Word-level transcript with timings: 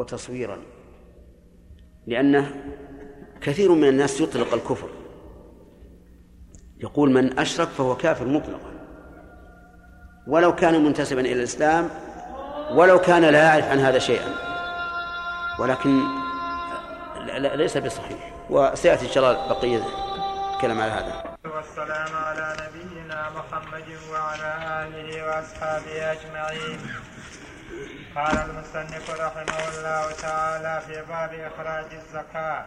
وتصويرا. 0.00 0.58
لأنه 2.06 2.54
كثير 3.40 3.72
من 3.72 3.88
الناس 3.88 4.20
يطلق 4.20 4.54
الكفر. 4.54 4.88
يقول 6.78 7.10
من 7.10 7.38
أشرك 7.38 7.68
فهو 7.68 7.96
كافر 7.96 8.26
مطلقا. 8.26 8.70
ولو 10.26 10.54
كان 10.54 10.84
منتسبا 10.84 11.20
إلى 11.20 11.32
الإسلام 11.32 11.88
ولو 12.72 12.98
كان 12.98 13.24
لا 13.24 13.42
يعرف 13.42 13.64
عن 13.64 13.78
هذا 13.78 13.98
شيئا. 13.98 14.34
ولكن 15.58 16.00
ليس 17.54 17.76
بصحيح. 17.76 18.32
وسيأتي 18.50 19.06
إن 19.06 19.10
شاء 19.10 19.32
الله 19.32 19.48
بقية 19.48 19.82
الكلام 20.54 20.80
على 20.80 20.92
هذا. 20.92 21.36
والسلام 21.44 22.16
على 22.16 22.56
نبينا 22.62 23.30
محمد 23.30 23.88
وعلى 24.12 24.50
آله 24.82 25.26
وأصحابه 25.26 26.12
أجمعين. 26.12 26.78
قال 28.16 28.36
المصنف 28.38 29.10
رحمه 29.10 29.68
الله 29.68 30.12
تعالى 30.12 30.82
في 30.86 31.02
باب 31.08 31.34
إخراج 31.34 31.84
الزكاة 31.92 32.64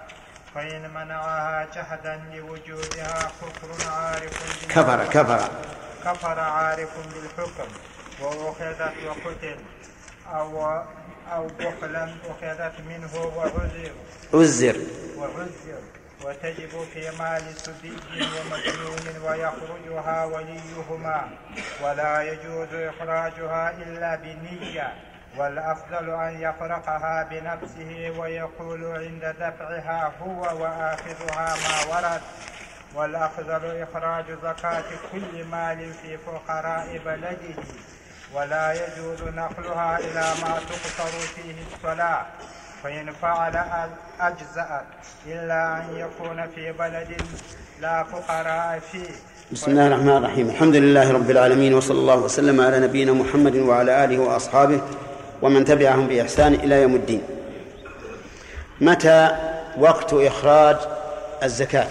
فإن 0.56 0.90
منعها 0.90 1.68
جهدا 1.76 2.22
لوجودها 2.34 3.32
كفر 3.42 3.92
عارف 3.92 4.66
كفر. 4.70 5.06
كفر 5.06 5.50
كفر 6.06 6.40
عارف 6.40 6.90
بالحكم 7.14 7.70
وأخذت 8.22 8.94
وقتل 9.08 9.58
أو 10.34 10.84
أو 11.32 11.48
بخلا 11.48 12.04
أخذت 12.30 12.74
منه 12.88 13.16
وعزر 13.38 13.92
عزر 14.34 14.78
وعزر 15.18 15.82
وتجب 16.26 16.70
في 16.94 17.12
مال 17.20 17.44
سبي 17.58 17.94
ومجنون 18.12 19.06
ويخرجها 19.26 20.26
وليهما. 20.26 21.30
ولا 21.84 22.22
يجوز 22.22 22.68
إخراجها 22.74 23.72
إلا 23.72 24.16
بنية. 24.16 24.94
والأفضل 25.38 26.10
أن 26.10 26.34
يفرقها 26.42 27.28
بنفسه 27.32 28.20
ويقول 28.20 28.86
عند 28.86 29.36
دفعها 29.40 30.12
هو 30.22 30.42
وآخذها 30.42 31.56
ما 31.64 31.96
ورد. 31.96 32.22
والأفضل 32.96 33.84
إخراج 33.84 34.26
زكاة 34.44 34.84
كل 35.12 35.46
مال 35.52 35.94
في 35.94 36.18
فقراء 36.18 37.02
بلده. 37.06 37.64
ولا 38.36 38.74
يجوز 38.74 39.22
نقلها 39.24 40.00
إلى 40.00 40.26
ما 40.42 40.60
تقصر 40.70 41.14
فيه 41.36 41.56
الصلاة. 41.74 42.26
فإن 42.84 43.12
فعل 43.22 43.56
أجزأت 44.20 44.86
إلا 45.26 45.78
أن 45.78 45.84
يكون 45.96 46.48
في 46.56 46.72
بلد 46.72 47.22
لا 47.82 48.04
فقراء 48.04 48.80
فيه. 48.92 49.10
بسم 49.52 49.72
الله 49.72 49.88
الرحمن 49.88 50.18
الرحيم. 50.18 50.50
الحمد 50.50 50.76
لله 50.76 51.14
رب 51.14 51.30
العالمين 51.30 51.74
وصلى 51.74 52.00
الله 52.00 52.16
وسلم 52.16 52.62
على 52.62 52.80
نبينا 52.80 53.14
محمد 53.14 53.56
وعلى 53.56 54.04
آله 54.04 54.20
وأصحابه 54.20 54.82
ومن 55.44 55.66
تبعهم 55.66 56.08
بإحسان 56.08 56.54
إلى 56.54 56.82
يوم 56.82 56.96
الدين. 56.96 57.24
متى 58.82 59.38
وقت 59.78 60.14
إخراج 60.14 60.78
الزكاة؟ 61.44 61.90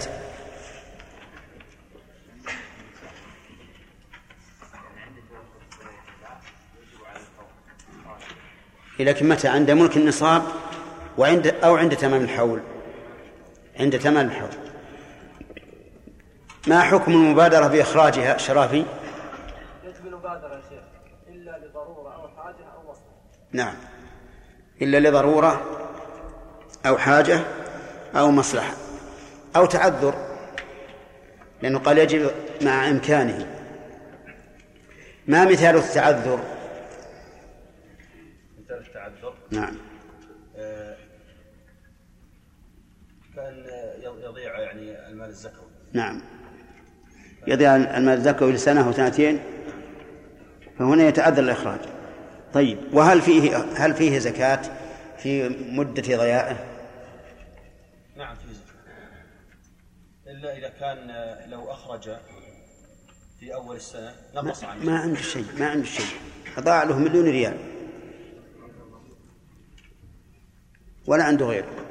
لكن 8.99 9.29
متى؟ 9.29 9.47
عند 9.47 9.71
ملك 9.71 9.97
النصاب 9.97 10.43
وعند 11.17 11.47
أو 11.47 11.75
عند 11.75 11.95
تمام 11.95 12.21
الحول. 12.21 12.59
عند 13.79 13.99
تمام 13.99 14.25
الحول. 14.25 14.49
ما 16.67 16.81
حكم 16.81 17.11
المبادرة 17.11 17.67
بإخراجها 17.67 18.37
شرافي 18.37 18.85
يجب 19.83 20.05
المبادرة 20.07 20.53
يا 20.55 20.61
شيخ 20.69 20.83
إلا 21.27 21.57
لضرورة 21.57 22.15
أو 22.15 22.27
حاجة 22.27 22.65
أو 22.75 22.91
مصلحة 22.91 23.13
نعم. 23.53 23.75
إلا 24.81 25.09
لضرورة 25.09 25.61
أو 26.85 26.97
حاجة 26.97 27.39
أو 28.15 28.31
مصلحة 28.31 28.73
أو 29.55 29.65
تعذر 29.65 30.15
لأنه 31.61 31.79
قال 31.79 31.97
يجب 31.97 32.31
مع 32.61 32.89
إمكانه. 32.89 33.47
ما 35.27 35.45
مثال 35.45 35.75
التعذر؟ 35.75 36.39
مثال 38.59 38.77
التعذر؟ 38.77 39.33
نعم. 39.51 39.77
آه، 40.57 40.97
كأن 43.35 43.65
يضيع 44.23 44.59
يعني 44.59 45.07
المال 45.07 45.29
الزكوي. 45.29 45.69
نعم. 45.93 46.21
يضيع 47.47 47.75
المال 47.75 48.13
الزكوي 48.17 48.51
لسنة 48.51 48.87
أو 48.87 48.91
سنتين 48.91 49.39
فهنا 50.79 51.03
يتعذر 51.03 51.43
الإخراج. 51.43 51.79
طيب 52.53 52.77
وهل 52.93 53.21
فيه 53.21 53.57
هل 53.57 53.93
فيه 53.93 54.19
زكاة 54.19 54.61
في 55.17 55.49
مدة 55.49 56.17
ضياعه؟ 56.17 56.65
نعم 58.17 58.35
في 58.35 58.47
زكاة. 58.53 58.71
إلا 60.27 60.57
إذا 60.57 60.69
كان 60.69 61.09
آه، 61.09 61.47
لو 61.47 61.71
أخرج 61.71 62.09
في 63.39 63.53
أول 63.53 63.75
السنة 63.75 64.15
نقص 64.35 64.63
عنه 64.63 64.85
ما 64.85 64.99
عنده 64.99 65.21
شيء 65.21 65.45
ما 65.59 65.69
عنده 65.69 65.85
شيء. 65.85 66.05
أضاع 66.57 66.83
له 66.83 66.99
مليون 66.99 67.25
ريال. 67.25 67.57
ولا 71.07 71.23
عنده 71.23 71.45
غيره. 71.45 71.83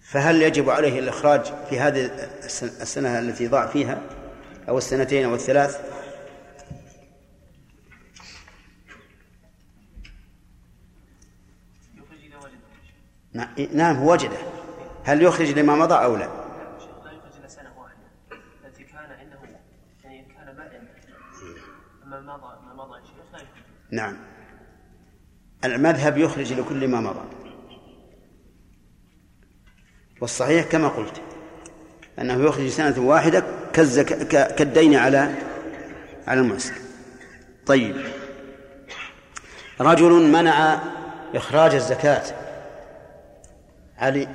فهل 0.00 0.42
يجب 0.42 0.70
عليه 0.70 0.98
الإخراج 0.98 1.44
في 1.70 1.80
هذه 1.80 2.10
السنة 2.62 3.18
التي 3.18 3.46
ضاع 3.48 3.66
فيها 3.66 4.00
أو 4.68 4.78
السنتين 4.78 5.24
أو 5.24 5.34
الثلاث 5.34 5.80
يخرج 11.94 12.18
إذا 12.24 12.36
وجد 12.36 12.58
نعم- 13.72 13.96
هو 13.96 14.12
وجده. 14.12 14.36
هل 15.04 15.22
يخرج 15.22 15.58
لما 15.58 15.74
مضى 15.76 15.94
أو 15.94 16.16
لا؟ 16.16 16.28
نعم. 23.90 24.16
المذهب 25.64 26.18
يخرج 26.18 26.52
لكل 26.52 26.88
ما 26.88 27.00
مضى. 27.00 27.20
والصحيح 30.20 30.66
كما 30.66 30.88
قلت 30.88 31.20
أنه 32.18 32.44
يخرج 32.44 32.68
سنة 32.68 33.00
واحدة 33.00 33.42
كالزك... 33.72 34.12
ك- 34.28 34.54
كالدين 34.54 34.94
على 34.94 35.34
على 36.26 36.40
المعسر 36.40 36.74
طيب. 37.66 37.96
رجل 39.80 40.12
منع 40.32 40.78
إخراج 41.34 41.74
الزكاة. 41.74 42.45
علي 43.98 44.28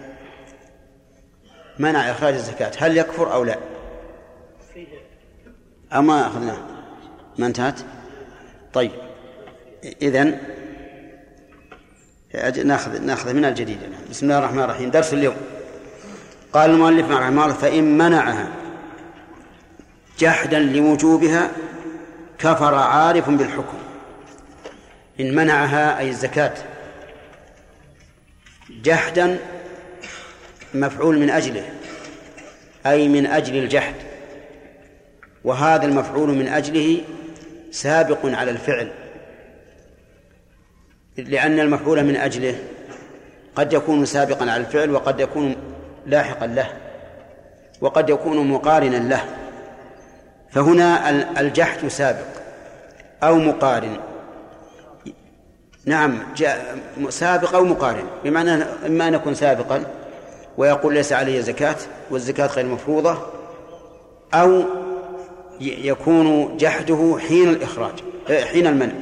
منع 1.80 2.12
إخراج 2.12 2.34
الزكاة 2.34 2.72
هل 2.78 2.98
يكفر 2.98 3.34
أو 3.34 3.44
لا؟ 3.44 3.58
أو 5.94 6.02
ما 6.02 6.28
أخذناه؟ 6.28 6.58
ما 7.38 7.48
انتهت؟ 7.48 7.80
طيب 8.74 8.92
إذن 10.02 10.38
ناخذ 12.66 13.02
نأخذ 13.02 13.34
من 13.34 13.46
الجديد 13.46 13.78
بسم 14.10 14.26
الله 14.26 14.40
الرحمن 14.40 14.64
الرحيم. 14.64 14.90
درس 14.90 15.14
اليوم. 15.14 15.36
قال 16.54 16.70
المؤلف 16.70 17.12
رحمه 17.12 17.44
الله 17.44 17.54
فإن 17.54 17.98
منعها 17.98 18.48
جحدا 20.20 20.60
لوجوبها 20.60 21.52
كفر 22.40 22.76
عارف 22.76 23.30
بالحكم. 23.30 23.78
إن 25.20 25.36
منعها 25.36 26.00
أي 26.00 26.10
الزكاة 26.10 26.54
جحدا 28.84 29.38
مفعول 30.74 31.20
من 31.20 31.30
أجله 31.30 31.70
أي 32.86 33.08
من 33.08 33.26
أجل 33.26 33.56
الجحد 33.58 33.96
وهذا 35.44 35.86
المفعول 35.86 36.30
من 36.30 36.48
أجله 36.48 37.02
سابق 37.72 38.18
على 38.26 38.52
الفعل 38.52 38.92
لأن 41.18 41.60
المفعول 41.60 42.04
من 42.04 42.16
أجله 42.16 42.56
قد 43.56 43.74
يكون 43.74 44.06
سابقا 44.06 44.52
على 44.52 44.58
الفعل 44.58 44.92
وقد 44.92 45.20
يكون 45.20 45.56
لاحقا 46.06 46.48
له 46.48 46.70
وقد 47.82 48.10
يكون 48.10 48.48
مقارنا 48.48 48.96
له 48.98 49.26
فهنا 50.52 51.10
ال- 51.10 51.38
الجحد 51.38 51.88
سابق 51.88 52.26
أو 53.24 53.36
مقارن. 53.36 53.98
نعم 55.86 56.20
جاء 56.36 56.80
سابق 57.10 57.56
أو 57.56 57.66
مقارن. 57.66 58.04
بمعنى 58.24 58.64
إما 58.86 59.08
أن 59.08 59.14
يكون 59.14 59.36
سابقا 59.36 59.84
ويقول 60.58 60.94
ليس 60.94 61.14
علي 61.14 61.42
زكاة 61.42 61.76
والزكاة 62.12 62.48
غير 62.48 62.66
مفروضة 62.66 63.18
أو 64.34 64.64
يكون 65.62 66.58
جحده 66.58 67.18
حين 67.28 67.50
الإخراج 67.50 67.94
آه، 68.30 68.44
حين 68.44 68.68
المنع. 68.68 68.94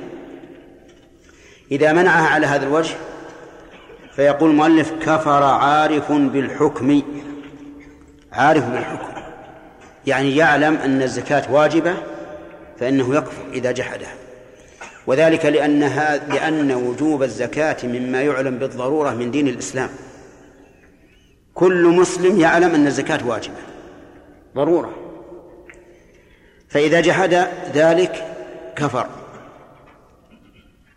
إذا 1.72 1.94
منعها 1.94 2.28
على 2.28 2.48
هذا 2.48 2.66
الوجه 2.66 2.96
فيقول 4.16 4.50
المؤلف 4.50 4.92
كفر 5.02 5.44
عارف 5.44 6.12
بالحكم 6.12 7.02
عارف 8.32 8.70
بالحكم. 8.70 9.22
يعني 10.08 10.36
يعلم 10.36 10.76
أن 10.76 11.02
الزكاة 11.02 11.52
واجبة 11.52 11.94
فإنه 12.80 13.16
يكفر 13.16 13.44
إذا 13.54 13.72
جحدها. 13.72 14.19
وذلك 15.10 15.46
لأن 15.46 15.80
لأن 16.30 16.72
وجوب 16.72 17.24
الزكاة 17.24 17.78
مما 17.84 18.22
يعلم 18.22 18.58
بالضرورة 18.58 19.10
من 19.10 19.32
دين 19.32 19.48
الإسلام. 19.48 19.90
كل 21.54 21.86
مسلم 21.88 22.40
يعلم 22.40 22.76
أن 22.76 22.88
الزكاة 22.88 23.28
واجبة 23.28 23.56
ضرورة. 24.56 24.94
فإذا 26.68 27.02
جحد 27.02 27.34
ذلك 27.74 28.36
كفر. 28.76 29.08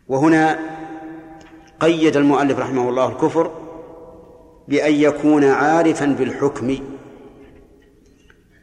وهنا 0.08 0.58
قيد 1.80 2.16
المؤلف 2.16 2.58
رحمه 2.58 2.88
الله 2.88 3.08
الكفر 3.08 3.50
بأن 4.68 4.94
يكون 4.94 5.44
عارفا 5.44 6.06
بالحكم 6.06 6.78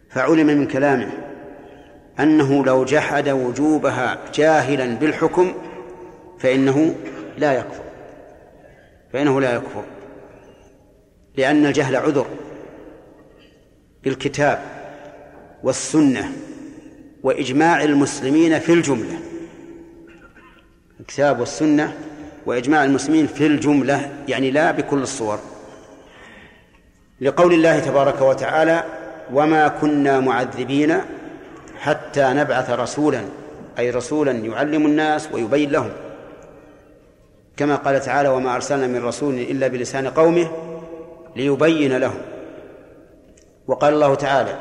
فعلم 0.09 0.47
من 0.47 0.67
كلامه. 0.67 1.28
أنه 2.19 2.65
لو 2.65 2.85
جحد 2.85 3.29
وجوبها 3.29 4.17
جاهلا 4.33 4.95
بالحكم 4.95 5.53
فإنه 6.39 6.95
لا 7.37 7.53
يكفر. 7.53 7.83
فإنه 9.13 9.41
لا 9.41 9.55
يكفر. 9.55 9.83
لأن 11.35 11.65
الجهل 11.65 11.95
عذر 11.95 12.25
بالكتاب 14.03 14.59
والسنة 15.63 16.31
وإجماع 17.23 17.83
المسلمين 17.83 18.59
في 18.59 18.73
الجملة. 18.73 19.19
الكتاب 20.99 21.39
والسنة 21.39 21.93
وإجماع 22.45 22.83
المسلمين 22.83 23.27
في 23.27 23.47
الجملة 23.47 24.11
يعني 24.27 24.51
لا 24.51 24.71
بكل 24.71 24.97
الصور. 25.01 25.39
لقول 27.21 27.53
الله 27.53 27.79
تبارك 27.79 28.21
وتعالى 28.21 28.83
وما 29.33 29.67
كنا 29.67 30.19
معذبين 30.19 31.01
حتى 31.79 32.23
نبعث 32.33 32.69
رسولا 32.69 33.21
أي 33.79 33.89
رسولا 33.89 34.31
يعلم 34.31 34.85
الناس 34.85 35.29
ويبين 35.33 35.71
لهم. 35.71 35.91
كما 37.57 37.75
قال 37.75 38.01
تعالى 38.01 38.29
وما 38.29 38.55
أرسلنا 38.55 38.87
من 38.87 39.05
رسول 39.05 39.33
إلا 39.33 39.67
بلسان 39.67 40.07
قومه 40.07 40.47
ليبين 41.35 41.97
لهم. 41.97 42.21
وقال 43.67 43.93
الله 43.93 44.15
تعالى 44.15 44.55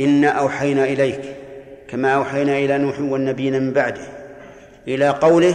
إنا 0.00 0.28
أوحينا 0.28 0.84
إليك 0.84 1.20
كما 1.88 2.14
أوحينا 2.14 2.58
إلى 2.58 2.78
نوح 2.78 3.00
والنبيين 3.00 3.62
من 3.62 3.72
بعده 3.72 4.02
إلى 4.88 5.08
قوله 5.08 5.54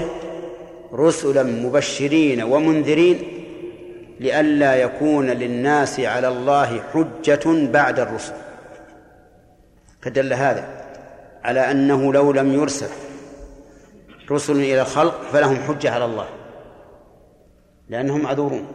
رسلا 0.94 1.44
مبشرين 1.44 2.44
ومنذرين 2.44 3.20
لئلا 4.20 4.76
يكون 4.76 5.28
للناس 5.30 6.00
على 6.00 6.28
الله 6.28 6.80
حجة 6.94 7.72
بعد 7.72 8.00
الرسل. 8.00 8.34
فدل 10.06 10.34
هذا 10.34 10.86
على 11.44 11.72
أنه 11.72 12.14
لو 12.14 12.32
لم 12.32 12.54
يرسل 12.54 12.90
رسل 14.32 14.54
إلى 14.54 14.82
الخلق 14.82 15.22
فلهم 15.22 15.56
حجة 15.56 15.92
على 15.92 16.06
الله 16.06 16.30
لأنهم 17.90 18.22
معذورون 18.22 18.68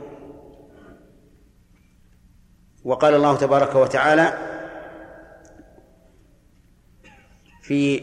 وقال 2.85 3.15
الله 3.15 3.37
تبارك 3.37 3.75
وتعالى 3.75 4.33
في 7.63 8.01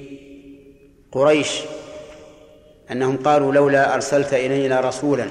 قريش 1.11 1.61
أنهم 2.91 3.17
قالوا 3.17 3.53
لولا 3.53 3.93
أرسلت 3.93 4.33
إلينا 4.33 4.79
رسولا 4.79 5.27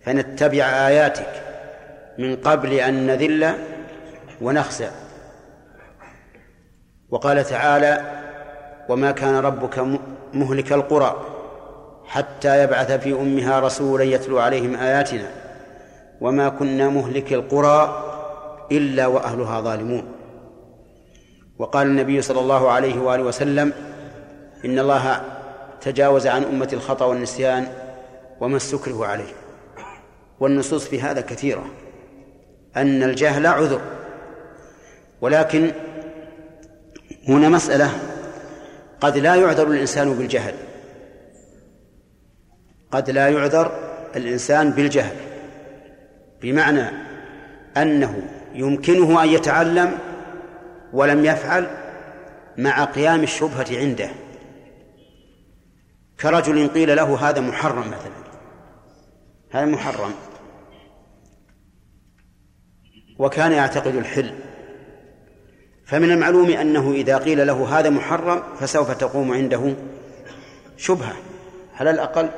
فنتبع 0.00 0.64
آياتك 0.64 1.42
من 2.18 2.36
قبل 2.36 2.72
أن 2.72 3.06
نذل 3.06 3.54
ونخزى. 4.40 5.07
وقال 7.10 7.44
تعالى 7.44 8.00
وما 8.88 9.10
كان 9.10 9.36
ربك 9.36 9.84
مهلك 10.34 10.72
القرى 10.72 11.24
حتى 12.04 12.62
يبعث 12.62 12.92
في 12.92 13.12
أمها 13.12 13.60
رسولا 13.60 14.04
يتلو 14.04 14.38
عليهم 14.38 14.74
آياتنا. 14.74 15.30
وما 16.20 16.48
كنا 16.48 16.88
مهلك 16.88 17.32
القرى 17.32 18.04
إلا 18.72 19.06
وأهلها 19.06 19.60
ظالمون. 19.60 20.12
وقال 21.58 21.86
النبي 21.86 22.22
صلى 22.22 22.40
الله 22.40 22.70
عليه 22.70 23.00
وآله 23.00 23.22
وسلم 23.22 23.72
إن 24.64 24.78
الله 24.78 25.22
تجاوز 25.80 26.26
عن 26.26 26.44
أمة 26.44 26.68
الخطأ 26.72 27.04
والنسيان 27.04 27.66
وما 28.40 28.56
استكره 28.56 29.06
عليه. 29.06 29.32
والنصوص 30.40 30.88
في 30.88 31.00
هذا 31.00 31.20
كثيرة. 31.20 31.64
أن 32.76 33.02
الجهل 33.02 33.46
عذر. 33.46 33.80
ولكن 35.20 35.70
هنا 37.28 37.48
مسألة 37.48 37.90
قد 39.00 39.18
لا 39.18 39.34
يعذر 39.34 39.66
الإنسان 39.66 40.14
بالجهل. 40.14 40.54
قد 42.90 43.10
لا 43.10 43.28
يعذر 43.28 43.72
الإنسان 44.16 44.70
بالجهل. 44.70 45.16
بمعنى 46.42 46.90
أنه 47.76 48.22
يمكنه 48.54 49.22
أن 49.22 49.28
يتعلم 49.28 49.98
ولم 50.92 51.24
يفعل 51.24 51.66
مع 52.58 52.84
قيام 52.84 53.22
الشبهة 53.22 53.66
عنده. 53.70 54.10
كرجل 56.20 56.68
قيل 56.68 56.96
له 56.96 57.28
هذا 57.28 57.40
محرم 57.40 57.88
مثلا. 57.88 58.28
هذا 59.50 59.64
محرم. 59.64 60.14
وكان 63.18 63.52
يعتقد 63.52 63.94
الحل 63.94 64.47
فمن 65.88 66.10
المعلوم 66.10 66.50
أنه 66.50 66.92
إذا 66.92 67.18
قيل 67.18 67.46
له 67.46 67.78
هذا 67.78 67.90
محرم 67.90 68.42
فسوف 68.60 68.90
تقوم 68.90 69.32
عنده 69.32 69.74
شبهة. 70.76 71.16
على 71.76 71.90
الأقل 71.90 72.28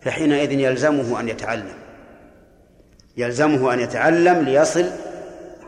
فحينئذ 0.00 0.52
يلزمه 0.52 1.20
أن 1.20 1.28
يتعلم. 1.28 1.74
يلزمه 3.16 3.74
أن 3.74 3.80
يتعلم 3.80 4.44
ليصل 4.44 4.84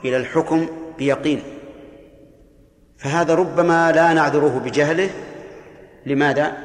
إلى 0.05 0.17
الحكم 0.17 0.69
بيقين. 0.99 1.43
فهذا 2.99 3.35
ربما 3.35 3.93
لا 3.93 4.13
نعذره 4.13 4.63
بجهله. 4.65 5.11
لماذا؟ 6.07 6.57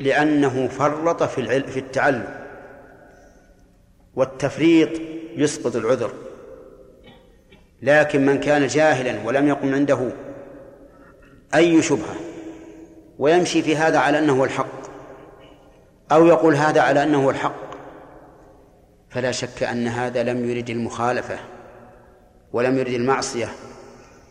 لأنه 0.00 0.68
فرط 0.68 1.22
في 1.22 1.62
في 1.62 1.78
التعلم. 1.78 2.24
والتفريط 4.14 4.88
يسقط 5.36 5.76
العذر. 5.76 6.12
لكن 7.82 8.26
من 8.26 8.40
كان 8.40 8.66
جاهلا 8.66 9.26
ولم 9.26 9.48
يقم 9.48 9.74
عنده 9.74 10.12
أي 11.54 11.82
شبهة 11.82 12.16
ويمشي 13.18 13.62
في 13.62 13.76
هذا 13.76 13.98
على 13.98 14.18
أنه 14.18 14.44
الحق 14.44 14.82
أو 16.12 16.26
يقول 16.26 16.54
هذا 16.54 16.80
على 16.80 17.02
أنه 17.02 17.30
الحق 17.30 17.72
فلا 19.10 19.32
شك 19.32 19.62
أن 19.62 19.88
هذا 19.88 20.22
لم 20.22 20.50
يرد 20.50 20.70
المخالفة 20.70 21.38
ولم 22.52 22.78
يرد 22.78 22.92
المعصية 22.92 23.48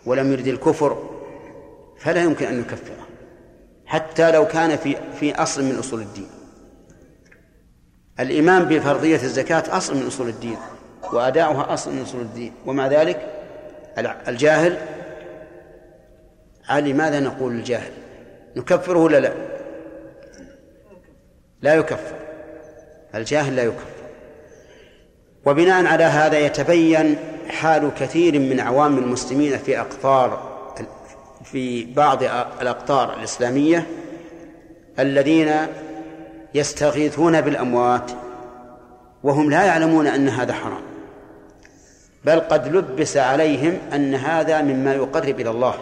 ولم 0.05 0.31
يرد 0.31 0.47
الكفر 0.47 1.09
فلا 1.99 2.23
يمكن 2.23 2.45
أن 2.45 2.59
نكفره 2.59 3.07
حتى 3.85 4.31
لو 4.31 4.47
كان 4.47 4.77
في 4.77 4.95
في 5.19 5.35
أصل 5.35 5.63
من 5.63 5.75
أصول 5.79 6.01
الدين. 6.01 6.29
الإيمان 8.19 8.65
بفرضية 8.65 9.15
الزكاة 9.15 9.77
أصل 9.77 9.95
من 9.95 10.07
أصول 10.07 10.29
الدين 10.29 10.57
وأداؤها 11.13 11.73
أصل 11.73 11.93
من 11.93 12.01
أصول 12.01 12.21
الدين 12.21 12.53
ومع 12.65 12.87
ذلك 12.87 13.40
الجاهل؟ 14.27 14.77
على 16.69 16.93
ماذا 16.93 17.19
نقول 17.19 17.51
الجاهل 17.51 17.91
نكفره 18.55 18.99
ولا 18.99 19.19
لا؟ 19.19 19.33
لا 21.61 21.75
يكفر. 21.75 22.15
الجاهل 23.15 23.55
لا 23.55 23.63
يكفر. 23.63 23.91
وبناء 25.45 25.85
على 25.85 26.03
هذا 26.03 26.39
يتبين 26.39 27.17
حال 27.49 27.91
كثير 27.99 28.39
من 28.39 28.59
عوام 28.59 28.97
المسلمين 28.97 29.57
في 29.57 29.79
أقطار 29.79 30.51
في 31.43 31.93
بعض 31.93 32.23
الأقطار 32.61 33.13
الإسلامية 33.13 33.87
الذين 34.99 35.53
يستغيثون 36.53 37.41
بالأموات 37.41 38.11
وهم 39.23 39.49
لا 39.49 39.63
يعلمون 39.63 40.07
أن 40.07 40.29
هذا 40.29 40.53
حرام. 40.53 40.90
بل 42.25 42.39
قد 42.39 42.75
لبس 42.75 43.17
عليهم 43.17 43.77
أن 43.93 44.15
هذا 44.15 44.61
مما 44.61 44.93
يقرب 44.93 45.39
إلى 45.39 45.49
الله 45.49 45.75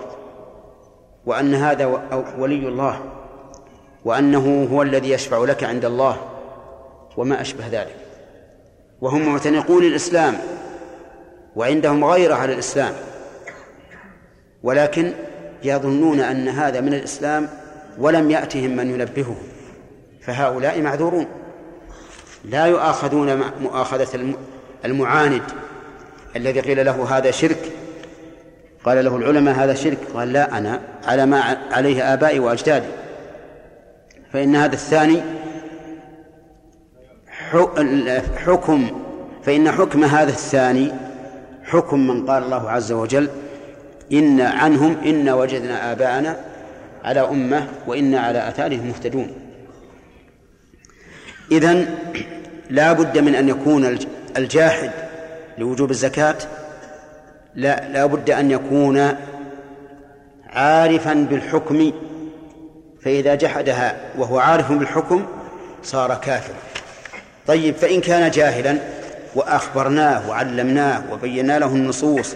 وأن 1.26 1.56
هذا 1.56 1.86
ولي 2.38 2.68
الله 2.68 3.02
وأنه 4.06 4.68
هو 4.72 4.82
الذي 4.82 5.10
يشفع 5.10 5.38
لك 5.38 5.64
عند 5.64 5.86
الله 5.86 6.18
وما 7.18 7.42
أشبه 7.42 7.68
ذلك. 7.68 7.96
وهم 9.02 9.26
معتنقون 9.26 9.84
الإسلام 9.84 10.38
وعندهم 11.56 12.06
غيرة 12.06 12.36
على 12.36 12.54
الإسلام. 12.54 12.94
ولكن 14.64 15.12
يظنون 15.64 16.20
أن 16.20 16.48
هذا 16.48 16.82
من 16.82 16.94
الإسلام 16.94 17.50
ولم 17.98 18.32
يأتهم 18.32 18.76
من 18.76 18.90
ينبههم 18.90 19.36
فهؤلاء 20.22 20.82
معذورون. 20.82 21.26
لا 22.46 22.66
يؤاخذون 22.66 23.42
مؤاخذة 23.62 24.36
المعاند. 24.86 25.44
الذي 26.36 26.60
قيل 26.60 26.86
له 26.86 27.18
هذا 27.18 27.32
شرك؟ 27.32 27.72
قال 28.84 29.06
له 29.06 29.16
العلماء 29.16 29.56
هذا 29.56 29.74
شرك. 29.74 29.98
قال 30.14 30.34
لا 30.34 30.58
أنا 30.58 30.82
على 31.04 31.26
ما 31.26 31.58
عليه 31.72 32.14
آبائي 32.14 32.40
وأجدادي. 32.40 32.88
فإن 34.34 34.56
هذا 34.56 34.74
الثاني 34.74 35.22
حكم 38.46 39.02
فإن 39.44 39.72
حكم 39.72 40.04
هذا 40.04 40.30
الثاني 40.30 40.92
حكم 41.64 42.08
من 42.08 42.26
قال 42.26 42.44
الله 42.44 42.70
عز 42.72 42.92
وجل 42.92 43.30
إن 44.12 44.42
عنهم 44.42 44.98
إن 45.06 45.30
وجدنا 45.30 45.92
آباءنا 45.92 46.40
على 47.04 47.20
أمة 47.20 47.68
وإنا 47.88 48.20
على 48.20 48.48
آثارهم 48.48 48.88
مهتدون. 48.88 49.32
إذن 51.52 51.96
لا 52.70 52.94
بد 52.94 53.18
من 53.18 53.36
أن 53.36 53.50
يكون 53.50 53.98
الجاحد 54.38 54.92
لوجوب 55.60 55.92
الزكاة 55.92 56.36
لا 57.56 57.90
لا 57.90 58.06
بد 58.06 58.30
أن 58.30 58.52
يكون 58.52 59.16
عارفا 60.50 61.14
بالحكم 61.14 61.92
فإذا 63.02 63.36
جحدها 63.36 63.98
وهو 64.18 64.40
عارف 64.40 64.72
بالحكم 64.72 65.26
صار 65.84 66.16
كافرا. 66.16 66.56
طيب 67.48 67.76
فإن 67.76 68.02
كان 68.02 68.32
جاهلا 68.32 68.78
وأخبرناه 69.36 70.30
وعلمناه 70.30 71.04
وبينا 71.12 71.60
له 71.60 71.68
النصوص 71.68 72.36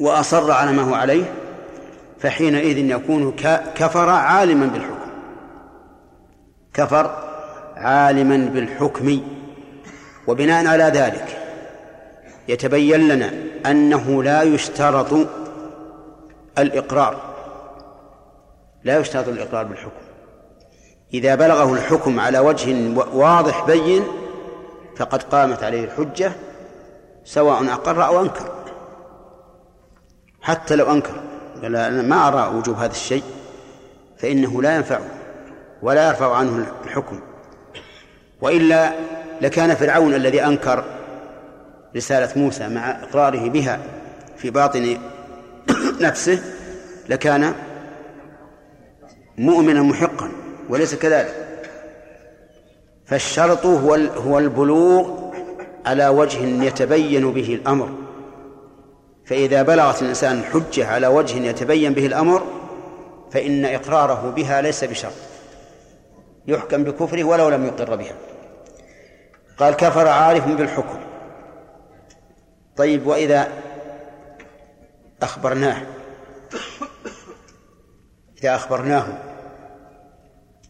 وأصر 0.00 0.52
على 0.52 0.72
ما 0.72 0.82
هو 0.82 0.94
عليه 0.94 1.24
فحينئذ 2.20 2.78
يكون 2.78 3.32
كفر 3.74 4.08
عالما 4.08 4.66
بالحكم. 4.66 5.10
كفر 6.74 7.16
عالما 7.76 8.50
بالحكم. 8.54 9.39
وبناء 10.30 10.66
على 10.66 10.84
ذلك 10.84 11.38
يتبين 12.48 13.08
لنا 13.08 13.32
أنه 13.66 14.22
لا 14.22 14.42
يشترط 14.42 15.28
الإقرار. 16.58 17.20
لا 18.84 18.98
يشترط 18.98 19.28
الإقرار 19.28 19.64
بالحكم. 19.64 20.02
إذا 21.14 21.34
بلغه 21.34 21.74
الحكم 21.74 22.20
على 22.20 22.38
وجه 22.38 22.94
واضح 23.14 23.66
بين 23.66 24.04
فقد 24.96 25.22
قامت 25.22 25.62
عليه 25.62 25.84
الحجة 25.84 26.32
سواء 27.24 27.64
أقر 27.64 28.06
أو 28.06 28.20
أنكر. 28.20 28.52
حتى 30.42 30.76
لو 30.76 30.92
أنكر 30.92 31.20
قال 31.62 31.76
أنا 31.76 32.02
ما 32.02 32.28
أرى 32.28 32.56
وجوب 32.56 32.76
هذا 32.76 32.92
الشيء 32.92 33.24
فإنه 34.18 34.62
لا 34.62 34.76
ينفعه 34.76 35.08
ولا 35.82 36.08
يرفع 36.08 36.36
عنه 36.36 36.66
الحكم. 36.84 37.20
وإلا 38.40 38.92
لكان 39.40 39.74
فرعون 39.74 40.14
الذي 40.14 40.44
أنكر 40.44 40.84
رسالة 41.96 42.28
موسى 42.36 42.68
مع 42.68 42.90
إقراره 42.90 43.48
بها 43.48 43.80
في 44.36 44.50
باطن 44.50 44.98
نفسه 46.00 46.42
لكان 47.08 47.54
مؤمنا 49.38 49.82
محقا 49.82 50.30
وليس 50.68 50.94
كذلك. 50.94 51.46
فالشرط 53.06 53.66
هو 53.66 53.94
هو 53.94 54.38
البلوغ 54.38 55.30
على 55.86 56.08
وجه 56.08 56.64
يتبين 56.64 57.32
به 57.32 57.54
الأمر. 57.54 57.90
فإذا 59.24 59.62
بلغت 59.62 60.02
الإنسان 60.02 60.38
الحجة 60.38 60.86
على 60.86 61.06
وجه 61.06 61.38
يتبين 61.38 61.92
به 61.92 62.06
الأمر 62.06 62.42
فإن 63.30 63.64
إقراره 63.64 64.32
بها 64.36 64.62
ليس 64.62 64.84
بشرط. 64.84 65.12
يحكم 66.46 66.84
بكفره 66.84 67.24
ولو 67.24 67.48
لم 67.48 67.66
يقر 67.66 67.96
بها. 67.96 68.14
قال 69.60 69.74
كفر 69.74 70.08
عارف 70.08 70.46
بالحكم. 70.46 70.98
طيب 72.76 73.06
وإذا 73.06 73.48
أخبرناه 75.22 75.82
إذا 78.42 78.54
أخبرناه 78.54 79.06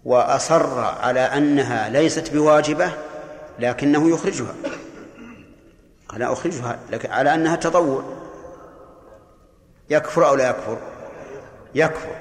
وأصر 0.04 0.80
على 0.80 1.20
أنها 1.20 1.88
ليست 1.88 2.32
بواجبة 2.32 2.90
لكنه 3.58 4.10
يخرجها. 4.10 4.54
قال 6.08 6.22
أخرجها 6.22 6.78
لكن 6.90 7.10
على 7.10 7.34
أنها 7.34 7.56
تطوع. 7.56 8.02
يكفر 9.90 10.28
أو 10.28 10.34
لا 10.34 10.50
يكفر؟ 10.50 10.78
يكفر. 11.74 12.16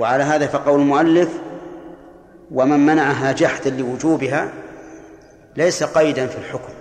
وعلى 0.00 0.22
هذا 0.22 0.46
فقول 0.46 0.80
المؤلف 0.80 1.28
ومن 2.50 2.86
منعها 2.86 3.32
جحدا 3.32 3.70
لوجوبها 3.70 4.52
ليس 5.56 5.82
قيدا 5.82 6.26
في 6.26 6.38
الحكم. 6.38 6.72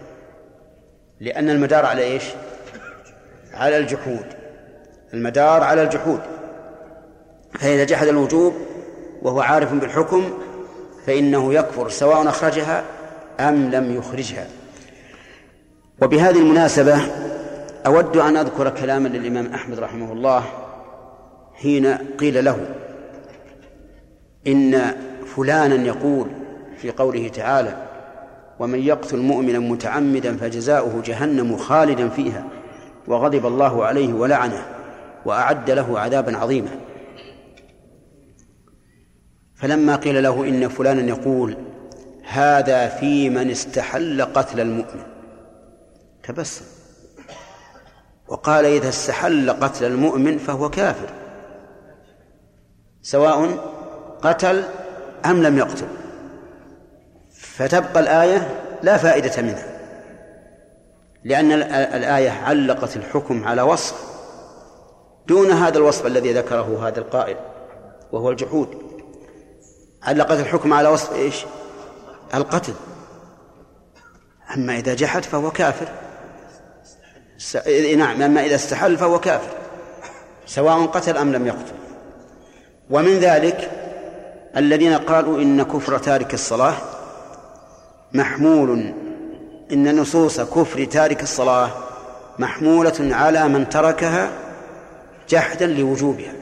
لأن 1.20 1.50
المدار 1.50 1.86
على 1.86 2.02
إيش؟ 2.02 2.24
على 3.54 3.78
الجحود. 3.78 4.26
المدار 5.14 5.64
على 5.64 5.84
الجحود. 5.84 6.20
فإذا 7.60 7.84
جحد 7.84 8.08
الوجوب 8.08 8.54
وهو 9.22 9.42
عارف 9.42 9.74
بالحكم 9.74 10.38
فإنه 11.06 11.54
يكفر 11.54 11.90
سواء 11.90 12.30
أخرجها 12.30 12.84
أم 13.40 13.72
لم 13.72 13.96
يخرجها. 13.96 14.48
وبهذه 16.02 16.38
المناسبة 16.38 17.02
أود 17.86 18.18
أن 18.18 18.38
أذكر 18.38 18.70
كلاما 18.70 19.08
للإمام 19.08 19.54
أحمد 19.54 19.80
رحمه 19.80 20.14
الله 20.14 20.44
حين 21.54 21.88
قيل 21.96 22.46
له 22.46 22.58
إن 24.48 24.96
فلانا 25.36 25.88
يقول 25.88 26.28
في 26.78 26.92
قوله 26.92 27.28
تعالى 27.28 27.89
ومن 28.60 28.80
يقتل 28.80 29.18
مؤمنا 29.18 29.60
متعمدا 29.60 30.38
فجزاؤه 30.38 31.02
جهنم 31.06 31.58
خالدا 31.58 32.10
فيها 32.10 32.44
وغضب 33.08 33.46
الله 33.46 33.86
عليه 33.86 34.14
ولعنه 34.14 34.66
وأعد 35.26 35.72
له 35.72 36.00
عذابا 36.00 36.38
عظيما. 36.38 36.80
فلما 39.56 39.96
قيل 39.96 40.24
له 40.24 40.44
إن 40.48 40.68
فلانا 40.68 41.02
يقول 41.02 41.58
هذا 42.24 42.90
في 42.90 43.30
من 43.30 43.50
استحل 43.50 44.22
قتل 44.22 44.60
المؤمن 44.60 45.04
تبسم. 46.24 46.66
وقال 48.28 48.66
إذا 48.66 48.90
استحل 48.90 49.52
قتل 49.52 49.86
المؤمن 49.86 50.38
فهو 50.38 50.70
كافر 50.70 51.10
سواء 53.02 53.48
قتل 54.22 54.64
أم 55.26 55.44
لم 55.44 55.58
يقتل. 55.58 55.99
فتبقى 57.60 58.00
الآية 58.00 58.62
لا 58.82 58.98
فائدة 58.98 59.42
منها. 59.42 59.66
لأن 61.24 61.52
الآية 61.72 62.30
علقت 62.30 62.96
الحكم 62.96 63.48
على 63.48 63.62
وصف 63.62 63.96
دون 65.28 65.52
هذا 65.52 65.78
الوصف 65.78 66.06
الذي 66.06 66.34
ذكره 66.34 66.88
هذا 66.88 67.00
القائل 67.00 67.38
وهو 68.12 68.30
الجحود. 68.30 68.68
علقت 70.04 70.40
الحكم 70.40 70.74
على 70.74 70.88
وصف 70.90 71.14
إيش؟ 71.14 71.46
القتل. 72.34 72.74
أما 74.56 74.76
إذا 74.78 74.94
جحد 74.94 75.24
فهو 75.24 75.52
كافر. 75.52 75.88
س... 77.38 77.58
نعم 77.98 78.22
أما 78.22 78.46
إذا 78.46 78.56
استحل 78.56 78.98
فهو 78.98 79.20
كافر 79.20 79.52
سواء 80.46 80.86
قتل 80.86 81.18
أم 81.18 81.34
لم 81.34 81.48
يقتل. 81.48 81.76
ومن 82.90 83.20
ذلك 83.20 83.72
الذين 84.58 84.94
قالوا 84.94 85.42
إن 85.42 85.64
كفر 85.64 85.98
تارك 85.98 86.34
الصلاة 86.34 86.76
محمول. 88.14 88.94
إن 89.72 90.00
نصوص 90.00 90.42
كفر 90.42 90.86
تارك 90.86 91.24
الصلاة 91.24 91.72
محمولة 92.40 93.16
على 93.16 93.48
من 93.48 93.70
تركها 93.70 94.32
جحدا 95.30 95.68
لوجوبها. 95.68 96.34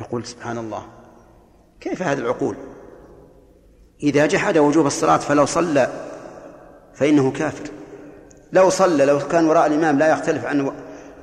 نقول 0.00 0.26
سبحان 0.26 0.58
الله. 0.58 0.86
كيف 1.80 2.02
هذه 2.02 2.18
العقول؟ 2.18 2.56
إذا 4.02 4.26
جحد 4.26 4.58
وجوب 4.58 4.86
الصلاة 4.86 5.16
فلو 5.16 5.46
صلى 5.46 5.88
فإنه 6.94 7.30
كافر. 7.30 7.64
لو 8.52 8.70
صلى 8.70 9.04
لو 9.04 9.18
كان 9.18 9.46
وراء 9.46 9.66
الإمام 9.66 9.98
لا 9.98 10.12
يختلف 10.12 10.44
عن 10.44 10.72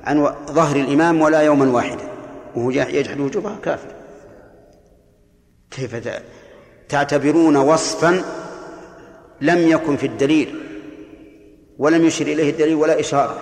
عن 0.04 0.34
ظهر 0.46 0.76
الإمام 0.76 1.20
ولا 1.20 1.40
يوما 1.40 1.70
واحدا. 1.70 2.08
وهو 2.56 2.70
يجحد 2.70 3.20
وجوبها 3.20 3.56
كافر. 3.62 3.88
كيف 5.70 6.08
تعتبرون 6.88 7.56
وصفا 7.56 8.22
لم 9.40 9.68
يكن 9.68 9.96
في 9.96 10.06
الدليل 10.06 10.60
ولم 11.78 12.04
يشر 12.04 12.26
إليه 12.26 12.50
الدليل 12.50 12.74
ولا 12.74 13.00
إشارة. 13.00 13.38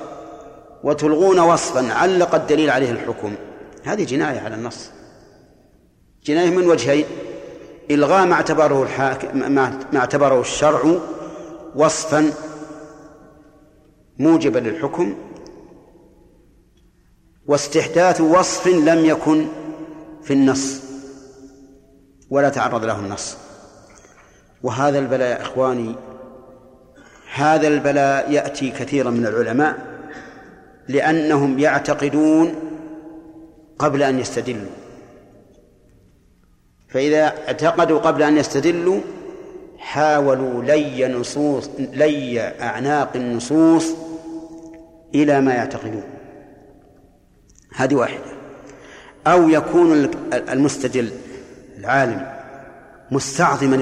وتلغون 0.85 1.39
وصفا 1.41 1.93
علق 1.93 2.35
الدليل 2.35 2.71
عليه 2.71 2.91
الحكم. 2.91 3.35
هذه 3.85 4.05
جناية 4.05 4.41
على 4.41 4.55
النص. 4.55 4.91
جناية 6.25 6.51
من 6.51 6.67
وجهين 6.67 7.05
إلغاء 7.91 8.27
ما 8.27 8.35
اعتبره 8.35 8.83
الحاكم 8.83 9.53
ما 9.53 9.81
اعتبره 9.97 10.41
الشرع 10.41 11.01
وصفا 11.77 12.33
موجبا 14.19 14.59
للحكم 14.59 15.15
واستحداث 17.47 18.21
وصف 18.21 18.67
لم 18.67 19.05
يكن 19.05 19.47
في 20.23 20.33
النص 20.33 20.81
ولا 22.31 22.49
تعرض 22.49 22.85
له 22.85 22.99
النص. 23.01 23.37
وهذا 24.63 24.99
البلاء 24.99 25.31
يا 25.31 25.43
إخواني 25.43 25.95
هذا 27.35 27.69
البلاء 27.69 28.33
يأتي 28.33 28.71
كثيرا 28.71 29.11
من 29.11 29.27
العلماء 29.27 29.79
لأنهم 30.89 31.59
يعتقدون 31.59 32.55
قبل 33.79 34.03
أن 34.03 34.19
يستدلوا. 34.19 34.71
فإذا 36.89 37.25
اعتقدوا 37.25 37.99
قبل 37.99 38.23
أن 38.23 38.37
يستدلوا 38.37 39.01
حاولوا 39.79 40.63
لي 40.63 41.09
نصوص 41.09 41.71
لي 41.79 42.41
أعناق 42.41 43.11
النصوص 43.15 43.87
إلى 45.15 45.41
ما 45.41 45.55
يعتقدون. 45.55 46.05
هذه 47.75 47.95
واحدة. 47.95 48.33
أو 49.27 49.49
يكون 49.49 50.11
المستدل 50.33 51.11
العالم 51.79 52.27
مستعظما 53.11 53.77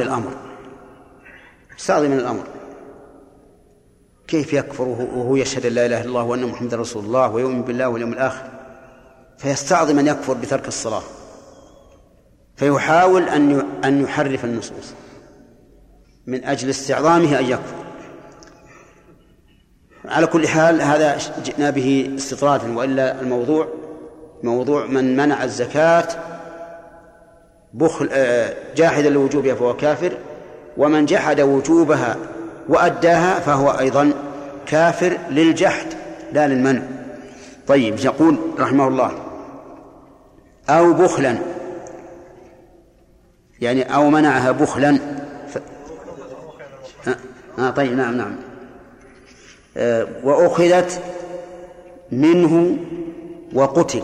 الأمر 1.80 2.04
مستعظما 2.06 2.14
الأمر. 2.14 2.44
كيف 4.28 4.52
يكفر 4.52 4.84
وهو 4.84 5.36
يشهد 5.36 5.66
أن 5.66 5.72
لا 5.72 5.86
إله 5.86 6.00
إلا 6.00 6.08
الله 6.08 6.22
وأن 6.22 6.46
محمدا 6.46 6.76
رسول 6.76 7.04
الله 7.04 7.28
ويؤمن 7.28 7.62
بالله 7.62 7.88
واليوم 7.88 8.12
الآخر؟ 8.12 8.50
فيستعظم 9.38 9.98
أن 9.98 10.06
يكفر 10.06 10.32
بترك 10.32 10.68
الصلاة. 10.68 11.02
فيحاول 12.56 13.28
أن 13.28 13.66
أن 13.84 14.02
يحرف 14.02 14.44
النصوص 14.44 14.94
من 16.26 16.44
أجل 16.44 16.70
استعظامه 16.70 17.38
أن 17.38 17.44
يكفر. 17.44 17.84
على 20.04 20.26
كل 20.26 20.48
حال 20.48 20.82
هذا 20.82 21.18
جئنا 21.44 21.70
به 21.70 22.14
استطرادا 22.16 22.78
وإلا 22.78 23.20
الموضوع 23.20 23.68
موضوع 24.42 24.86
من 24.86 25.16
منع 25.16 25.44
الزكاة 25.44 26.08
بخل 27.74 28.08
آه، 28.12 28.54
جاحدا 28.76 29.10
لوجوبها 29.10 29.54
فهو 29.54 29.76
كافر. 29.76 30.18
ومن 30.76 31.06
جحد 31.06 31.40
وجوبها 31.40 32.16
وأداها 32.68 33.40
فهو 33.40 33.70
أيضا 33.70 34.12
كافر 34.66 35.18
للجحد 35.30 35.86
لا 36.32 36.48
للمنع. 36.48 36.82
طيب 37.66 37.98
يقول 37.98 38.38
رحمه 38.58 38.88
الله 38.88 39.12
أو 40.68 40.92
بخلا 40.92 41.38
يعني 43.60 43.94
أو 43.94 44.10
منعها 44.10 44.50
بخلا. 44.50 44.98
ف... 45.48 45.58
آه, 47.58 47.70
طيب 47.70 47.96
نعم 47.96 48.16
نعم. 48.16 48.36
آه 49.76 50.06
وأخذت 50.24 51.00
منه 52.12 52.76
وقتل. 53.54 54.02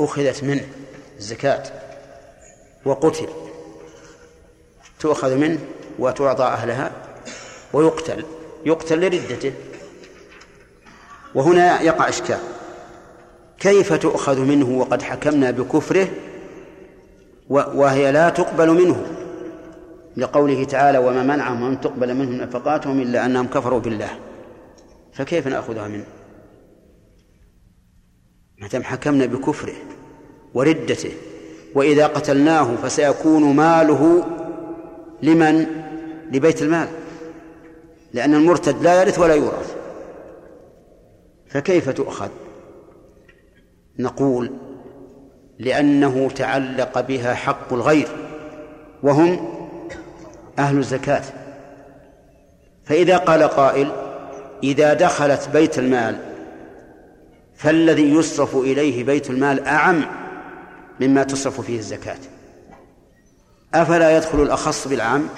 أخذت 0.00 0.44
منه 0.44 0.66
الزكاة 1.18 1.62
وقتل. 2.84 3.28
تؤخذ 5.04 5.36
منه 5.36 5.58
وتعطى 5.98 6.44
أهلها 6.44 6.92
ويقتل 7.72 8.24
يقتل 8.66 9.00
لردته. 9.00 9.52
وهنا 11.34 11.82
يقع 11.82 12.08
إشكال. 12.08 12.38
كيف 13.58 13.92
تؤخذ 13.92 14.40
منه 14.40 14.78
وقد 14.78 15.02
حكمنا 15.02 15.50
بكفره 15.50 16.08
وهي 17.50 18.12
لا 18.12 18.28
تقبل 18.28 18.70
منه؟ 18.70 19.06
لقوله 20.16 20.64
تعالى 20.64 20.98
وما 20.98 21.22
منعهم 21.22 21.64
أن 21.64 21.80
تقبل 21.80 22.14
منهم 22.14 22.32
نفقاتهم 22.32 23.00
إلا 23.00 23.26
أنهم 23.26 23.46
كفروا 23.46 23.80
بالله. 23.80 24.10
فكيف 25.12 25.46
نأخذها 25.46 25.88
منه؟ 25.88 26.04
دام 28.72 28.82
حكمنا 28.82 29.26
بكفره 29.26 29.74
وردته 30.54 31.10
وإذا 31.74 32.06
قتلناه 32.06 32.76
فسيكون 32.82 33.56
ماله 33.56 34.24
لمن؟ 35.22 35.66
لبيت 36.32 36.62
المال. 36.62 36.88
لأن 38.12 38.34
المرتد 38.34 38.82
لا 38.82 39.02
يرث 39.02 39.18
ولا 39.18 39.34
يورث. 39.34 39.74
فكيف 41.48 41.90
تؤخذ؟ 41.90 42.28
نقول 43.98 44.50
لأنه 45.58 46.30
تعلق 46.30 47.00
بها 47.00 47.34
حق 47.34 47.72
الغير 47.72 48.08
وهم 49.02 49.58
أهل 50.58 50.78
الزكاة. 50.78 51.22
فإذا 52.84 53.16
قال 53.16 53.42
قائل 53.42 53.92
إذا 54.62 54.94
دخلت 54.94 55.48
بيت 55.52 55.78
المال 55.78 56.18
فالذي 57.54 58.14
يصرف 58.14 58.56
إليه 58.56 59.04
بيت 59.04 59.30
المال 59.30 59.66
أعم 59.66 60.04
مما 61.00 61.22
تصرف 61.22 61.60
فيه 61.60 61.78
الزكاة. 61.78 62.18
أفلا 63.74 64.16
يدخل 64.16 64.42
الأخص 64.42 64.88
بالعام؟ 64.88 65.28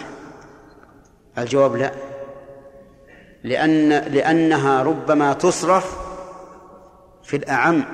الجواب 1.38 1.77
لا. 1.77 1.92
لأن 3.44 3.88
لأنها 3.88 4.83
ربما 4.83 5.33
تصرف 5.33 5.96
في 7.22 7.37
الأعم. 7.37 7.85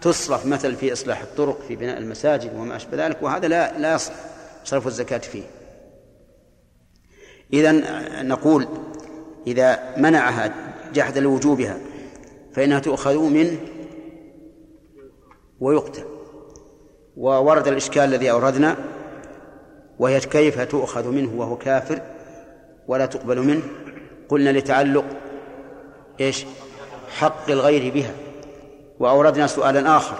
تصرف 0.00 0.46
مثلا 0.46 0.76
في 0.76 0.92
إصلاح 0.92 1.20
الطرق 1.20 1.60
في 1.68 1.76
بناء 1.76 1.98
المساجد 1.98 2.54
وما 2.56 2.76
أشبه 2.76 3.06
ذلك 3.06 3.22
وهذا 3.22 3.48
لا 3.48 3.78
لا 3.78 3.98
صرف 4.64 4.86
الزكاة 4.86 5.18
فيه. 5.18 5.42
إذا 7.52 7.72
نقول 8.22 8.68
إذا 9.46 9.94
منعها 9.96 10.54
جحد 10.94 11.18
لوجوبها 11.18 11.78
فإنها 12.52 12.78
تؤخذ 12.78 13.18
منه 13.18 13.56
ويقتل. 15.60 16.04
وورد 17.16 17.68
الإشكال 17.68 18.02
الذي 18.02 18.30
أوردنا 18.30 18.76
وهي 20.02 20.20
كيف 20.20 20.60
تؤخذ 20.60 21.08
منه 21.08 21.32
وهو 21.36 21.56
كافر 21.56 22.00
ولا 22.88 23.06
تقبل 23.06 23.40
منه؟ 23.40 23.62
قلنا 24.28 24.50
لتعلق 24.50 25.04
إيش؟ 26.20 26.44
حق 27.18 27.50
الغير 27.50 27.92
بها. 27.94 28.10
وأوردنا 28.98 29.46
سؤالا 29.46 29.96
آخر. 29.96 30.16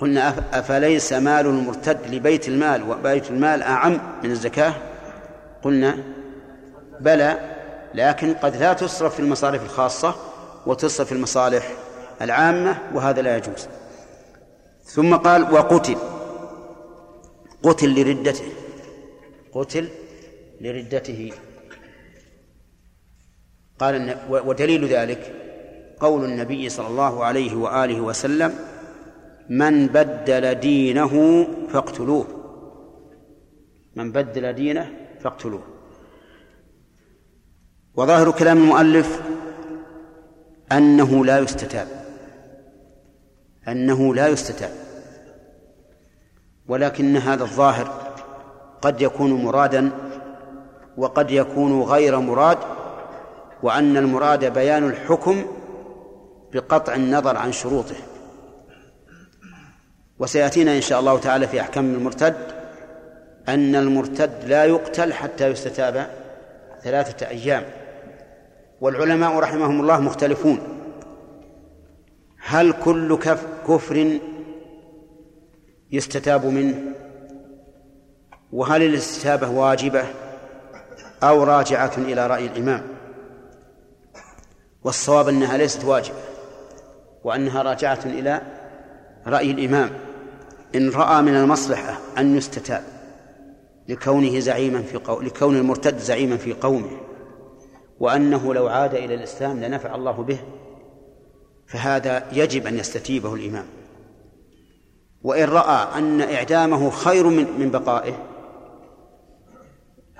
قلنا 0.00 0.34
أفليس 0.52 1.12
مال 1.12 1.46
المرتد 1.46 2.14
لبيت 2.14 2.48
المال؟ 2.48 2.90
وبيت 2.90 3.30
المال 3.30 3.62
أعم 3.62 3.98
من 4.22 4.30
الزكاة؟ 4.30 4.74
قلنا 5.62 5.98
بلى 7.00 7.40
لكن 7.94 8.34
قد 8.34 8.56
لا 8.56 8.72
تصرف 8.72 9.14
في 9.14 9.20
المصارف 9.20 9.62
الخاصة 9.62 10.14
وتصرف 10.66 11.08
في 11.08 11.14
المصالح 11.14 11.68
العامة 12.22 12.78
وهذا 12.94 13.22
لا 13.22 13.36
يجوز. 13.36 13.68
ثم 14.84 15.14
قال 15.14 15.54
وقتل. 15.54 15.96
قتل 17.62 18.00
لردته. 18.00 18.61
قتل 19.52 19.88
لردته. 20.60 21.32
قال 23.78 24.16
ودليل 24.30 24.86
ذلك 24.86 25.34
قول 26.00 26.24
النبي 26.24 26.68
صلى 26.68 26.86
الله 26.86 27.24
عليه 27.24 27.56
وآله 27.56 28.00
وسلم 28.00 28.54
من 29.48 29.86
بدل 29.86 30.54
دينه 30.54 31.46
فاقتلوه. 31.68 32.26
من 33.96 34.12
بدل 34.12 34.52
دينه 34.52 34.92
فاقتلوه. 35.20 35.62
وظاهر 37.94 38.30
كلام 38.30 38.58
المؤلف 38.58 39.22
أنه 40.72 41.24
لا 41.24 41.38
يستتاب. 41.38 41.88
أنه 43.68 44.14
لا 44.14 44.28
يستتاب. 44.28 44.70
ولكن 46.68 47.16
هذا 47.16 47.42
الظاهر 47.42 48.01
قد 48.82 49.00
يكون 49.00 49.32
مرادا 49.32 49.90
وقد 50.96 51.30
يكون 51.30 51.82
غير 51.82 52.18
مراد 52.18 52.58
وأن 53.62 53.96
المراد 53.96 54.44
بيان 54.44 54.84
الحكم 54.88 55.44
بقطع 56.52 56.94
النظر 56.94 57.36
عن 57.36 57.52
شروطه. 57.52 57.94
وسيأتينا 60.18 60.76
إن 60.76 60.80
شاء 60.80 61.00
الله 61.00 61.18
تعالى 61.18 61.48
في 61.48 61.60
أحكام 61.60 61.94
المرتد 61.94 62.36
أن 63.48 63.74
المرتد 63.74 64.30
لا 64.46 64.64
يقتل 64.64 65.12
حتى 65.12 65.48
يستتاب 65.48 66.10
ثلاثة 66.82 67.28
أيام. 67.28 67.64
والعلماء 68.80 69.38
رحمهم 69.38 69.80
الله 69.80 70.00
مختلفون. 70.00 70.58
هل 72.44 72.72
كل 72.72 73.18
كفر 73.68 74.18
يستتاب 75.92 76.46
منه؟ 76.46 76.92
وهل 78.52 78.82
الاستتابة 78.82 79.48
واجبة 79.48 80.04
أو 81.22 81.44
راجعة 81.44 81.92
إلى 81.98 82.26
رأي 82.26 82.46
الإمام؟ 82.46 82.82
والصواب 84.84 85.28
أنها 85.28 85.56
ليست 85.56 85.84
واجبة 85.84 86.16
وأنها 87.24 87.62
راجعة 87.62 88.00
إلى 88.04 88.42
رأي 89.26 89.50
الإمام. 89.50 89.90
إن 90.74 90.90
رأى 90.90 91.22
من 91.22 91.36
المصلحة 91.36 91.98
أن 92.18 92.36
يستتاب 92.36 92.82
لكونه 93.88 94.38
زعيما 94.38 94.82
في 94.82 94.96
قو... 94.96 95.20
لكون 95.20 95.56
المرتد 95.56 95.98
زعيما 95.98 96.36
في 96.36 96.52
قومه 96.52 96.90
وأنه 98.00 98.54
لو 98.54 98.68
عاد 98.68 98.94
إلى 98.94 99.14
الإسلام 99.14 99.60
لنفع 99.64 99.94
الله 99.94 100.12
به 100.12 100.38
فهذا 101.66 102.28
يجب 102.32 102.66
أن 102.66 102.78
يستتيبه 102.78 103.34
الإمام. 103.34 103.66
وإن 105.22 105.44
رأى 105.44 105.98
أن 105.98 106.20
إعدامه 106.20 106.90
خير 106.90 107.26
من 107.26 107.46
من 107.58 107.70
بقائه 107.70 108.31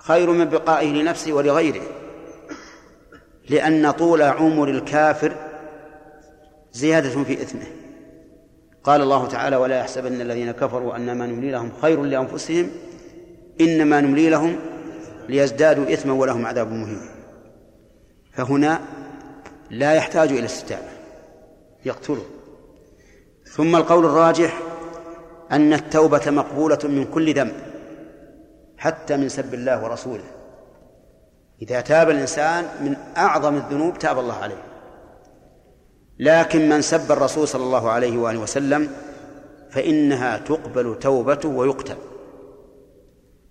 خير 0.02 0.30
من 0.30 0.44
بقائه 0.44 0.92
لنفسه 0.92 1.32
ولغيره. 1.32 1.82
لأن 3.48 3.90
طول 3.90 4.22
عمر 4.22 4.68
الكافر 4.68 5.32
زيادة 6.72 7.24
في 7.24 7.32
إثمه. 7.32 7.66
قال 8.84 9.00
الله 9.00 9.26
تعالى 9.26 9.56
ولا 9.56 9.78
يحسبن 9.78 10.20
الذين 10.20 10.50
كفروا 10.50 10.96
أن 10.96 11.18
ما 11.18 11.26
نملي 11.26 11.50
لهم 11.50 11.72
خير 11.82 12.02
لأنفسهم 12.02 12.70
إنما 13.60 14.00
نملي 14.00 14.30
لهم 14.30 14.56
ليزدادوا 15.28 15.92
إثما 15.92 16.12
ولهم 16.12 16.46
عذاب 16.46 16.72
مهين. 16.72 17.00
فهنا 18.32 18.80
لا 19.70 19.94
يحتاج 19.94 20.32
إلى 20.32 20.44
استتابة 20.44 20.92
يقتله. 21.84 22.24
ثم 23.44 23.76
القول 23.76 24.04
الراجح 24.04 24.58
أن 25.52 25.72
التوبة 25.72 26.30
مقبولة 26.30 26.78
من 26.84 27.04
كل 27.04 27.34
ذنب. 27.34 27.71
حتى 28.82 29.16
من 29.16 29.28
سب 29.28 29.54
الله 29.54 29.84
ورسوله. 29.84 30.24
إذا 31.62 31.80
تاب 31.80 32.10
الإنسان 32.10 32.64
من 32.84 32.96
أعظم 33.16 33.56
الذنوب 33.56 33.98
تاب 33.98 34.18
الله 34.18 34.34
عليه. 34.34 34.62
لكن 36.18 36.68
من 36.68 36.82
سب 36.82 37.12
الرسول 37.12 37.48
صلى 37.48 37.62
الله 37.62 37.90
عليه 37.90 38.18
وآله 38.18 38.38
وسلم 38.38 38.90
فإنها 39.70 40.38
تقبل 40.38 40.98
توبته 40.98 41.48
ويقتل. 41.48 41.96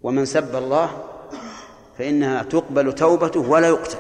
ومن 0.02 0.26
سب 0.26 0.56
الله 0.56 1.04
فإنها 1.98 2.44
تقبل 2.44 2.96
توبته 2.96 3.40
ولا 3.40 3.68
يقتل. 3.68 4.00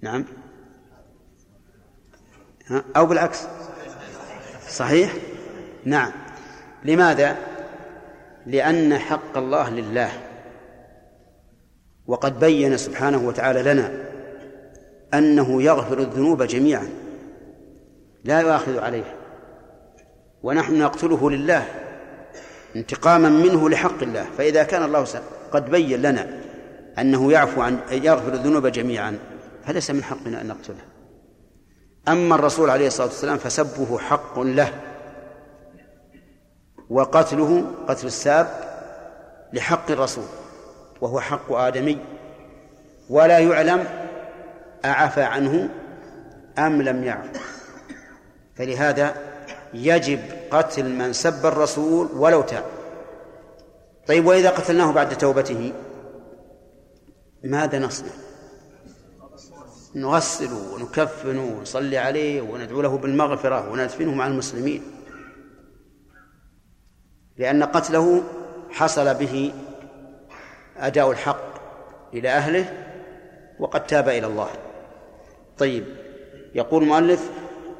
نعم. 0.00 0.24
أو 2.96 3.06
بالعكس. 3.06 3.46
صحيح؟ 4.68 5.14
نعم. 5.84 6.12
لماذا؟ 6.84 7.57
لأن 8.48 8.98
حق 8.98 9.38
الله 9.38 9.70
لله. 9.70 10.10
وقد 12.06 12.40
بين 12.40 12.76
سبحانه 12.76 13.28
وتعالى 13.28 13.62
لنا 13.62 13.92
أنه 15.14 15.62
يغفر 15.62 15.98
الذنوب 15.98 16.42
جميعا 16.42 16.88
لا 18.24 18.40
يؤاخذ 18.40 18.78
عليها 18.78 19.14
ونحن 20.42 20.78
نقتله 20.78 21.30
لله 21.30 21.64
انتقاما 22.76 23.28
منه 23.28 23.68
لحق 23.68 24.02
الله. 24.02 24.26
فإذا 24.38 24.62
كان 24.62 24.82
الله 24.82 25.04
قد 25.52 25.70
بين 25.70 26.02
لنا 26.02 26.40
أنه 26.98 27.32
يعفو 27.32 27.60
عن 27.60 27.78
يغفر 27.90 28.34
الذنوب 28.34 28.66
جميعا 28.66 29.18
فليس 29.64 29.90
من 29.90 30.02
حقنا 30.02 30.40
أن 30.40 30.46
نقتله. 30.46 30.84
أما 32.08 32.34
الرسول 32.34 32.70
عليه 32.70 32.86
الصلاة 32.86 33.06
والسلام 33.06 33.38
فسبه 33.38 33.98
حق 33.98 34.40
له. 34.40 34.87
وقتله 36.90 37.64
قتل 37.88 38.06
الساب 38.06 38.46
لحق 39.52 39.90
الرسول 39.90 40.24
وهو 41.00 41.20
حق 41.20 41.52
آدمي 41.52 41.98
ولا 43.10 43.38
يعلم 43.38 43.84
أعفى 44.84 45.22
عنه 45.22 45.68
أم 46.58 46.82
لم 46.82 47.04
يعفو 47.04 47.28
فلهذا 48.56 49.14
يجب 49.74 50.20
قتل 50.50 50.88
من 50.88 51.12
سب 51.12 51.46
الرسول 51.46 52.08
ولو 52.12 52.42
تاب. 52.42 52.64
طيب 54.06 54.26
وإذا 54.26 54.50
قتلناه 54.50 54.92
بعد 54.92 55.18
توبته 55.18 55.72
ماذا 57.44 57.78
نصنع؟ 57.78 58.10
نغسله 59.94 60.74
ونكفنه 60.74 61.56
ونصلي 61.58 61.98
عليه 61.98 62.42
وندعو 62.42 62.82
له 62.82 62.98
بالمغفرة 62.98 63.70
وندفنه 63.70 64.14
مع 64.14 64.26
المسلمين. 64.26 64.82
لأن 67.38 67.62
قتله 67.62 68.22
حصل 68.70 69.14
به 69.14 69.52
أداء 70.76 71.10
الحق 71.10 71.48
إلى 72.14 72.28
أهله 72.28 72.72
وقد 73.58 73.86
تاب 73.86 74.08
إلى 74.08 74.26
الله. 74.26 74.48
طيب 75.58 75.84
يقول 76.54 76.82
المؤلف 76.82 77.30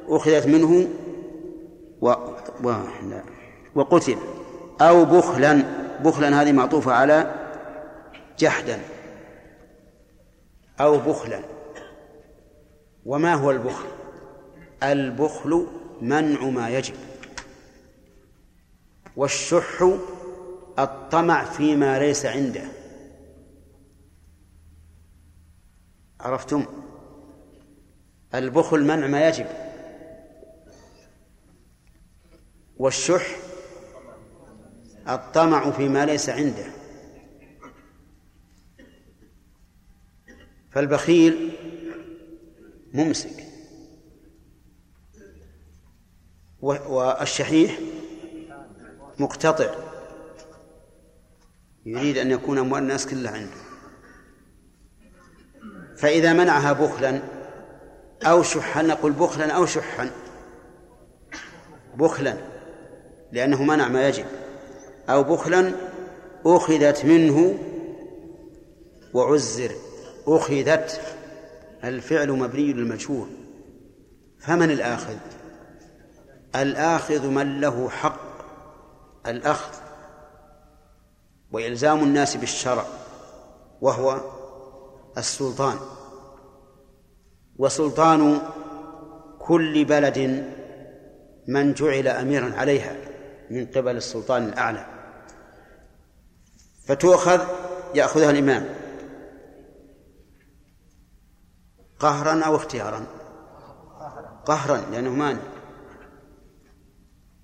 أخذت 0.07 0.47
منه 0.47 0.87
و... 2.01 2.09
و... 2.63 2.69
لا. 3.09 3.23
وقتل. 3.75 4.17
أو 4.81 5.05
بخلا 5.05 5.63
بخلا 6.03 6.41
هذه 6.41 6.51
معطوفة 6.51 6.91
على 6.91 7.35
جحدا. 8.39 8.79
أو 10.81 10.97
بخلا. 10.97 11.39
وما 13.05 13.33
هو 13.33 13.51
البخل؟ 13.51 13.87
البخل 14.83 15.67
منع 16.01 16.43
ما 16.43 16.69
يجب. 16.69 16.95
والشح 19.19 19.99
الطمع 20.79 21.43
فيما 21.43 21.99
ليس 21.99 22.25
عنده. 22.25 22.63
عرفتم؟ 26.19 26.65
البخل 28.35 28.83
منع 28.83 29.07
ما 29.07 29.27
يجب. 29.27 29.45
والشح 32.77 33.37
الطمع 35.09 35.71
فيما 35.71 36.05
ليس 36.05 36.29
عنده. 36.29 36.65
فالبخيل 40.71 41.51
ممسك. 42.93 43.45
والشحيح 46.61 47.79
مقتطع. 49.19 49.75
يريد 51.85 52.17
أن 52.17 52.31
يكون 52.31 52.57
أموال 52.57 52.83
الناس 52.83 53.07
كلها 53.07 53.31
عنده. 53.31 53.69
فإذا 55.97 56.33
منعها 56.33 56.73
بخلا 56.73 57.19
أو 58.23 58.43
شحا 58.43 58.81
نقول 58.81 59.11
بخلا 59.11 59.51
أو 59.51 59.65
شحا. 59.65 60.11
بخلا 61.95 62.37
لأنه 63.31 63.63
منع 63.63 63.87
ما 63.87 64.07
يجب. 64.07 64.25
أو 65.09 65.23
بخلا 65.23 65.71
أخذت 66.45 67.05
منه 67.05 67.59
وعزر. 69.13 69.71
أخذت 70.27 71.01
الفعل 71.83 72.31
مبني 72.31 72.73
للمجهول. 72.73 73.27
فمن 74.39 74.71
الآخذ؟ 74.71 75.15
الآخذ 76.55 77.27
من 77.27 77.61
له 77.61 77.89
حق. 77.89 78.28
الأخذ 79.27 79.73
وإلزام 81.51 82.03
الناس 82.03 82.37
بالشرع 82.37 82.85
وهو 83.81 84.21
السلطان. 85.17 85.77
وسلطان 87.57 88.41
كل 89.39 89.85
بلد 89.85 90.17
من 91.47 91.73
جعل 91.73 92.07
أميرا 92.07 92.55
عليها 92.55 92.95
من 93.49 93.65
قبل 93.65 93.97
السلطان 93.97 94.43
الأعلى. 94.45 94.85
فتؤخذ 96.87 97.41
يأخذها 97.95 98.31
الإمام. 98.31 98.75
قهرا 101.99 102.43
أو 102.43 102.55
اختيارا؟ 102.55 103.05
قهرا 104.45 104.77
لأنه 104.91 105.09
مانع. 105.09 105.41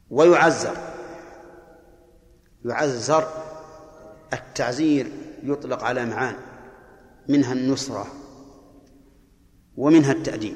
ويعزر. 0.10 0.95
يعزر 2.66 3.28
التعزير 4.34 5.12
يطلق 5.44 5.84
على 5.84 6.06
معان 6.06 6.36
منها 7.30 7.54
النصرة 7.54 8.08
ومنها 9.78 10.12
التأديب. 10.12 10.56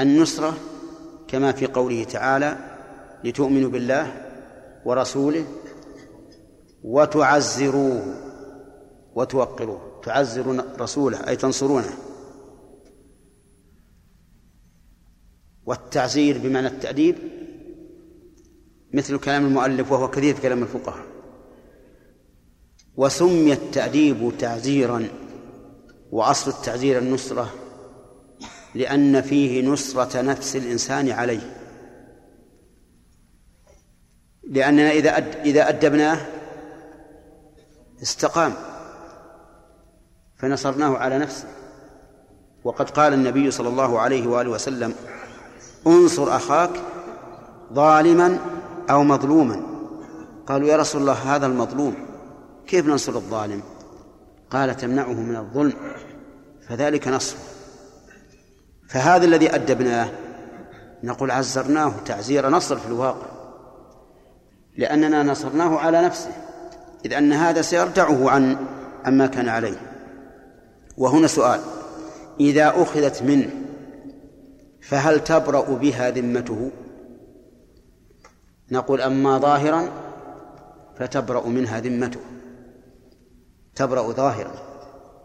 النصرة 0.00 0.56
كما 1.28 1.52
في 1.52 1.66
قوله 1.66 2.04
تعالى 2.04 2.56
لتؤمنوا 3.24 3.70
بالله 3.70 4.12
ورسوله 4.84 5.44
وتعزروه 6.82 8.14
وتوقروه. 9.14 10.00
تعزرون 10.04 10.60
رسوله 10.60 11.28
أي 11.28 11.36
تنصرونه. 11.36 11.92
والتعزير 15.66 16.38
بمعنى 16.38 16.66
التأديب 16.66 17.16
مثل 18.92 19.18
كلام 19.18 19.46
المؤلف 19.46 19.92
وهو 19.92 20.10
كثير 20.10 20.34
في 20.34 20.42
كلام 20.42 20.62
الفقهاء. 20.62 21.04
وسمي 22.96 23.52
التأديب 23.52 24.32
تعزيرا 24.38 25.08
وأصل 26.10 26.50
التعزير 26.50 26.98
النصرة 26.98 27.54
لأن 28.74 29.22
فيه 29.22 29.68
نصرة 29.68 30.20
نفس 30.20 30.56
الإنسان 30.56 31.10
عليه. 31.10 31.56
لأننا 34.48 34.90
إذا 34.90 35.10
إذا 35.42 35.68
أدبناه 35.68 36.26
استقام 38.02 38.54
فنصرناه 40.36 40.96
على 40.96 41.18
نفسه. 41.18 41.48
وقد 42.64 42.90
قال 42.90 43.14
النبي 43.14 43.50
صلى 43.50 43.68
الله 43.68 44.00
عليه 44.00 44.26
وآله 44.26 44.50
وسلم 44.50 44.94
انصر 45.86 46.36
أخاك 46.36 46.70
ظالما 47.72 48.38
أو 48.90 49.04
مظلوما. 49.04 49.62
قالوا 50.46 50.68
يا 50.68 50.76
رسول 50.76 51.00
الله 51.00 51.36
هذا 51.36 51.46
المظلوم 51.46 51.94
كيف 52.66 52.86
ننصر 52.86 53.14
الظالم؟ 53.14 53.62
قال 54.50 54.76
تمنعه 54.76 55.12
من 55.12 55.36
الظلم 55.36 55.72
فذلك 56.68 57.08
نصره 57.08 57.38
فهذا 58.88 59.24
الذي 59.24 59.54
أدبناه 59.54 60.08
نقول 61.02 61.30
عزرناه 61.30 61.92
تعزير 62.06 62.48
نصر 62.48 62.76
في 62.76 62.86
الواقع 62.86 63.26
لأننا 64.76 65.22
نصرناه 65.22 65.78
على 65.78 66.02
نفسه 66.02 66.30
إذ 67.04 67.12
أن 67.12 67.32
هذا 67.32 67.62
سيرجعه 67.62 68.30
عن 68.30 68.56
عما 69.04 69.26
كان 69.26 69.48
عليه. 69.48 69.80
وهنا 70.96 71.26
سؤال 71.26 71.60
إذا 72.40 72.82
أخذت 72.82 73.22
منه 73.22 73.50
فهل 74.82 75.24
تبرأ 75.24 75.74
بها 75.74 76.10
ذمته؟ 76.10 76.70
نقول 78.72 79.00
أما 79.00 79.38
ظاهرا 79.38 79.88
فتبرأ 80.98 81.48
منها 81.48 81.80
ذمته. 81.80 82.20
تبرأ 83.74 84.12
ظاهرا. 84.12 84.54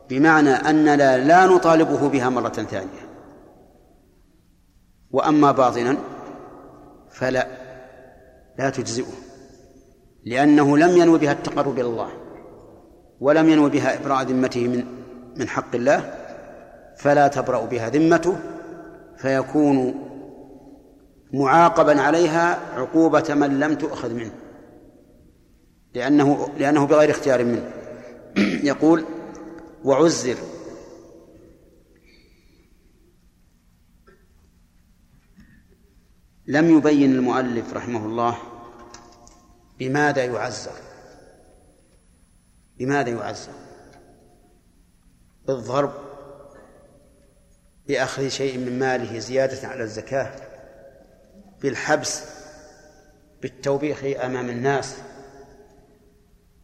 بمعنى 0.09 0.49
أننا 0.49 1.17
لا 1.17 1.45
نطالبه 1.45 2.09
بها 2.09 2.29
مرة 2.29 2.49
ثانية. 2.49 3.07
وأما 5.11 5.51
باطنا 5.51 5.97
فلا 7.09 7.47
لا 8.59 8.69
تجزئه. 8.69 9.13
لأنه 10.25 10.77
لم 10.77 10.97
ينو 10.97 11.17
بها 11.17 11.31
التقرب 11.31 11.79
إلى 11.79 11.87
الله 11.87 12.09
ولم 13.19 13.49
ينو 13.49 13.69
بها 13.69 14.01
إبراء 14.01 14.23
ذمته 14.23 14.67
من 14.67 14.85
من 15.37 15.49
حق 15.49 15.75
الله 15.75 16.13
فلا 16.97 17.27
تبرأ 17.27 17.65
بها 17.65 17.89
ذمته 17.89 18.35
فيكون 19.17 20.06
معاقبا 21.33 22.01
عليها 22.01 22.79
عقوبة 22.79 23.33
من 23.33 23.59
لم 23.59 23.75
تؤخذ 23.75 24.13
منه 24.13 24.31
لأنه 25.93 26.57
لأنه 26.57 26.85
بغير 26.87 27.11
اختيار 27.11 27.43
منه. 27.43 27.71
يقول 28.71 29.05
وعزر. 29.83 30.37
لم 36.47 36.77
يبين 36.77 37.11
المؤلف 37.11 37.73
رحمه 37.73 38.05
الله 38.05 38.37
بماذا 39.79 40.25
يعزر. 40.25 40.75
بماذا 42.77 43.09
يعزر؟ 43.09 43.53
بالضرب 45.47 45.93
بأخذ 47.87 48.27
شيء 48.27 48.57
من 48.57 48.79
ماله 48.79 49.19
زيادة 49.19 49.67
على 49.67 49.83
الزكاة. 49.83 50.46
بالحبس 51.61 52.23
بالتوبيخ 53.41 54.03
أمام 54.03 54.49
الناس 54.49 54.95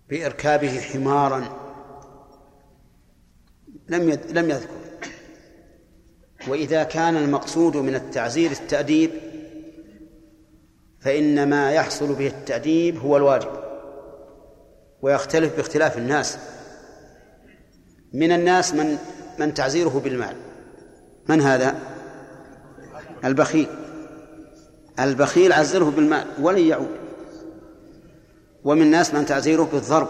بإركابه 0.10 0.82
حمارا. 0.82 1.60
لم 3.90 4.20
لم 4.30 4.50
يذكر. 4.50 4.84
وإذا 6.48 6.84
كان 6.84 7.18
المقصود 7.18 7.78
من 7.78 7.96
التعزير 7.96 8.52
التأديب 8.52 9.12
فإن 11.00 11.50
ما 11.50 11.72
يحصل 11.72 12.16
به 12.16 12.28
التأديب 12.28 12.98
هو 12.98 13.18
الواجب 13.18 13.64
ويختلف 15.02 15.56
باختلاف 15.56 15.98
الناس. 15.98 16.38
من 18.14 18.32
الناس 18.32 18.74
من 18.74 18.98
من 19.40 19.54
تعزيره 19.54 20.02
بالمال. 20.04 20.36
من 21.30 21.42
هذا؟ 21.42 21.80
البخيل. 23.26 23.83
البخيل 25.00 25.54
عزره 25.54 25.92
بالمال 25.96 26.28
ولن 26.42 26.60
يعود. 26.68 26.98
ومن 28.64 28.82
الناس 28.82 29.14
من 29.14 29.26
تعزيره 29.26 29.70
بالضرب. 29.74 30.08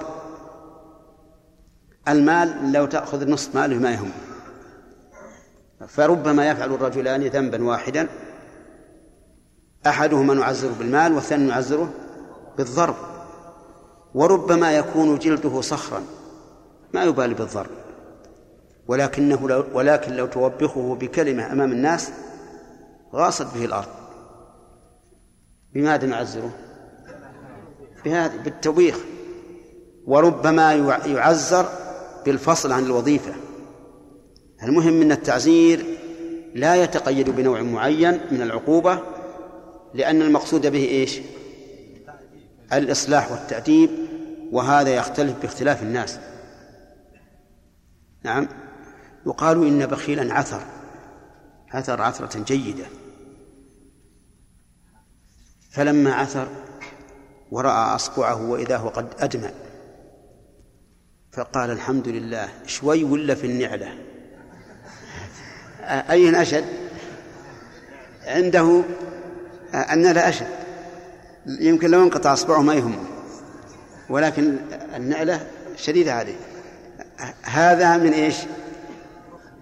المال 2.08 2.72
لو 2.72 2.86
تأخذ 2.86 3.30
نصف 3.30 3.56
ماله 3.56 3.76
ما 3.76 3.92
يهم. 3.92 4.12
فربما 5.88 6.50
يفعل 6.50 6.74
الرجلان 6.74 7.22
ذنبا 7.22 7.64
واحدا. 7.64 8.10
أحدهما 9.88 10.34
نعزره 10.34 10.76
بالمال 10.80 11.14
والثاني 11.14 11.48
نعزره 11.48 11.94
بالضرب. 12.58 12.96
وربما 14.14 14.72
يكون 14.72 15.20
جلده 15.20 15.62
صخرا. 15.62 16.04
ما 16.94 17.04
يبالي 17.04 17.34
بالضرب. 17.34 17.72
ولكنه 18.88 19.50
لو 19.50 19.66
ولكن 19.74 20.14
لو 20.14 20.26
توبخه 20.26 20.96
بكلمة 20.96 21.52
أمام 21.52 21.72
الناس 21.72 22.12
غاصت 23.14 23.54
به 23.56 23.66
الأرض. 23.66 24.03
بماذا 25.74 26.08
نعزره؟ 26.08 26.52
بهذا 28.06 28.38
بالتوبيخ. 28.38 29.00
وربما 30.06 30.74
يعزر 31.06 31.70
بالفصل 32.26 32.72
عن 32.72 32.84
الوظيفة. 32.86 33.34
المهم 34.64 35.02
أن 35.02 35.12
التعزير 35.12 35.86
لا 36.56 36.76
يتقيد 36.76 37.30
بنوع 37.30 37.62
معين 37.62 38.20
من 38.32 38.42
العقوبة 38.42 39.00
لأن 39.94 40.22
المقصود 40.22 40.68
به 40.68 40.86
إيش؟ 40.86 41.20
الإصلاح 42.74 43.32
والتأديب 43.32 43.90
وهذا 44.52 44.90
يختلف 44.90 45.42
باختلاف 45.42 45.84
الناس. 45.84 46.20
نعم. 48.24 48.48
يقال 49.26 49.68
إن 49.68 49.86
بخيلا 49.86 50.34
عثر. 50.34 50.62
عثر 51.72 52.02
عثرة 52.02 52.44
جيدة. 52.44 52.86
فلما 55.74 56.14
عثر 56.14 56.48
ورأى 57.52 57.96
أصبعه 57.96 58.50
وإذا 58.50 58.78
هو 58.78 58.90
قد 58.90 59.08
أدمى 59.20 59.50
فقال 61.32 61.72
الحمد 61.72 62.08
لله 62.08 62.50
شوي 62.66 63.04
ولا 63.04 63.36
في 63.36 63.48
النعلة؟ 63.48 63.94
أي 65.82 66.42
أشد؟ 66.42 66.66
عنده 68.26 68.82
النعلة 69.92 70.30
أشد. 70.30 70.48
يمكن 71.46 71.92
لو 71.92 72.04
انقطع 72.04 72.34
أصبعه 72.34 72.62
ما 72.62 72.74
يهمه. 72.74 73.04
ولكن 74.10 74.56
النعلة 74.96 75.48
شديدة 75.76 76.14
عليه 76.14 76.36
هذا 77.44 77.98
من 77.98 78.14
إيش؟ 78.14 78.36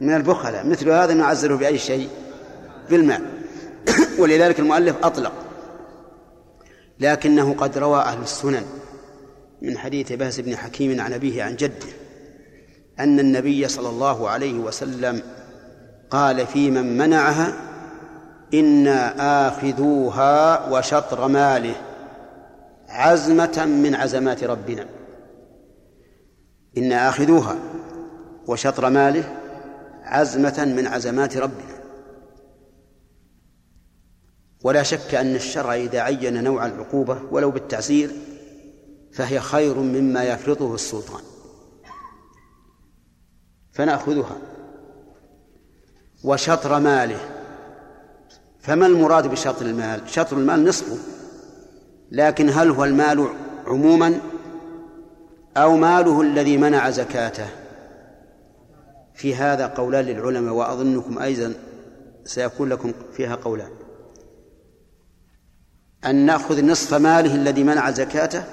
من 0.02 0.15
البخلة 0.15 0.63
مثل 0.63 0.89
هذا 0.89 1.13
نعزله 1.13 1.58
بأي 1.58 1.78
شيء؟ 1.78 2.10
بالمال 2.89 3.26
ولذلك 4.19 4.60
المؤلف 4.60 4.95
أطلق. 5.04 5.51
لكنه 7.02 7.54
قد 7.54 7.78
روى 7.78 8.02
أهل 8.02 8.22
السنن 8.22 8.64
من 9.62 9.78
حديث 9.78 10.12
باس 10.12 10.40
بن 10.40 10.56
حكيم 10.56 11.02
عن 11.02 11.14
أبيه 11.14 11.44
عن 11.44 11.56
جده 11.56 11.88
أن 13.00 13.20
النبي 13.20 13.68
صلى 13.68 13.90
الله 13.90 14.30
عليه 14.30 14.60
وسلم 14.60 15.22
قال 16.10 16.48
في 16.48 16.72
من 16.72 16.98
منعها 16.98 17.54
إنا 18.54 19.48
آخذوها 19.48 20.70
وشطر 20.70 21.28
ماله 21.28 21.76
عزمة 22.90 23.66
من 23.66 23.96
عزمات 23.96 24.44
ربنا. 24.44 24.86
إنا 26.78 27.10
آخذوها 27.10 27.56
وشطر 28.48 28.90
ماله 28.90 29.24
عزمة 30.04 30.74
من 30.78 30.88
عزمات 30.88 31.38
ربنا. 31.38 31.71
ولا 34.63 34.84
شك 34.84 35.15
أن 35.15 35.36
الشرع 35.36 35.76
إذا 35.76 36.00
عين 36.00 36.43
نوع 36.43 36.65
العقوبة 36.65 37.21
ولو 37.32 37.52
بالتعزير 37.52 38.12
فهي 39.12 39.39
خير 39.39 39.78
مما 39.78 40.24
يفرضه 40.24 40.76
السلطان. 40.76 41.21
فنأخذها. 43.71 44.38
وشطر 46.24 46.80
ماله. 46.80 47.19
فما 48.60 48.86
المراد 48.86 49.28
بشطر 49.28 49.65
المال؟ 49.65 50.02
شطر 50.10 50.38
المال 50.38 50.65
نصفه. 50.65 50.97
لكن 52.12 52.50
هل 52.50 52.69
هو 52.69 52.86
المال 52.86 53.28
عموما؟ 53.67 54.19
أو 55.58 55.76
ماله 55.76 56.21
الذي 56.21 56.58
منع 56.58 56.89
زكاته؟ 56.89 57.47
في 59.13 59.36
هذا 59.36 59.67
قولان 59.67 60.06
للعلماء 60.06 60.54
وأظنكم 60.54 61.19
أيضا 61.19 61.54
سيكون 62.26 62.69
لكم 62.69 62.93
فيها 63.13 63.36
قولان. 63.36 63.81
أن 66.06 66.16
نأخذ 66.16 66.66
نصف 66.66 66.94
ماله 66.94 67.36
الذي 67.36 67.64
منع 67.64 67.92
زكاته 67.92 68.44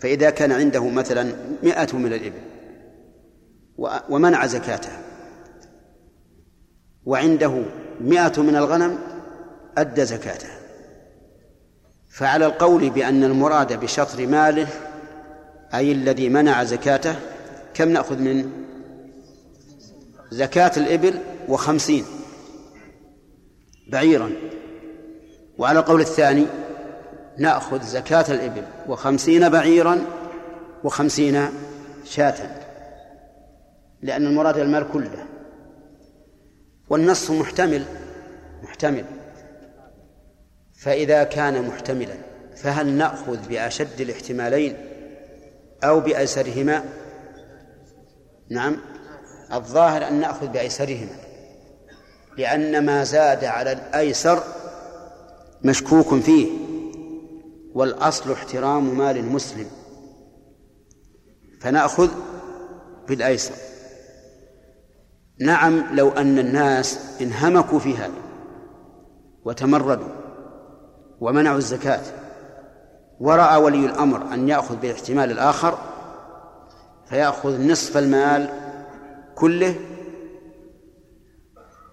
فإذا 0.00 0.30
كان 0.30 0.52
عنده 0.52 0.88
مثلا 0.88 1.32
مئة 1.62 1.96
من 1.96 2.12
الإبل 2.12 2.40
ومنع 4.08 4.46
زكاته. 4.46 4.90
وعنده 7.04 7.62
مئة 8.00 8.42
من 8.42 8.56
الغنم 8.56 8.98
أدى 9.78 10.04
زكاته. 10.04 10.48
فعلى 12.08 12.46
القول 12.46 12.90
بأن 12.90 13.24
المراد 13.24 13.80
بشطر 13.80 14.26
ماله 14.26 14.68
أي 15.74 15.92
الذي 15.92 16.28
منع 16.28 16.64
زكاته 16.64 17.16
كم 17.74 17.88
نأخذ 17.88 18.18
من 18.18 18.50
زكاة 20.30 20.72
الإبل؟ 20.76 21.14
وخمسين. 21.48 22.04
بعيرا. 23.88 24.30
وعلى 25.62 25.78
القول 25.78 26.00
الثاني 26.00 26.46
نأخذ 27.38 27.82
زكاة 27.82 28.24
الإبل 28.28 28.62
وخمسين 28.88 29.48
بعيرا 29.48 29.98
وخمسين 30.84 31.48
شاة 32.04 32.34
لأن 34.02 34.26
المراد 34.26 34.58
المال 34.58 34.86
كله. 34.92 35.26
والنص 36.88 37.30
محتمل 37.30 37.84
محتمل. 38.62 39.04
فإذا 40.74 41.24
كان 41.24 41.68
محتملا 41.68 42.14
فهل 42.56 42.86
نأخذ 42.86 43.48
بأشد 43.48 44.00
الاحتمالين 44.00 44.76
أو 45.84 46.00
بأيسرهما؟ 46.00 46.84
نعم. 48.50 48.76
الظاهر 49.52 50.08
أن 50.08 50.20
نأخذ 50.20 50.46
بأيسرهما 50.46 51.16
لأن 52.38 52.84
ما 52.84 53.04
زاد 53.04 53.44
على 53.44 53.72
الأيسر 53.72 54.42
مشكوك 55.64 56.14
فيه. 56.14 56.48
والأصل 57.74 58.32
احترام 58.32 58.98
مال 58.98 59.16
المسلم. 59.16 59.66
فنأخذ 61.60 62.08
بالأيسر. 63.08 63.54
نعم 65.40 65.96
لو 65.96 66.08
أن 66.10 66.38
الناس 66.38 67.20
انهمكوا 67.20 67.78
في 67.78 67.96
هذا 67.96 68.22
وتمردوا 69.44 70.08
ومنعوا 71.20 71.58
الزكاة 71.58 72.02
ورأى 73.20 73.56
ولي 73.56 73.86
الأمر 73.86 74.34
أن 74.34 74.48
يأخذ 74.48 74.76
بالاحتمال 74.76 75.30
الآخر 75.30 75.78
فيأخذ 77.06 77.66
نصف 77.70 77.96
المال 77.96 78.48
كله 79.34 79.74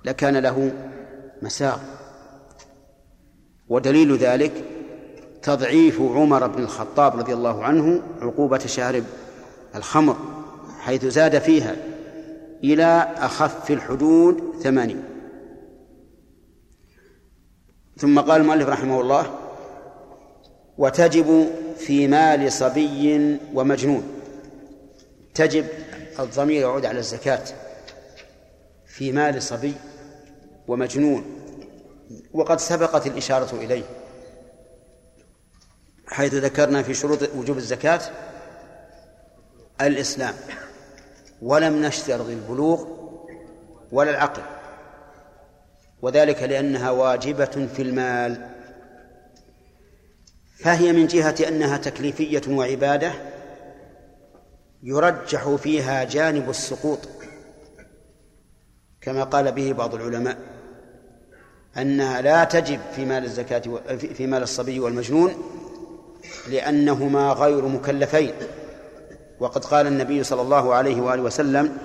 لكان 0.05 0.37
له 0.37 0.71
مساغ. 1.41 1.98
ودليل 3.69 4.17
ذلك 4.17 4.51
تضعيف 5.41 6.01
عمر 6.01 6.47
بن 6.47 6.63
الخطاب 6.63 7.19
رضي 7.19 7.33
الله 7.33 7.63
عنه 7.63 8.01
عقوبة 8.21 8.59
شارب 8.59 9.03
الخمر 9.75 10.17
حيث 10.79 11.05
زاد 11.05 11.39
فيها 11.39 11.75
إلى 12.63 13.15
أخف 13.17 13.71
الحدود 13.71 14.53
ثمانين. 14.61 15.03
ثم 17.97 18.19
قال 18.19 18.41
المؤلف 18.41 18.69
رحمه 18.69 19.01
الله 19.01 19.39
وتجب 20.77 21.47
في 21.77 22.07
مال 22.07 22.51
صبي 22.51 23.37
ومجنون. 23.53 24.03
تجب 25.33 25.65
الضمير 26.19 26.61
يعود 26.61 26.85
على 26.85 26.99
الزكاة 26.99 27.43
في 28.85 29.11
مال 29.11 29.43
صبي 29.43 29.73
ومجنون. 30.67 31.38
وقد 32.33 32.59
سبقت 32.59 33.07
الإشارة 33.07 33.55
إليه. 33.55 33.83
حيث 36.07 36.33
ذكرنا 36.33 36.83
في 36.83 36.93
شروط 36.93 37.35
وجوب 37.35 37.57
الزكاة 37.57 38.01
الإسلام. 39.81 40.33
ولم 41.41 41.81
نشترط 41.81 42.25
البلوغ 42.25 42.85
ولا 43.91 44.11
العقل. 44.11 44.41
وذلك 46.01 46.43
لأنها 46.43 46.91
واجبة 46.91 47.67
في 47.75 47.81
المال. 47.81 48.49
فهي 50.59 50.91
من 50.91 51.07
جهة 51.07 51.35
أنها 51.47 51.77
تكليفية 51.77 52.41
وعبادة 52.47 53.11
يرجح 54.83 55.55
فيها 55.55 56.03
جانب 56.03 56.49
السقوط 56.49 56.99
كما 59.01 59.23
قال 59.23 59.51
به 59.51 59.73
بعض 59.73 59.95
العلماء. 59.95 60.58
أنها 61.77 62.21
لا 62.21 62.43
تجب 62.43 62.79
في 62.95 63.05
مال 63.05 63.23
الزكاة 63.23 63.59
في 63.97 64.27
مال 64.27 64.43
الصبي 64.43 64.79
والمجنون 64.79 65.33
لأنهما 66.49 67.31
غير 67.31 67.65
مكلفين. 67.67 68.33
وقد 69.39 69.65
قال 69.65 69.87
النبي 69.87 70.23
صلى 70.23 70.41
الله 70.41 70.73
عليه 70.73 71.01
وآله 71.01 71.21
وسلم 71.21 71.77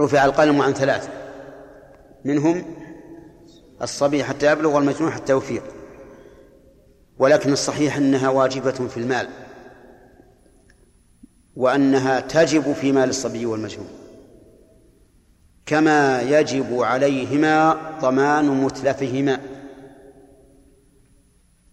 رفع 0.00 0.24
القلم 0.24 0.62
عن 0.62 0.72
ثلاث 0.72 1.08
منهم 2.24 2.64
الصبي 3.82 4.24
حتى 4.24 4.52
يبلغ 4.52 4.76
والمجنون 4.76 5.10
حتى 5.10 5.32
يفيق 5.32 5.62
ولكن 7.18 7.52
الصحيح 7.52 7.96
أنها 7.96 8.28
واجبة 8.28 8.70
في 8.70 8.96
المال 8.96 9.28
وأنها 11.56 12.20
تجب 12.20 12.72
في 12.72 12.92
مال 12.92 13.08
الصبي 13.08 13.46
والمجنون. 13.46 13.88
كما 15.70 16.22
يجب 16.22 16.82
عليهما 16.82 17.76
ضمان 18.00 18.44
متلفهما. 18.48 19.40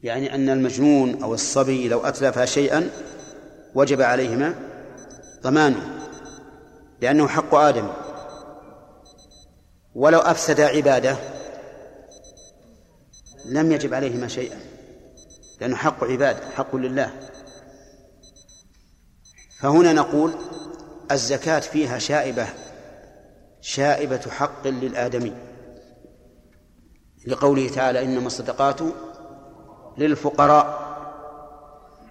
يعني 0.03 0.35
أن 0.35 0.49
المجنون 0.49 1.23
أو 1.23 1.33
الصبي 1.33 1.87
لو 1.87 2.05
أتلف 2.05 2.39
شيئا 2.39 2.89
وجب 3.75 4.01
عليهما 4.01 4.55
ضمانه 5.43 6.09
لأنه 7.01 7.27
حق 7.27 7.55
آدم. 7.55 7.87
ولو 9.95 10.19
أفسد 10.19 10.61
عبادة 10.61 11.17
لم 13.45 13.71
يجب 13.71 13.93
عليهما 13.93 14.27
شيئا 14.27 14.59
لأنه 15.61 15.75
حق 15.75 16.03
عباد 16.03 16.37
حق 16.55 16.75
لله. 16.75 17.11
فهنا 19.59 19.93
نقول 19.93 20.33
الزكاة 21.11 21.59
فيها 21.59 21.99
شائبة. 21.99 22.47
شائبة 23.67 24.21
حق 24.29 24.67
للآدمي. 24.67 25.33
لقوله 27.27 27.69
تعالى 27.69 28.03
إنما 28.03 28.27
الصدقات 28.27 28.79
للفقراء. 29.97 30.87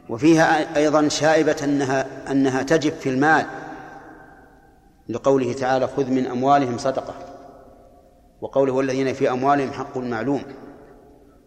وفيها 0.08 0.76
أيضا 0.76 1.08
شائبة 1.08 1.56
أنها 1.64 2.30
أنها 2.30 2.62
تجب 2.62 2.92
في 2.92 3.08
المال. 3.08 3.46
لقوله 5.08 5.52
تعالى 5.52 5.86
خذ 5.86 6.10
من 6.10 6.26
أموالهم 6.26 6.78
صدقة. 6.78 7.14
وقوله 8.40 8.72
والذين 8.72 9.12
في 9.12 9.30
أموالهم 9.30 9.72
حق 9.72 9.96
معلوم. 9.98 10.42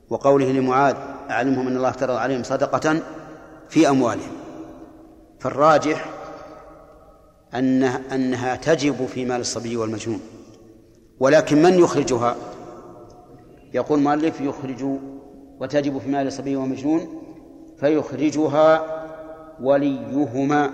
وقوله 0.10 0.52
لمعاذ 0.52 0.96
أعلمهم 1.30 1.68
أن 1.68 1.78
الله 1.78 1.90
افترض 1.90 2.16
عليهم 2.16 2.44
صدقة 2.44 3.02
في 3.70 3.90
أموالهم. 3.90 4.32
فالراجح 5.40 6.10
أنها, 7.56 8.16
أنها 8.16 8.56
تجب 8.56 9.06
في 9.06 9.26
مال 9.26 9.42
الصبي 9.42 9.78
والمجنون. 9.78 10.20
ولكن 11.20 11.62
من 11.62 11.80
يخرجها؟ 11.80 12.36
يقول 13.74 14.00
المؤلف 14.00 14.42
يخرج 14.42 14.84
وتجب 15.60 15.98
في 15.98 16.10
مال 16.10 16.28
الصبي 16.28 16.56
والمجنون 16.56 17.22
فيخرجها 17.80 18.84
وليهما. 19.62 20.74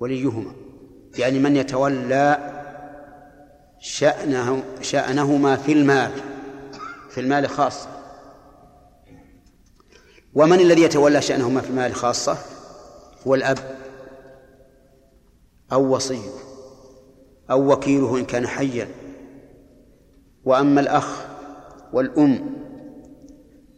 وليهما. 0.00 0.52
يعني 1.18 1.38
من 1.38 1.56
يتولى 1.56 2.52
شأنه 3.78 4.62
شأنهما 4.80 5.56
في 5.56 5.72
المال 5.72 6.10
في 7.10 7.20
المال 7.20 7.48
خاصة 7.48 7.88
ومن 10.34 10.60
الذي 10.60 10.82
يتولى 10.82 11.22
شأنهما 11.22 11.60
في 11.60 11.70
المال 11.70 11.94
خاصة؟ 11.94 12.38
هو 13.26 13.34
الأب. 13.34 13.75
أو 15.72 15.94
وصيه 15.94 16.30
أو 17.50 17.72
وكيله 17.72 18.18
إن 18.18 18.24
كان 18.24 18.46
حيا. 18.46 18.88
وأما 20.44 20.80
الأخ 20.80 21.24
والأم 21.92 22.50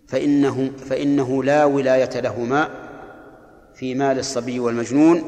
فإنه 0.09 0.71
فإنه 0.79 1.45
لا 1.45 1.65
ولاية 1.65 2.21
لهما 2.21 2.69
في 3.75 3.95
مال 3.95 4.19
الصبي 4.19 4.61
والمجنون 4.61 5.23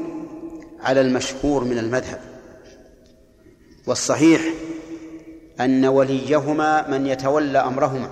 على 0.79 1.01
المشهور 1.01 1.63
من 1.63 1.77
المذهب. 1.77 2.19
والصحيح 3.87 4.41
أن 5.59 5.85
وليهما 5.85 6.89
من 6.89 7.05
يتولى 7.07 7.59
أمرهما 7.59 8.09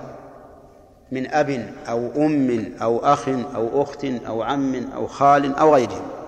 من 1.12 1.26
أب 1.26 1.74
أو 1.88 2.26
أم 2.26 2.74
أو 2.82 2.98
أخ 2.98 3.28
أو 3.28 3.82
أخت 3.82 4.04
أو 4.04 4.42
عم 4.42 4.74
أو 4.74 5.06
خال 5.06 5.54
أو 5.54 5.74
غيرهم. 5.74 6.19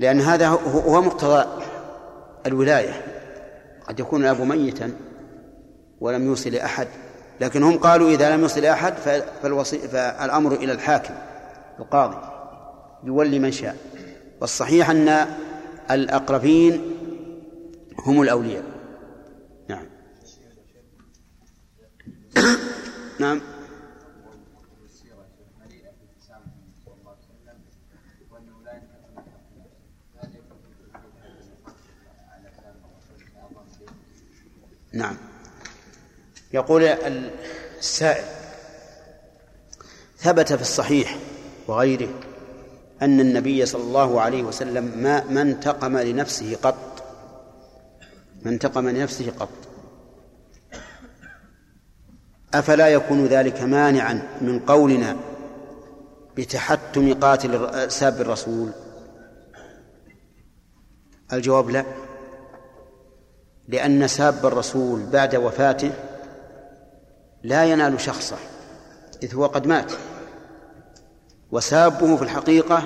لأن 0.00 0.20
هذا 0.20 0.48
هو 0.48 1.02
مقتضى 1.02 1.62
الولاية. 2.46 3.04
قد 3.88 4.00
يكون 4.00 4.22
الأب 4.22 4.40
ميتا 4.40 4.92
ولم 6.00 6.26
يوصي 6.26 6.50
لأحد 6.50 6.88
لكن 7.40 7.62
هم 7.62 7.78
قالوا 7.78 8.10
إذا 8.10 8.36
لم 8.36 8.40
يوصي 8.40 8.60
لأحد 8.60 8.94
فالوصي 9.42 9.78
فالأمر 9.78 10.52
إلى 10.52 10.72
الحاكم 10.72 11.14
القاضي 11.78 12.16
يولي 13.04 13.38
من 13.38 13.52
شاء. 13.52 13.76
والصحيح 14.40 14.90
أن 14.90 15.26
الأقربين 15.90 16.82
هم 17.98 18.22
الأولياء. 18.22 18.64
نعم. 19.68 19.86
نعم. 23.20 23.40
نعم. 34.92 35.16
يقول 36.52 36.82
السائل 37.80 38.24
ثبت 40.18 40.52
في 40.52 40.62
الصحيح 40.62 41.16
وغيره 41.68 42.08
أن 43.02 43.20
النبي 43.20 43.66
صلى 43.66 43.82
الله 43.82 44.20
عليه 44.20 44.42
وسلم 44.42 44.84
ما 44.84 45.24
ما 45.24 45.42
انتقم 45.42 45.98
لنفسه 45.98 46.56
قط. 46.62 47.02
ما 48.42 48.50
انتقم 48.50 48.88
لنفسه 48.88 49.32
قط. 49.38 49.48
أفلا 52.54 52.88
يكون 52.88 53.26
ذلك 53.26 53.62
مانعا 53.62 54.38
من 54.40 54.58
قولنا 54.58 55.16
بتحتم 56.36 57.14
قاتل 57.14 57.90
ساب 57.92 58.20
الرسول؟ 58.20 58.70
الجواب 61.32 61.70
لا. 61.70 61.84
لأن 63.70 64.08
ساب 64.08 64.46
الرسول 64.46 65.02
بعد 65.12 65.36
وفاته 65.36 65.92
لا 67.42 67.64
ينال 67.64 68.00
شخصه 68.00 68.36
إذ 69.22 69.34
هو 69.34 69.46
قد 69.46 69.66
مات. 69.66 69.92
وسابه 71.52 72.16
في 72.16 72.22
الحقيقة 72.22 72.82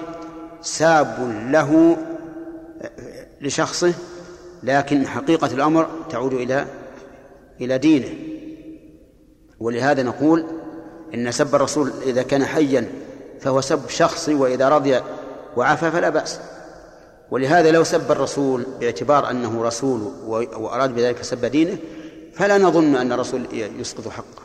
ساب 0.62 1.47
له 1.51 1.97
لشخصه 3.41 3.95
لكن 4.62 5.07
حقيقة 5.07 5.47
الأمر 5.47 5.89
تعود 6.11 6.32
إلى 6.32 6.66
إلى 7.61 7.78
دينه. 7.78 8.14
ولهذا 9.61 10.03
نقول 10.03 10.47
إن 11.14 11.32
سب 11.32 11.55
الرسول 11.55 11.93
إذا 12.03 12.22
كان 12.22 12.45
حيا 12.45 12.89
فهو 13.41 13.61
سب 13.61 13.89
شخصي 13.89 14.35
وإذا 14.35 14.68
رضي 14.68 15.01
وعفى 15.57 15.91
فلا 15.91 16.09
بأس. 16.09 16.41
ولهذا 17.31 17.70
لو 17.70 17.85
سب 17.85 18.12
الرسول 18.12 18.66
باعتبار 18.81 19.31
أنه 19.31 19.62
رسول 19.62 20.01
وأراد 20.57 20.95
بذلك 20.95 21.22
سب 21.22 21.45
دينه 21.45 21.79
فلا 22.35 22.59
نظن 22.59 22.97
أن 22.97 23.12
الرسول 23.12 23.47
يسقط 23.53 24.09
حقه. 24.09 24.43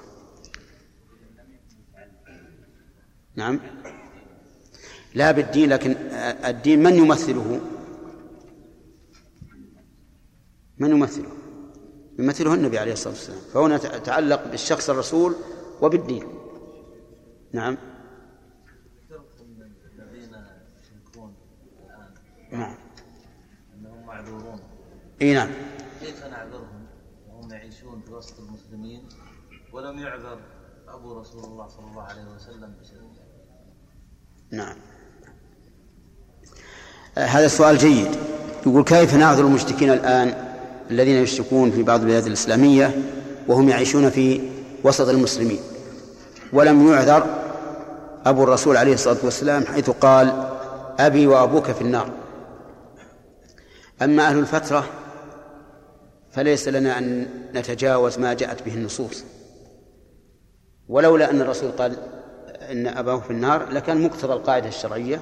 نعم. 3.36 3.59
لا 5.15 5.32
بالدين 5.32 5.69
لكن 5.69 5.91
الدين 6.45 6.84
من 6.84 6.95
يمثله؟ 6.95 7.61
من 10.77 10.89
يمثله؟ 10.89 11.32
يمثله 12.19 12.53
النبي 12.53 12.77
عليه 12.77 12.93
الصلاة 12.93 13.13
والسلام 13.13 13.39
فهنا 13.53 13.77
تعلق 13.77 14.47
بالشخص 14.51 14.89
الرسول 14.89 15.36
وبالدين. 15.82 16.23
نعم. 17.51 17.77
نعم. 22.51 22.75
أنهم 23.75 24.05
معذورون. 24.07 24.59
إي 25.21 25.33
نعم. 25.33 25.49
كيف 26.01 26.25
نعذرهم؟ 26.25 26.85
وهم 27.29 27.51
يعيشون 27.51 28.01
في 28.05 28.13
وسط 28.13 28.39
المسلمين 28.39 29.09
ولم 29.73 29.99
يعذر 29.99 30.39
أبو 30.87 31.19
رسول 31.19 31.43
الله 31.43 31.67
صلى 31.67 31.85
الله 31.91 32.03
عليه 32.03 32.35
وسلم 32.35 32.73
بشيء. 32.81 32.99
نعم. 34.51 34.75
هذا 37.15 37.45
السؤال 37.45 37.77
جيد. 37.77 38.07
يقول 38.65 38.83
كيف 38.83 39.13
نعذر 39.13 39.45
المشركين 39.45 39.91
الآن 39.91 40.49
الذين 40.91 41.15
يشركون 41.15 41.71
في 41.71 41.83
بعض 41.83 41.99
البلاد 41.99 42.25
الإسلامية 42.25 43.01
وهم 43.47 43.69
يعيشون 43.69 44.09
في 44.09 44.51
وسط 44.83 45.07
المسلمين؟ 45.07 45.59
ولم 46.53 46.87
يعذر 46.87 47.25
أبو 48.25 48.43
الرسول 48.43 48.77
عليه 48.77 48.93
الصلاة 48.93 49.17
والسلام 49.23 49.65
حيث 49.65 49.89
قال 49.89 50.49
أبي 50.99 51.27
وأبوك 51.27 51.71
في 51.71 51.81
النار. 51.81 52.09
أما 54.01 54.27
أهل 54.27 54.39
الفترة 54.39 54.85
فليس 56.31 56.67
لنا 56.67 56.97
أن 56.97 57.27
نتجاوز 57.53 58.19
ما 58.19 58.33
جاءت 58.33 58.63
به 58.63 58.73
النصوص. 58.73 59.23
ولولا 60.87 61.31
أن 61.31 61.41
الرسول 61.41 61.71
قال 61.71 61.97
إن 62.71 62.87
أباه 62.87 63.19
في 63.19 63.31
النار 63.31 63.69
لكان 63.69 64.01
مقتضى 64.01 64.33
القاعدة 64.33 64.67
الشرعية 64.67 65.21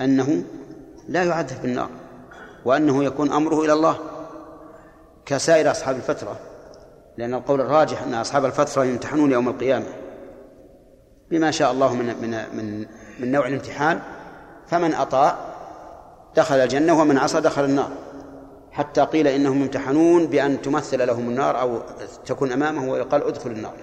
أنه 0.00 0.44
لا 1.08 1.24
يعذب 1.24 1.62
بالنار 1.62 1.90
وأنه 2.64 3.04
يكون 3.04 3.32
أمره 3.32 3.64
إلى 3.64 3.72
الله 3.72 3.98
كسائر 5.26 5.70
أصحاب 5.70 5.96
الفترة 5.96 6.38
لأن 7.18 7.34
القول 7.34 7.60
الراجح 7.60 8.02
أن 8.02 8.14
أصحاب 8.14 8.44
الفترة 8.44 8.84
يمتحنون 8.84 9.32
يوم 9.32 9.48
القيامة. 9.48 9.86
بما 11.30 11.50
شاء 11.50 11.72
الله 11.72 11.94
من 11.94 12.06
من 12.06 12.30
من 12.30 12.86
من 13.20 13.32
نوع 13.32 13.46
الامتحان 13.46 14.00
فمن 14.66 14.94
أطاع 14.94 15.55
دخل 16.36 16.56
الجنة 16.56 17.00
ومن 17.00 17.18
عصى 17.18 17.40
دخل 17.40 17.64
النار. 17.64 17.90
حتى 18.70 19.00
قيل 19.00 19.26
إنهم 19.26 19.62
يمتحنون 19.62 20.26
بأن 20.26 20.62
تمثل 20.62 21.06
لهم 21.06 21.28
النار 21.28 21.60
أو 21.60 21.80
تكون 22.26 22.52
أمامه 22.52 22.90
ويقال 22.90 23.22
ادخل 23.22 23.50
النار. 23.50 23.76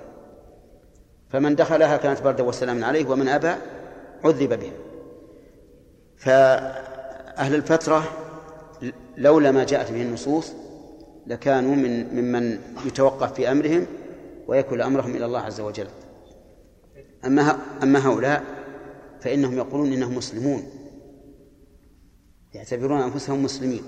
فمن 1.29 1.55
دخلها 1.55 1.97
كانت 1.97 2.21
بردا 2.21 2.43
وسلاما 2.43 2.87
عليه 2.87 3.09
ومن 3.09 3.27
أبى 3.27 3.53
عذب 4.23 4.59
بها 4.59 4.71
فأهل 6.17 7.55
الفترة 7.55 8.03
لولا 9.17 9.51
ما 9.51 9.63
جاءت 9.63 9.91
به 9.91 10.01
النصوص 10.01 10.53
لكانوا 11.27 11.75
من 11.75 12.15
ممن 12.15 12.59
يتوقف 12.85 13.33
في 13.33 13.51
أمرهم 13.51 13.85
ويكل 14.47 14.81
أمرهم 14.81 15.15
إلى 15.15 15.25
الله 15.25 15.39
عز 15.39 15.61
وجل. 15.61 15.87
أما 17.25 17.57
أما 17.83 18.07
هؤلاء 18.07 18.43
فإنهم 19.21 19.57
يقولون 19.57 19.93
إنهم 19.93 20.15
مسلمون. 20.15 20.63
يعتبرون 22.53 23.01
أنفسهم 23.01 23.43
مسلمين. 23.43 23.83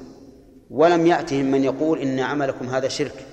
ولم 0.71 1.07
يأتهم 1.07 1.51
من 1.51 1.63
يقول 1.63 1.99
إن 1.99 2.19
عملكم 2.19 2.69
هذا 2.69 2.87
شرك. 2.87 3.25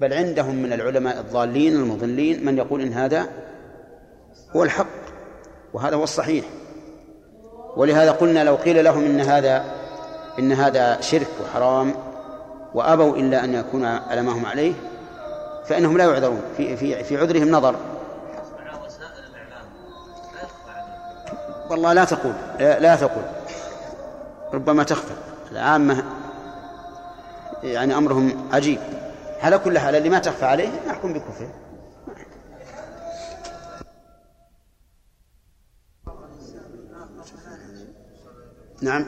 بل 0.00 0.12
عندهم 0.12 0.54
من 0.54 0.72
العلماء 0.72 1.20
الضالين 1.20 1.76
المضلين 1.76 2.44
من 2.44 2.58
يقول 2.58 2.80
إن 2.80 2.92
هذا 2.92 3.28
هو 4.56 4.62
الحق. 4.62 4.86
وهذا 5.72 5.96
هو 5.96 6.04
الصحيح. 6.04 6.44
ولهذا 7.76 8.10
قلنا 8.10 8.44
لو 8.44 8.54
قيل 8.54 8.84
لهم 8.84 9.04
إن 9.04 9.20
هذا 9.20 9.64
إن 10.38 10.52
هذا 10.52 11.00
شرك 11.00 11.28
وحرام 11.42 11.94
وأبوا 12.74 13.16
إلا 13.16 13.44
أن 13.44 13.54
يكون 13.54 13.84
على 13.84 14.22
ما 14.22 14.32
هم 14.32 14.46
عليه 14.46 14.72
فإنهم 15.66 15.98
لا 15.98 16.04
يعذرون. 16.04 16.42
في 16.56 16.76
في 16.76 17.04
في 17.04 17.16
عذرهم 17.16 17.50
نظر. 17.50 17.76
والله 21.70 21.92
لا 21.92 22.04
تقول 22.04 22.32
لا 22.58 22.96
تقول. 22.96 23.37
ربما 24.52 24.82
تخفى. 24.82 25.14
العامة 25.52 26.04
يعني 27.62 27.96
أمرهم 27.98 28.48
عجيب. 28.52 28.78
على 29.42 29.58
كل 29.58 29.78
حال 29.78 29.96
اللي 29.96 30.08
ما 30.08 30.18
تخفى 30.18 30.44
عليه 30.44 30.68
نحكم 30.88 31.12
بكفره 31.12 31.48
نعم. 38.82 39.06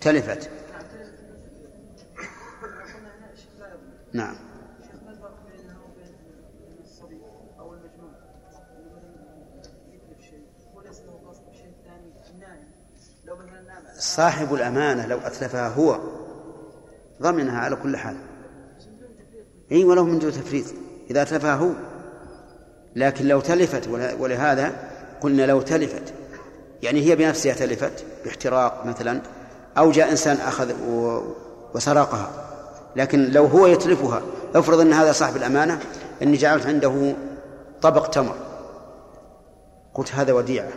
تلفت. 0.00 0.50
نعم. 4.12 4.45
صاحب 14.06 14.54
الأمانة 14.54 15.06
لو 15.06 15.18
أتلفها 15.18 15.68
هو 15.68 15.98
ضمنها 17.22 17.60
على 17.60 17.76
كل 17.76 17.96
حال. 17.96 18.16
أي 19.72 19.84
ولو 19.84 20.04
من 20.04 20.18
دون 20.18 20.32
تفريط. 20.32 20.64
إذا 21.10 21.22
أتلفها 21.22 21.54
هو. 21.54 21.70
لكن 22.96 23.28
لو 23.28 23.40
تلفت 23.40 23.88
ولهذا 24.18 24.72
قلنا 25.20 25.46
لو 25.46 25.60
تلفت. 25.60 26.14
يعني 26.82 27.00
هي 27.00 27.16
بنفسها 27.16 27.54
تلفت 27.54 28.04
باحتراق 28.24 28.86
مثلا 28.86 29.20
أو 29.78 29.90
جاء 29.90 30.10
إنسان 30.10 30.36
أخذ 30.36 30.72
وسرقها. 31.74 32.30
لكن 32.96 33.30
لو 33.30 33.46
هو 33.46 33.66
يتلفها 33.66 34.22
افرض 34.54 34.80
أن 34.80 34.92
هذا 34.92 35.12
صاحب 35.12 35.36
الأمانة 35.36 35.80
أني 36.22 36.36
جعلت 36.36 36.66
عنده 36.66 37.14
طبق 37.82 38.06
تمر. 38.06 38.36
قلت 39.94 40.12
هذا 40.14 40.32
وديعة. 40.32 40.70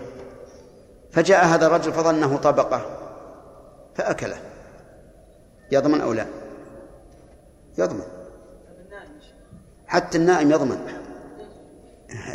فجاء 1.11 1.45
هذا 1.45 1.67
الرجل 1.67 1.93
فظنه 1.93 2.37
طبقة. 2.37 2.98
فأكله. 3.99 4.37
يضمن 5.71 6.01
أو 6.01 6.13
لا؟ 6.13 6.25
يضمن. 7.77 8.03
حتى 9.87 10.17
النائم 10.17 10.51
يضمن. 10.51 10.79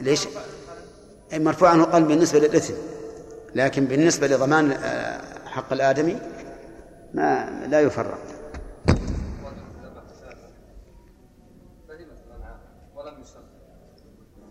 ليش؟ 0.00 0.28
مرفوع 1.32 1.68
عنه 1.68 1.84
قلب 1.84 2.08
بالنسبة 2.08 2.38
للإثم. 2.38 2.74
لكن 3.54 3.84
بالنسبة 3.84 4.26
لضمان 4.26 4.72
آه، 4.72 5.20
حق 5.46 5.72
الآدمي 5.72 6.18
ما 7.14 7.50
لا 7.68 7.80
يفرق. 7.80 8.18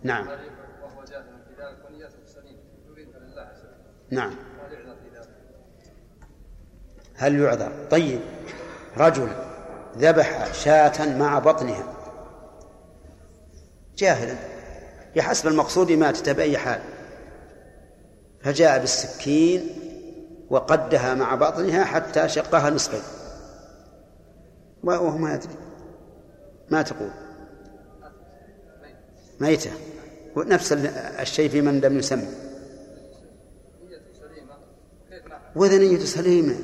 نعم. 0.03 0.27
وهو 0.27 1.03
جاهل 1.03 1.23
في 1.23 1.61
ذلك 1.61 1.85
ونيته 1.85 2.25
سليمه 2.25 2.59
يريد 2.89 3.07
لله 3.15 3.51
نعم 4.11 4.35
هل 7.23 7.39
يعذر؟ 7.39 7.71
طيب. 7.91 8.19
رجل 8.97 9.27
ذبح 9.97 10.53
شاة 10.53 11.17
مع 11.17 11.39
بطنها. 11.39 11.83
جاهلا 13.97 14.35
بحسب 15.15 15.47
المقصود 15.47 15.91
ماتت 15.91 16.29
بأي 16.29 16.57
حال. 16.57 16.81
فجاء 18.41 18.79
بالسكين 18.79 19.69
وقدها 20.49 21.13
مع 21.13 21.35
بطنها 21.35 21.83
حتى 21.83 22.29
شقها 22.29 22.69
نصفين. 22.69 23.01
وهو 24.83 25.17
ما 25.17 25.33
يدري 25.33 25.55
ما 26.69 26.81
تقول. 26.81 27.11
ميتة. 29.39 29.71
نفس 30.37 30.73
الشيء 31.19 31.49
في 31.49 31.61
من 31.61 31.79
لم 31.79 31.99
يسمى. 31.99 32.27
وإذا 35.55 35.77
نية 35.77 35.99
سليمة. 35.99 36.55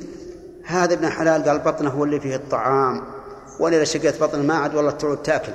هذا 0.70 0.94
ابن 0.94 1.08
حلال 1.08 1.44
قال 1.44 1.58
بطنه 1.58 1.90
هو 1.90 2.04
اللي 2.04 2.20
فيه 2.20 2.36
الطعام. 2.36 3.02
ولا 3.60 3.76
إذا 3.76 3.84
شقيت 3.84 4.22
بطن 4.22 4.46
ما 4.46 4.54
عاد 4.54 4.74
والله 4.74 4.90
تعود 4.90 5.22
تأكل. 5.22 5.52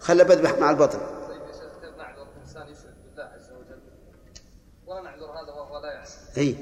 خله 0.00 0.24
بذبح 0.24 0.58
مع 0.58 0.70
البطن. 0.70 0.98
إي 6.38 6.56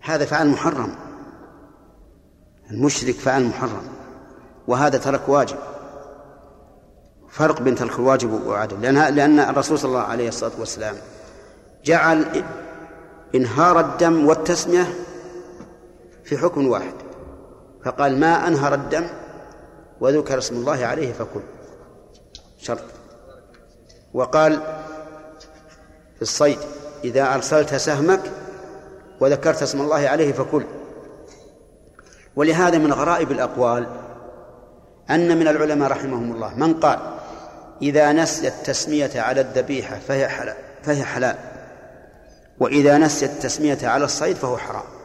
هذا 0.00 0.24
فعل 0.24 0.48
محرم. 0.48 0.94
المشرك 2.70 3.14
فعل 3.14 3.44
محرم. 3.44 3.88
وهذا 4.68 4.98
ترك 4.98 5.28
واجب. 5.28 5.56
فرق 7.36 7.62
بين 7.62 7.74
ترك 7.74 7.98
الواجب 7.98 8.32
وعدم 8.46 8.80
لأن 8.80 9.14
لأن 9.14 9.40
الرسول 9.40 9.78
صلى 9.78 9.88
الله 9.88 10.00
عليه 10.00 10.28
الصلاة 10.28 10.52
والسلام 10.58 10.94
جعل 11.84 12.44
إنهار 13.34 13.80
الدم 13.80 14.26
والتسمية 14.26 14.88
في 16.26 16.38
حكم 16.38 16.68
واحد. 16.68 16.94
فقال 17.84 18.20
ما 18.20 18.48
أنهر 18.48 18.74
الدم 18.74 19.06
وذكر 20.00 20.38
اسم 20.38 20.56
الله 20.56 20.86
عليه 20.86 21.12
فكل. 21.12 21.40
شرط. 22.58 22.84
وقال 24.14 24.60
في 26.16 26.22
الصيد 26.22 26.58
إذا 27.04 27.34
أرسلت 27.34 27.74
سهمك 27.74 28.20
وذكرت 29.20 29.62
اسم 29.62 29.80
الله 29.80 30.08
عليه 30.08 30.32
فكل. 30.32 30.64
ولهذا 32.36 32.78
من 32.78 32.92
غرائب 32.92 33.32
الأقوال 33.32 33.86
أن 35.10 35.38
من 35.38 35.48
العلماء 35.48 35.90
رحمهم 35.90 36.32
الله 36.32 36.54
من 36.54 36.74
قال 36.74 36.98
إذا 37.82 38.12
نسي 38.12 38.48
التسمية 38.48 39.10
على 39.14 39.40
الذبيحة 39.40 39.98
فهي 40.08 40.28
حلال 40.28 40.56
فهي 40.82 41.04
حلال 41.04 41.36
وإذا 42.60 42.98
نسي 42.98 43.26
التسمية 43.26 43.78
على 43.82 44.04
الصيد 44.04 44.36
فهو 44.36 44.56
حرام. 44.56 44.95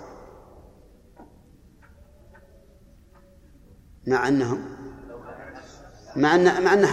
مع 4.08 4.28
أنهم 4.28 4.66
مع 6.16 6.36
أن 6.36 6.64
مع 6.64 6.74
أنه 6.74 6.90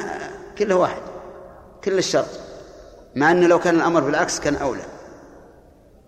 كله 0.58 0.76
واحد 0.76 1.02
كل 1.84 1.98
الشرط. 1.98 2.40
مع 3.16 3.30
أنه 3.30 3.46
لو 3.46 3.58
كان 3.58 3.74
الأمر 3.74 4.00
بالعكس 4.00 4.40
كان 4.40 4.54
أولى. 4.54 4.84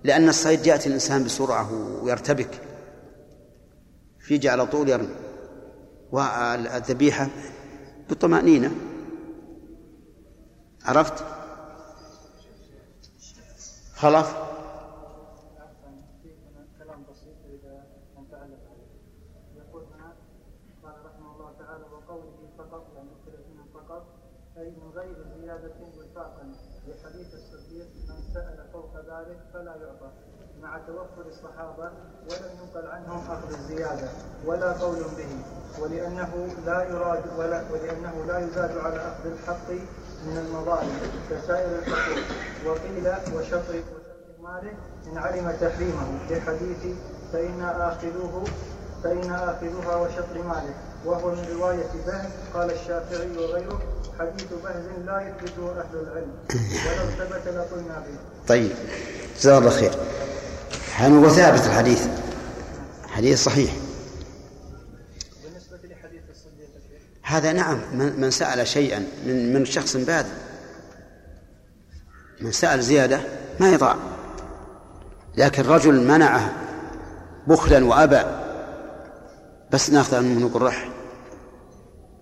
لأن 0.04 0.28
الصيد 0.28 0.66
يأتي 0.66 0.88
الإنسان 0.88 1.24
بسرعة 1.24 1.72
ويرتبك. 2.02 2.60
فيجي 4.18 4.48
على 4.48 4.66
طول 4.66 4.88
يرمي. 4.88 5.16
والذبيحة 6.12 7.28
بطمأنينة. 8.10 8.70
عرفت؟ 10.84 11.24
خلاص 13.96 14.26
كلام 16.78 17.02
بسيط 17.10 17.36
اذا 17.44 17.86
نتعلق 18.18 18.62
عليه 18.70 18.90
يقول 19.56 19.82
هنا 19.82 20.12
قال 20.82 20.94
رحمه 21.06 21.32
الله 21.32 21.52
تعالى 21.58 21.84
وقوله 21.84 22.48
فقط 22.58 22.86
يعني 22.96 23.10
الثلاثين 23.12 23.64
فقط 23.74 24.06
اي 24.56 24.70
من 24.70 24.90
غير 24.94 25.16
زياده 25.40 25.74
وفاقا 25.80 26.54
لحديث 26.86 27.34
الصديق 27.34 27.88
من 28.08 28.34
سال 28.34 28.68
فوق 28.72 28.96
ذلك 28.96 29.40
فلا 29.52 29.76
يعطى 29.76 30.10
مع 30.62 30.78
توفر 30.78 31.26
الصحابه 31.26 31.92
ينقل 32.80 32.90
عنهم 32.90 33.22
اخذ 33.30 33.54
الزياده 33.60 34.08
ولا 34.46 34.72
قول 34.72 34.96
به 34.96 35.28
ولأنه 35.82 36.48
لا 36.66 36.82
يراد 36.82 37.22
ولا 37.38 37.62
ولأنه 37.72 38.24
لا 38.28 38.38
يزاد 38.38 38.78
على 38.78 38.96
أخذ 38.96 39.26
الحق 39.26 39.70
من 40.26 40.36
المظالم 40.36 40.98
كسائر 41.30 41.78
الحقوق. 41.78 42.24
وقيل 42.66 43.14
وشطر 43.36 43.82
ماله 44.42 44.72
إن 45.06 45.18
علم 45.18 45.56
تحريمه 45.60 46.28
في 46.28 46.40
حديث 46.40 46.96
فإن 47.32 47.62
آخذوه 47.62 48.44
فإن 49.04 49.30
آخذها 49.30 49.96
وشطر 49.96 50.42
ماله. 50.48 50.74
وهو 51.04 51.30
من 51.30 51.46
رواية 51.56 51.90
بهز 52.06 52.30
قال 52.54 52.70
الشافعي 52.70 53.36
وغيره 53.38 53.80
حديث 54.18 54.46
بهز 54.64 54.84
لا 55.06 55.20
يثبته 55.20 55.70
أهل 55.70 55.98
العلم. 56.02 56.32
ولو 56.86 57.10
ثبت 57.18 57.48
لقلنا 57.48 57.98
به. 57.98 58.18
طيب 58.48 58.72
جزاه 59.38 59.58
الله 59.58 59.70
خير. 59.70 59.92
هو 61.00 61.28
ثابت 61.28 61.66
الحديث؟ 61.66 62.29
حديث 63.10 63.44
صحيح. 63.44 63.72
هذا 67.22 67.52
نعم 67.52 67.80
من 67.92 68.20
من 68.20 68.30
سأل 68.30 68.66
شيئا 68.66 68.98
من 69.26 69.52
من 69.52 69.64
شخص 69.64 69.96
باذل 69.96 70.32
من 72.40 72.52
سأل 72.52 72.82
زيادة 72.82 73.20
ما 73.60 73.72
يضاع 73.72 73.96
لكن 75.36 75.62
رجل 75.62 76.06
منعه 76.08 76.52
بخلا 77.46 77.84
وأبى 77.84 78.22
بس 79.72 79.90
ناخذ 79.90 80.20
منه 80.20 80.46
نقول 80.46 80.62
رح 80.62 80.90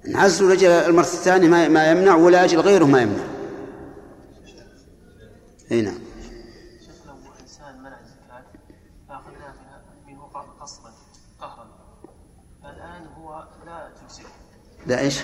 نعزل 0.04 0.50
رجل 0.50 0.68
المرة 0.68 1.00
الثانية 1.00 1.48
ما 1.68 1.90
يمنع 1.90 2.14
ولا 2.14 2.44
أجل 2.44 2.60
غيره 2.60 2.84
ما 2.84 3.02
يمنع. 3.02 3.24
إي 5.72 5.82
نعم 5.82 5.98
شيخ 6.80 7.06
لو 7.06 7.14
انسان 7.42 7.78
منع 7.78 7.98
الزكاه 8.00 8.44
فاخذناه 9.08 9.54
منه 10.06 10.22
قصدا 10.60 10.90
قهرا 11.40 11.68
فالان 12.62 13.06
هو 13.06 13.44
لا 13.66 13.90
تجزئه 14.08 14.28
لا 14.88 15.00
إيش 15.00 15.20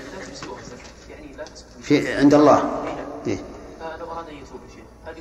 في 1.83 2.13
عند 2.13 2.35
الله. 2.35 2.85
إيه؟ 3.27 3.39
اراد 3.81 4.29
ان 4.29 4.35
يتوب 4.37 4.61
هل؟ 5.07 5.19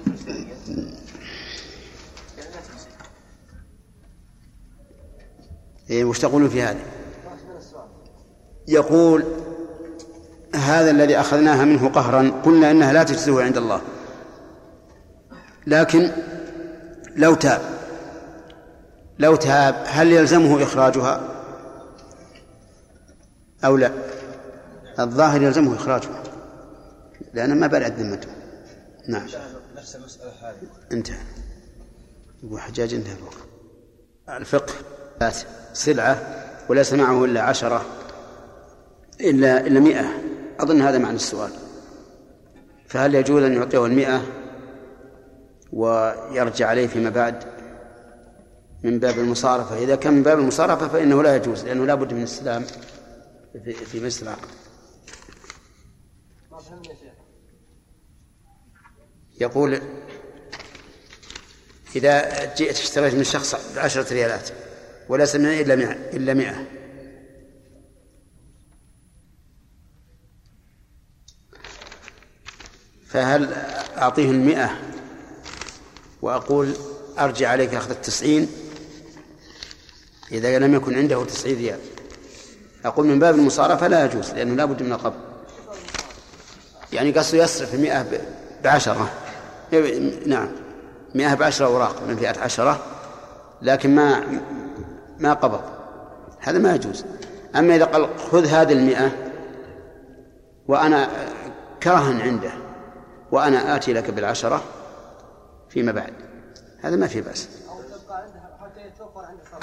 يعني 2.38 2.50
لا 2.50 2.60
إيه 5.90 6.06
وش 6.06 6.20
تقولون 6.20 6.50
في 6.50 6.62
هذا 6.62 6.80
يقول 8.68 9.24
هذا 10.56 10.92
الذي 10.92 11.20
أخذناها 11.20 11.66
منه 11.66 11.90
قهرا 11.90 12.42
قلنا 12.46 12.72
إنها 12.72 12.94
لا 12.94 13.04
تجزئه 13.04 13.44
عند 13.44 13.58
الله 13.58 13.82
لكن 15.68 16.12
لو 17.16 17.36
تاب 17.36 17.62
لو 19.20 19.36
تاب 19.36 19.84
هل 19.88 20.12
يلزمه 20.12 20.64
إخراجها 20.64 21.22
أو 23.66 23.78
لا 23.78 24.13
الظاهر 25.00 25.42
يلزمه 25.42 25.76
إخراجها 25.76 26.24
لأن 27.34 27.60
ما 27.60 27.68
برأت 27.68 27.94
ذمته. 27.94 28.28
نعم. 29.08 29.28
نفس 29.78 29.96
المسألة 29.96 30.32
هذه. 30.42 30.56
انتهى. 30.92 31.24
أبو 32.44 32.58
حجاج 32.58 32.94
انتهى 32.94 33.16
الوقت. 33.18 33.38
الفقه. 34.30 34.74
سلعة. 35.74 36.46
وليس 36.70 36.94
معه 36.94 37.26
إلا 37.26 37.42
عشرة. 37.42 37.86
إلا 39.22 39.68
إلا 39.68 39.80
مئة. 39.80 40.06
أظن 40.60 40.82
هذا 40.82 40.98
معنى 40.98 41.16
السؤال. 41.16 41.52
فهل 42.88 43.16
يجوز 43.16 43.44
أن 43.44 43.54
يعطيه 43.54 43.86
المئة 43.86 44.22
ويرجع 45.74 46.68
عليه 46.68 46.88
فيما 46.88 47.10
بعد 47.10 47.44
من 48.84 49.00
باب 49.00 49.20
المصارفة؟ 49.20 49.78
إذا 49.78 49.96
كان 49.96 50.14
من 50.14 50.24
باب 50.24 50.40
المصارفة 50.40 50.88
فإنه 50.88 51.24
لا 51.24 51.36
يجوز 51.36 51.66
لأنه 51.66 51.86
لا 51.86 51.96
بد 51.96 52.14
من 52.14 52.24
السلام 52.24 52.64
في, 53.54 53.74
في 53.74 54.00
مثل 54.00 54.24
العقد 54.24 54.48
ما 56.52 56.58
فهمني 56.58 56.62
يا 56.62 56.62
شيخ 56.62 56.63
يقول 59.42 59.82
إذا 61.96 62.46
جئت 62.56 62.78
اشتريت 62.78 63.14
من 63.14 63.24
شخص 63.24 63.76
بعشرة 63.76 64.14
ريالات 64.14 64.50
وليس 65.10 65.36
منها 65.36 65.62
إلا 65.62 65.76
مئة 65.76 65.92
إلا 65.92 66.34
مئة. 66.34 66.66
فهل 73.08 73.54
أعطيه 73.98 74.32
المئة 74.32 74.80
وأقول 76.22 76.74
أرجع 77.20 77.50
عليك 77.50 77.74
أخذ 77.74 77.92
التسعين؟ 77.92 78.48
إذا 80.32 80.60
لم 80.60 80.76
يكن 80.76 80.96
عنده 80.96 81.26
تسعين 81.26 81.58
ريال. 81.58 81.80
أقول 82.86 83.08
من 83.08 83.20
باب 83.20 83.36
المصارفة 83.36 83.88
لا 83.88 84.06
يجوز 84.06 84.32
لأنه 84.32 84.56
لا 84.56 84.66
بد 84.66 84.84
من 84.84 84.94
القبض. 84.94 85.33
يعني 86.94 87.12
قصده 87.12 87.44
يصرف 87.44 87.74
المئة 87.74 88.02
ب- 88.02 88.22
بعشرة. 88.64 89.10
نعم. 90.26 90.48
مئة 91.16 91.34
بعشرة 91.34 91.66
أوراق 91.66 91.96
من 92.08 92.16
فئة 92.16 92.40
عشرة 92.40 92.80
لكن 93.62 93.96
ما 93.96 94.24
ما 95.20 95.34
قبض. 95.34 95.62
هذا 96.40 96.60
ما 96.60 96.76
يجوز. 96.76 97.06
أما 97.56 97.76
إذا 97.76 97.86
قال 97.86 98.08
خذ 98.32 98.46
هذه 98.46 98.74
المئة 98.74 99.12
وأنا 100.68 101.08
كرها 101.84 102.24
عنده 102.24 102.52
وأنا 103.32 103.76
آتي 103.76 103.94
لك 103.94 104.10
بالعشرة 104.12 104.64
فيما 105.70 105.92
بعد. 105.92 106.14
هذا 106.82 106.96
ما 106.96 107.08
في 107.08 107.22
بأس. 107.22 107.48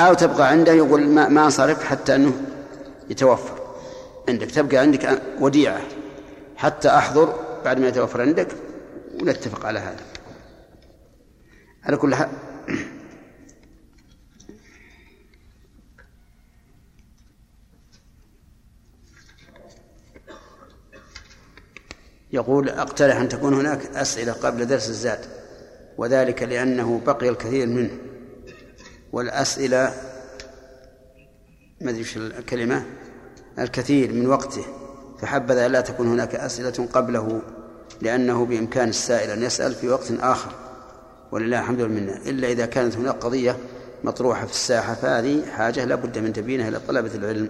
أو 0.01 0.15
تبقى 0.15 0.49
عنده 0.49 0.73
يقول 0.73 1.07
ما, 1.09 1.29
ما 1.29 1.45
أنصرف 1.45 1.85
حتى 1.85 2.15
أنه 2.15 2.33
يتوفر 3.11 3.59
عندك 4.29 4.51
تبقى 4.51 4.77
عندك 4.77 5.23
وديعة. 5.41 5.81
حتى 6.61 6.89
أحضر 6.89 7.61
بعد 7.65 7.79
ما 7.79 7.89
يتوفر 7.89 8.21
عندك 8.21 8.49
ونتفق 9.23 9.67
على 9.67 9.79
هذا. 9.79 10.05
على 11.83 11.97
كل 11.97 12.15
حال. 12.15 12.29
يقول 22.33 22.69
اقترح 22.69 23.17
أن 23.17 23.29
تكون 23.29 23.55
هناك 23.55 23.87
أسئلة 23.87 24.33
قبل 24.33 24.67
درس 24.67 24.89
الزاد 24.89 25.21
وذلك 25.99 26.43
لأنه 26.43 27.01
بقي 27.07 27.29
الكثير 27.29 27.67
منه. 27.67 27.99
والأسئلة 29.13 29.95
ما 31.81 31.91
أدري 31.91 32.05
الكلمة 32.17 32.87
الكثير 33.59 34.13
من 34.13 34.27
وقته. 34.27 34.80
فحبذا 35.21 35.69
لا 35.69 35.81
تكون 35.81 36.07
هناك 36.07 36.35
أسئلة 36.35 36.89
قبله 36.93 37.43
لأنه 38.01 38.47
بإمكان 38.47 38.89
السائل 38.89 39.31
أن 39.31 39.43
يسأل 39.43 39.75
في 39.75 39.89
وقت 39.89 40.13
آخر. 40.21 40.53
ولله 41.33 41.61
الحمد 41.61 41.81
والمنة. 41.81 42.13
إلا 42.13 42.49
إذا 42.49 42.67
كانت 42.67 42.97
هناك 42.97 43.15
قضية 43.15 43.57
مطروحة 44.05 44.47
في 44.47 44.53
الساحة 44.53 44.95
فهذه 44.95 45.51
حاجة 45.51 45.85
لا 45.85 45.95
بد 45.95 46.19
من 46.19 46.33
تبيينها 46.33 46.69
إلى 46.69 46.81
طلبة 46.89 47.15
العلم. 47.15 47.49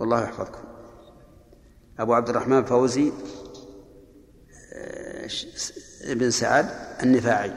والله 0.00 0.22
يحفظكم. 0.22 0.58
أبو 1.98 2.14
عبد 2.14 2.28
الرحمن 2.28 2.64
فوزي 2.64 3.12
ابن 6.04 6.30
سعد 6.30 6.66
النفاعي. 7.02 7.52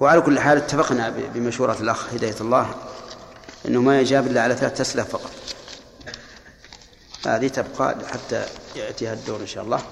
وعلى 0.00 0.20
كل 0.20 0.38
حال 0.38 0.58
اتفقنا 0.58 1.14
بمشورة 1.34 1.76
الأخ 1.80 2.14
هداية 2.14 2.40
الله 2.40 2.74
أنه 3.66 3.80
ما 3.80 4.00
يجاب 4.00 4.26
إلا 4.26 4.42
على 4.42 4.54
ثلاث 4.54 4.80
أسئلة 4.80 5.02
فقط. 5.02 5.30
هذه 7.26 7.48
تبقى 7.48 7.96
حتى 8.08 8.46
يأتيها 8.76 9.12
الدور 9.12 9.40
إن 9.40 9.46
شاء 9.46 9.64
الله. 9.64 9.82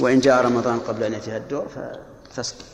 وإن 0.00 0.20
جاء 0.20 0.44
رمضان 0.44 0.80
قبل 0.80 1.02
أن 1.02 1.12
يأتيها 1.12 1.36
الدور 1.36 1.68
فتسقط 2.34 2.64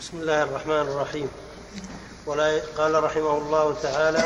بسم 0.00 0.20
الله 0.20 0.42
الرحمن 0.42 0.72
الرحيم. 0.72 1.28
ولا 2.26 2.60
قال 2.76 3.04
رحمه 3.04 3.38
الله 3.38 3.74
تعالى 3.82 4.24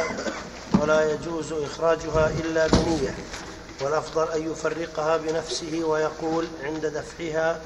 ولا 0.80 1.12
يجوز 1.12 1.53
إخراجها 1.53 2.30
إلا 2.30 2.66
بنية. 2.66 3.14
والأفضل 3.81 4.29
أن 4.29 4.53
يفرقها 4.53 5.16
بنفسه 5.16 5.85
ويقول 5.85 6.47
عند 6.64 6.87
دفعها 6.87 7.61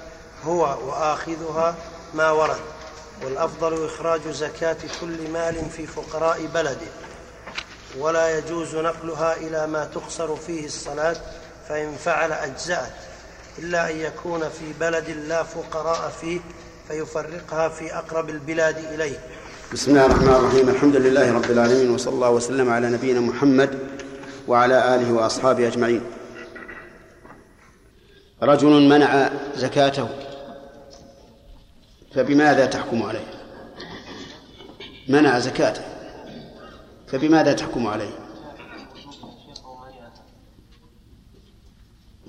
هو 0.45 0.63
وآخذها 0.87 1.75
ما 2.15 2.31
ورد. 2.31 2.61
والأفضل 3.25 3.85
إخراج 3.85 4.21
زكاة 4.31 4.77
كل 5.01 5.31
مال 5.33 5.71
في 5.77 5.87
فقراء 5.87 6.47
بلده. 6.55 6.91
ولا 7.99 8.39
يجوز 8.39 8.75
نقلها 8.77 9.37
إلى 9.37 9.67
ما 9.67 9.85
تقصر 9.85 10.37
فيه 10.37 10.67
الصلاة 10.67 11.17
فإن 11.69 11.97
فعل 12.05 12.33
أجزأت. 12.33 12.93
إلا 13.59 13.91
أن 13.91 13.97
يكون 13.97 14.41
في 14.41 14.73
بلد 14.81 15.11
لا 15.11 15.43
فقراء 15.43 16.13
فيه 16.21 16.41
فيفرقها 16.89 17.69
في 17.69 17.95
أقرب 17.95 18.31
البلاد 18.31 18.79
إليه. 18.79 19.21
بسم 19.73 19.91
الله 19.91 20.07
الرحمن 20.07 20.35
الرحيم. 20.35 20.69
الحمد 20.69 20.97
لله 20.97 21.33
رب 21.33 21.51
العالمين 21.51 21.91
وصلى 21.91 22.15
الله 22.15 22.31
وسلم 22.31 22.71
على 22.71 22.89
نبينا 22.91 23.21
محمد 23.21 23.79
وعلى 24.49 24.95
آله 24.95 25.13
وأصحابه 25.13 25.69
أجمعين. 25.69 26.03
رجل 28.43 28.89
منع 28.89 29.31
زكاته 29.55 30.09
فبماذا 32.15 32.67
تحكم 32.67 33.03
عليه؟ 33.03 33.27
منع 35.09 35.39
زكاته 35.39 35.83
فبماذا 37.07 37.53
تحكم 37.53 37.87
عليه؟ 37.87 38.11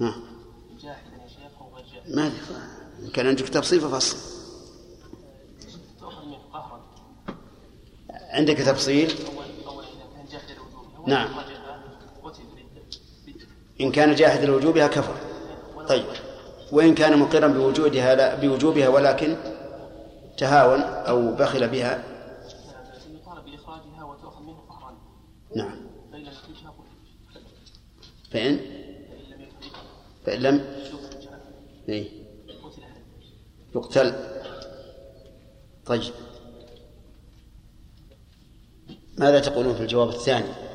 ها. 0.02 0.16
ما 2.08 2.32
كان 3.14 3.28
عندك 3.28 3.50
تفصيل 3.50 3.82
ففصل. 3.82 4.18
عندك 8.10 8.58
تفصيل؟ 8.58 9.14
نعم. 11.08 11.49
إن 13.82 13.92
كان 13.92 14.16
جاحد 14.16 14.44
لوجوبها 14.44 14.88
كفر. 14.88 15.16
طيب. 15.88 16.06
وإن 16.72 16.96
كان 16.96 17.20
مقرا 17.20 17.48
بوجودها 17.48 18.16
لا 18.16 18.36
بوجوبها 18.36 18.88
ولكن 18.88 19.36
تهاون 20.38 20.82
أو 20.82 21.36
بخل 21.36 21.68
بها. 21.70 22.04
نعم. 25.56 25.76
فإن؟ 28.32 28.60
فإن 30.26 30.40
لم 30.40 30.66
إيه. 31.90 32.10
يقتل. 33.76 34.14
طيب. 35.86 36.14
ماذا 39.18 39.40
تقولون 39.40 39.76
في 39.76 39.82
الجواب 39.82 40.10
الثاني؟ 40.10 40.69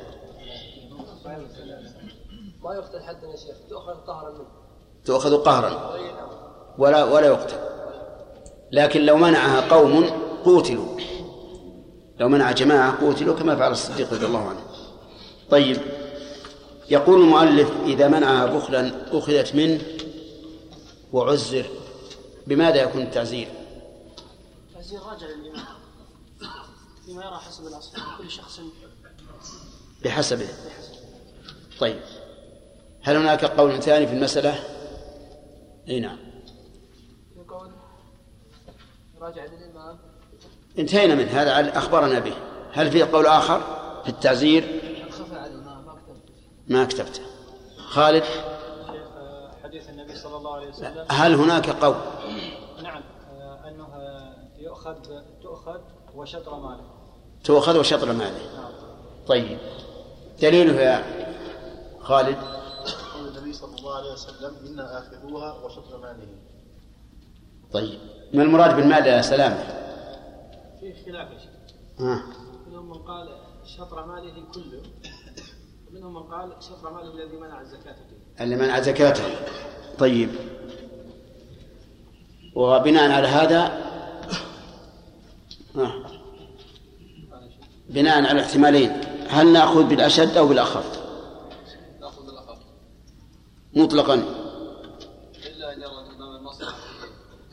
ما 2.65 2.73
يقتل 2.73 3.03
حدا 3.03 3.27
يا 3.27 3.35
شيخ 3.35 3.55
تؤخذ 3.69 3.93
قهرا 3.93 4.31
منه. 4.31 4.47
تؤخذ 5.05 5.43
قهرا. 5.43 5.95
ولا 6.77 7.03
ولا 7.03 7.27
يقتل. 7.27 7.57
لكن 8.71 9.05
لو 9.05 9.17
منعها 9.17 9.69
قوم 9.75 10.09
قوتلوا. 10.45 10.99
لو 12.19 12.29
منع 12.29 12.51
جماعة 12.51 13.01
قوتلوا 13.01 13.35
كما 13.35 13.55
فعل 13.55 13.71
الصديق 13.71 14.13
رضي 14.13 14.25
الله 14.25 14.49
عنه. 14.49 14.61
طيب. 15.49 15.77
يقول 16.89 17.21
المؤلف 17.21 17.71
إذا 17.85 18.07
منعها 18.07 18.45
بخلا 18.45 19.17
أخذت 19.17 19.55
منه 19.55 19.81
وعزر 21.13 21.65
بماذا 22.47 22.75
يكون 22.75 23.01
التعزير؟ 23.01 23.47
تعزير 24.73 24.99
راجع 24.99 25.27
للإمام. 25.27 25.65
فيما 27.05 27.25
يرى 27.25 27.35
حسب 27.35 27.67
الأصل 27.67 27.97
كل 28.17 28.31
شخص 28.31 28.59
بحسبه. 30.03 30.47
طيب. 31.79 31.99
هل 33.05 33.15
هناك 33.15 33.45
قول 33.45 33.83
ثاني 33.83 34.07
في 34.07 34.13
المسألة؟ 34.13 34.55
إي 35.89 35.99
نعم. 35.99 36.17
يقول 37.35 37.71
راجع 39.21 39.45
للإمام. 39.45 39.99
انتهينا 40.79 41.15
منه 41.15 41.31
هذا 41.31 41.77
أخبرنا 41.77 42.19
به. 42.19 42.33
هل 42.73 42.91
في 42.91 43.03
قول 43.03 43.25
آخر 43.25 43.61
في 44.03 44.09
التعزير؟ 44.09 44.63
ما 44.67 45.95
كتبت 45.95 46.23
ما 46.67 46.85
كتبته. 46.85 47.21
خالد؟ 47.77 48.23
حديث 49.63 49.89
النبي 49.89 50.15
صلى 50.15 50.37
الله 50.37 50.55
عليه 50.55 50.69
وسلم. 50.69 51.05
هل 51.09 51.35
هناك 51.35 51.69
قول؟ 51.69 51.95
نعم 52.83 53.01
آه، 53.31 53.73
آه، 53.93 54.35
يؤخذ 54.57 54.95
تؤخذ 55.43 55.79
وشطر 56.15 56.55
ماله. 56.59 56.83
تؤخذ 57.43 57.79
وشطر 57.79 58.13
ماله. 58.13 58.39
طيب. 59.27 59.57
دليله 60.41 60.81
يا 60.81 61.03
خالد؟ 61.99 62.64
الله 63.99 64.11
عليه 64.11 64.13
وسلم 64.13 64.53
إنا 64.67 64.99
آخذوها 64.99 65.53
وشطر 65.53 65.97
ماله 65.97 66.27
طيب. 67.73 67.99
ما 68.33 68.43
المراد 68.43 68.75
بالمال 68.75 69.05
يا 69.07 69.21
سلامة 69.21 69.63
في 70.79 70.91
اختلاف 70.91 71.31
يا 71.31 71.39
شيخ. 71.39 71.49
ها. 71.99 72.23
منهم 72.67 72.89
من 72.89 72.97
قال 72.97 73.29
شطر 73.77 74.05
ماله 74.05 74.43
كله. 74.53 74.81
ومنهم 75.89 76.13
من 76.13 76.23
قال 76.23 76.53
شطر 76.63 76.93
ماله 76.93 77.13
الذي 77.13 77.37
منع 77.37 77.61
الزكاة 77.61 77.93
فيه. 77.93 78.43
اللي 78.43 78.55
منع 78.55 78.79
زكاته 78.81 79.23
طيب. 79.99 80.29
وبناء 82.55 83.11
على 83.11 83.27
هذا 83.27 83.61
ها. 85.75 85.93
بناء 87.89 88.25
على 88.25 88.41
احتمالين. 88.41 89.01
هل 89.29 89.53
نأخذ 89.53 89.83
بالأشد 89.83 90.37
أو 90.37 90.47
بالأخف؟ 90.47 91.04
مطلقا. 93.75 94.13
إلا 95.45 95.73
أن 95.73 95.81
يرى 95.81 95.91
الإمام 95.91 96.47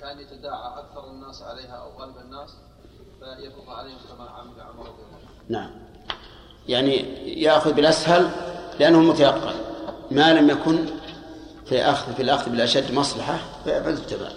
كأن 0.00 0.18
يتداعى 0.18 0.78
أكثر 0.78 1.10
الناس 1.10 1.42
عليها 1.42 1.72
أو 1.72 2.00
غالب 2.00 2.16
الناس 2.16 2.50
فيفرض 3.20 3.68
عليهم 3.68 3.98
كما 4.08 4.30
عمل 4.30 4.60
عمر 4.60 4.80
رضي 4.80 5.02
الله 5.02 5.18
نعم. 5.48 5.70
يعني 6.68 6.96
يأخذ 7.42 7.72
بالأسهل 7.72 8.30
لأنه 8.80 9.00
متيقن. 9.00 9.54
ما 10.10 10.32
لم 10.32 10.50
يكن 10.50 10.86
في 11.66 11.82
اخذ 11.82 12.14
في 12.14 12.22
الأخذ 12.22 12.50
بالاشد 12.50 12.92
مصلحة 12.92 13.38
فلتتبع 13.64 14.28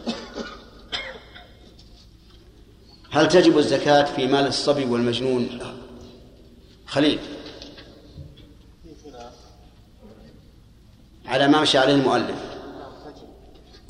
هل 3.12 3.28
تجب 3.28 3.58
الزكاة 3.58 4.04
في 4.04 4.28
مال 4.28 4.48
الصبي 4.48 4.86
والمجنون؟ 4.86 5.60
خليل. 6.88 7.20
على 11.36 11.48
ما 11.48 11.62
مشى 11.62 11.78
عليه 11.78 11.94
المؤلف. 11.94 12.36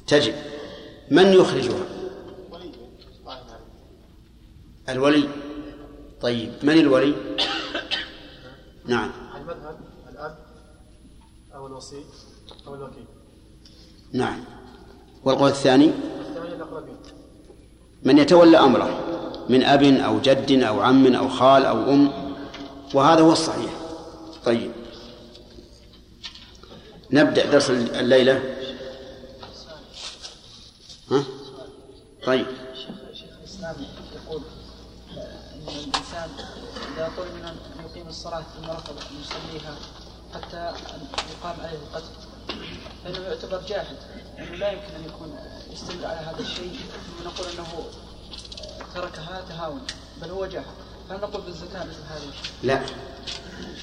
تجب. 0.08 0.34
من 1.12 1.34
يخرجها؟ 1.34 1.86
الولي. 4.89 5.30
طيب 6.22 6.52
من 6.64 6.74
الولي؟ 6.74 7.16
نعم. 8.86 9.12
المذهب 9.36 9.78
الأب 10.12 10.38
أو 11.56 11.68
الوصي 11.68 12.04
أو 12.68 12.76
الوكيل 12.76 13.06
نعم. 14.14 14.43
والقول 15.24 15.50
الثاني؟ 15.50 15.91
من 18.04 18.18
يتولى 18.18 18.58
أمره 18.58 19.00
من 19.50 19.64
أب 19.64 19.84
أو 19.84 20.20
جد 20.20 20.64
أو 20.64 20.82
عم 20.82 21.16
أو 21.16 21.30
خال 21.30 21.66
أو 21.66 21.93
أم 21.93 22.12
وهذا 22.93 23.22
هو 23.22 23.32
الصحيح. 23.32 23.72
طيب. 24.46 24.84
نبدأ 27.12 27.45
درس 27.45 27.70
الليلة 27.70 28.41
ها؟ 31.12 31.24
طيب 32.26 32.45
شيخ 33.14 33.30
الاسلام 33.39 33.76
يقول 34.16 34.41
ان 35.16 35.68
الانسان 35.68 36.30
اذا 36.95 37.12
طلب 37.18 37.28
منه 37.36 37.49
ان 37.49 37.86
يقيم 37.89 38.08
الصلاه 38.08 38.41
ثم 38.41 38.72
رفض 38.72 38.97
ان 38.97 39.22
يصليها 39.22 39.76
حتى 40.34 40.58
ان 40.58 41.01
يقام 41.32 41.56
عليه 41.60 41.78
القتل 41.78 42.12
فانه 43.03 43.20
يعتبر 43.20 43.62
جاحد 43.68 43.95
لأنه 44.38 44.56
لا 44.56 44.72
يمكن 44.72 44.95
ان 44.95 45.06
يكون 45.06 45.36
يستمر 45.74 46.06
على 46.06 46.20
هذا 46.20 46.39
الشيء 46.39 46.80
ثم 46.80 47.28
نقول 47.28 47.47
انه 47.53 47.86
تركها 48.95 49.41
تهاون 49.49 49.82
بل 50.22 50.30
هو 50.30 50.45
جاحد 50.45 50.66
هل 51.10 51.18
نقول 51.18 51.41
بالزكاه 51.41 51.84
مثل 51.84 52.03
هذا 52.10 52.24
الشيء؟ 52.30 52.53
لا 52.64 52.82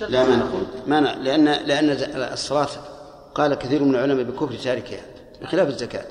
لا 0.08 0.24
ما 0.24 0.36
نقول 0.36 0.66
ما 0.86 1.00
ن... 1.00 1.22
لأن 1.22 1.44
لأن 1.44 1.90
الصلاة 2.32 2.68
قال 3.34 3.54
كثير 3.54 3.84
من 3.84 3.94
العلماء 3.94 4.24
بكفر 4.24 4.54
تاركها 4.54 5.00
بخلاف 5.42 5.68
الزكاة. 5.68 6.06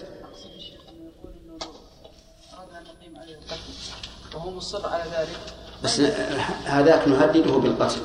وهو 4.36 4.52
مصر 4.52 4.88
على 4.88 5.04
ذلك. 5.04 5.40
بس 5.84 6.00
هذاك 6.66 7.08
نهدده 7.08 7.52
بالقتل 7.52 8.02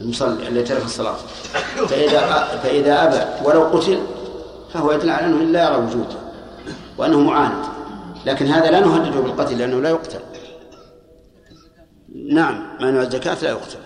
المصلي 0.00 0.48
الذي 0.48 0.64
ترك 0.64 0.84
الصلاة. 0.84 1.16
فإذا 1.88 2.44
فإذا 2.62 3.04
أبى 3.04 3.48
ولو 3.48 3.62
قتل 3.62 4.06
فهو 4.72 4.92
يدل 4.92 5.10
على 5.10 5.26
أنه 5.26 5.44
لا 5.44 5.64
يرى 5.64 5.76
وجوده 5.76 6.16
وأنه 6.98 7.20
معاند. 7.20 7.64
لكن 8.26 8.46
هذا 8.46 8.70
لا 8.70 8.80
نهدده 8.80 9.20
بالقتل 9.20 9.58
لأنه 9.58 9.80
لا 9.80 9.90
يقتل. 9.90 10.20
نعم 12.32 12.76
مانع 12.80 13.02
الزكاة 13.02 13.42
لا 13.42 13.50
يقتل. 13.50 13.78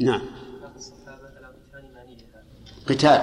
نعم. 0.00 0.33
قتال. 2.88 3.20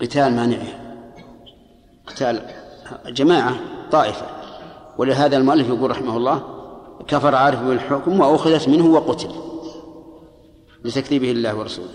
قتال 0.00 0.32
مانعه. 0.32 0.96
قتال 2.06 2.50
جماعة 3.06 3.56
طائفة. 3.90 4.26
ولهذا 4.98 5.36
المؤلف 5.36 5.68
يقول 5.68 5.90
رحمه 5.90 6.16
الله 6.16 6.42
كفر 7.08 7.34
عارف 7.34 7.62
بالحكم 7.62 8.20
وأخذت 8.20 8.68
منه 8.68 8.86
وقتل 8.86 9.30
لتكذيبه 10.84 11.30
الله 11.30 11.54
ورسوله. 11.54 11.88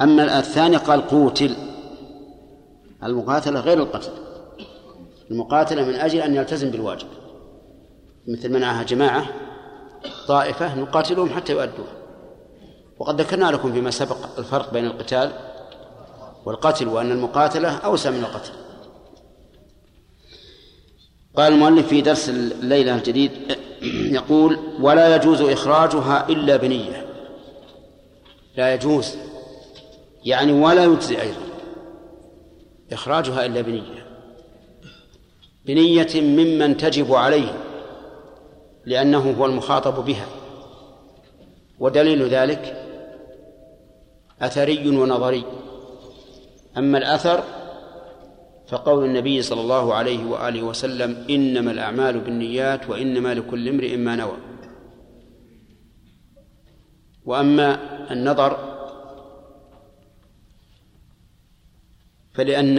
أما 0.00 0.38
الثاني 0.38 0.76
قال 0.76 1.08
قوتل. 1.08 1.56
المقاتلة 3.02 3.60
غير 3.60 3.78
القتل. 3.78 4.12
المقاتلة 5.30 5.84
من 5.84 5.94
أجل 5.94 6.18
أن 6.18 6.34
يلتزم 6.34 6.70
بالواجب. 6.70 7.08
مثل 8.28 8.52
منعها 8.52 8.82
جماعة 8.82 9.26
طائفة 10.28 10.74
نقاتلهم 10.74 11.28
حتى 11.28 11.52
يؤدوه 11.52 11.86
وقد 12.98 13.20
ذكرنا 13.20 13.50
لكم 13.50 13.72
فيما 13.72 13.90
سبق 13.90 14.16
الفرق 14.38 14.72
بين 14.72 14.86
القتال 14.86 15.32
والقتل 16.44 16.88
وأن 16.88 17.10
المقاتلة 17.10 17.76
أوسع 17.76 18.10
من 18.10 18.24
القتل. 18.24 18.52
قال 21.36 21.52
المؤلف 21.52 21.88
في 21.88 22.00
درس 22.00 22.28
الليلة 22.28 22.94
الجديد 22.94 23.30
يقول 23.82 24.58
ولا 24.80 25.16
يجوز 25.16 25.40
إخراجها 25.40 26.28
إلا 26.28 26.56
بنية. 26.56 27.06
لا 28.56 28.74
يجوز. 28.74 29.16
يعني 30.24 30.52
ولا 30.52 30.84
يجزي 30.84 31.20
أيضا. 31.20 31.40
إخراجها 32.92 33.46
إلا 33.46 33.60
بنية. 33.60 34.06
بنية 35.66 36.20
ممن 36.20 36.76
تجب 36.76 37.14
عليه. 37.14 37.63
لأنه 38.86 39.30
هو 39.38 39.46
المخاطب 39.46 40.04
بها. 40.04 40.26
ودليل 41.78 42.28
ذلك 42.28 42.90
أثري 44.42 44.88
ونظري. 44.88 45.44
أما 46.76 46.98
الأثر 46.98 47.44
فقول 48.68 49.04
النبي 49.04 49.42
صلى 49.42 49.60
الله 49.60 49.94
عليه 49.94 50.24
وآله 50.24 50.62
وسلم 50.62 51.26
إنما 51.30 51.70
الأعمال 51.70 52.20
بالنيات 52.20 52.90
وإنما 52.90 53.34
لكل 53.34 53.68
امرئ 53.68 53.96
ما 53.96 54.16
نوى. 54.16 54.36
وأما 57.24 57.78
النظر 58.12 58.74
فلأن 62.34 62.78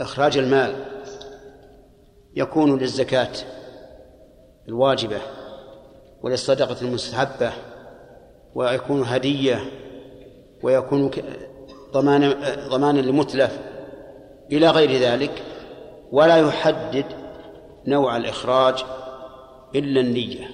إخراج 0.00 0.38
المال 0.38 0.84
يكون 2.36 2.78
للزكاة. 2.78 3.32
الواجبة 4.68 5.20
وللصدقة 6.22 6.76
المستحبة 6.82 7.52
ويكون 8.54 9.02
هدية 9.02 9.60
ويكون 10.62 11.10
ضمان 11.92 12.34
ضمانا 12.68 13.00
لمتلف 13.00 13.58
إلى 14.52 14.70
غير 14.70 14.90
ذلك 14.90 15.42
ولا 16.12 16.36
يحدد 16.36 17.04
نوع 17.86 18.16
الإخراج 18.16 18.84
إلا 19.74 20.00
النية. 20.00 20.48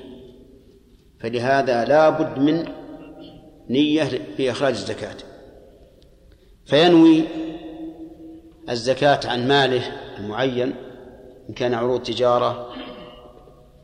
فلهذا 1.21 1.85
لا 1.85 2.09
بد 2.11 2.39
من 2.39 2.69
نية 3.71 4.05
في 4.37 4.51
إخراج 4.51 4.73
الزكاة. 4.73 5.17
فينوي 6.67 7.25
الزكاة 8.71 9.21
عن 9.25 9.49
ماله 9.49 9.83
المعين 10.19 10.75
إن 11.49 11.55
كان 11.55 11.75
عروض 11.75 12.03
تجارة 12.03 12.69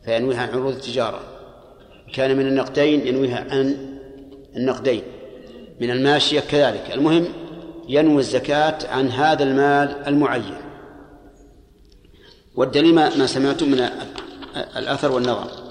فينويها 0.05 0.41
عن 0.41 0.49
عروض 0.49 0.73
التجارة. 0.73 1.19
كان 2.13 2.37
من 2.37 2.47
النقدين 2.47 3.07
ينويها 3.07 3.47
عن 3.51 3.97
النقدين. 4.55 5.03
من 5.81 5.91
الماشية 5.91 6.39
كذلك. 6.39 6.91
المهم 6.93 7.25
ينوي 7.87 8.19
الزكاة 8.19 8.77
عن 8.87 9.09
هذا 9.09 9.43
المال 9.43 10.07
المعين. 10.07 10.57
والدليل 12.55 12.95
ما 12.95 13.27
سمعتم 13.27 13.71
من 13.71 13.89
الأثر 14.77 15.11
والنظر. 15.11 15.65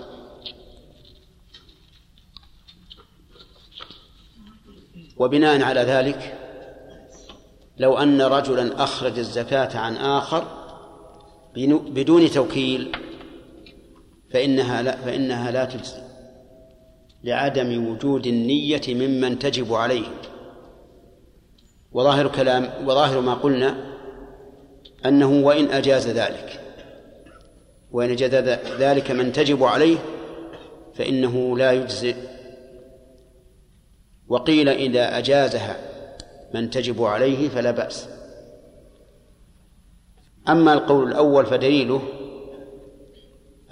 وبناء 5.17 5.63
على 5.63 5.81
ذلك 5.81 6.39
لو 7.79 7.99
أن 7.99 8.23
رجلا 8.23 8.85
أخرج 8.85 9.19
الزكاة 9.19 9.79
عن 9.79 9.97
آخر 9.97 10.45
بدون 11.87 12.31
توكيل 12.31 12.93
فإنها 14.35 14.83
لا 14.83 14.97
فإنها 14.97 15.51
لا 15.51 15.65
تجزي 15.65 16.03
لعدم 17.25 17.91
وجود 17.91 18.27
النية 18.27 18.83
ممن 18.89 19.39
تجب 19.39 19.75
عليه. 19.75 20.07
وظاهر 21.93 22.29
كلام 22.29 22.89
وظاهر 22.89 23.21
ما 23.21 23.35
قلنا 23.35 23.95
أنه 25.07 25.47
وإن 25.47 25.71
أجاز 25.71 26.09
ذلك. 26.09 26.61
وإن 27.93 28.11
أجاز 28.11 28.35
ذلك 28.79 29.11
من 29.11 29.33
تجب 29.33 29.65
عليه 29.65 29.99
فإنه 30.95 31.59
لا 31.59 31.73
يجزئ. 31.73 32.17
وقيل 34.29 34.69
إذا 34.69 35.19
أجازها 35.19 35.77
من 36.55 36.71
تجب 36.71 37.03
عليه 37.03 37.49
فلا 37.49 37.71
بأس. 37.71 38.09
أما 40.49 40.73
القول 40.73 41.09
الأول 41.09 41.47
فدليله 41.47 42.03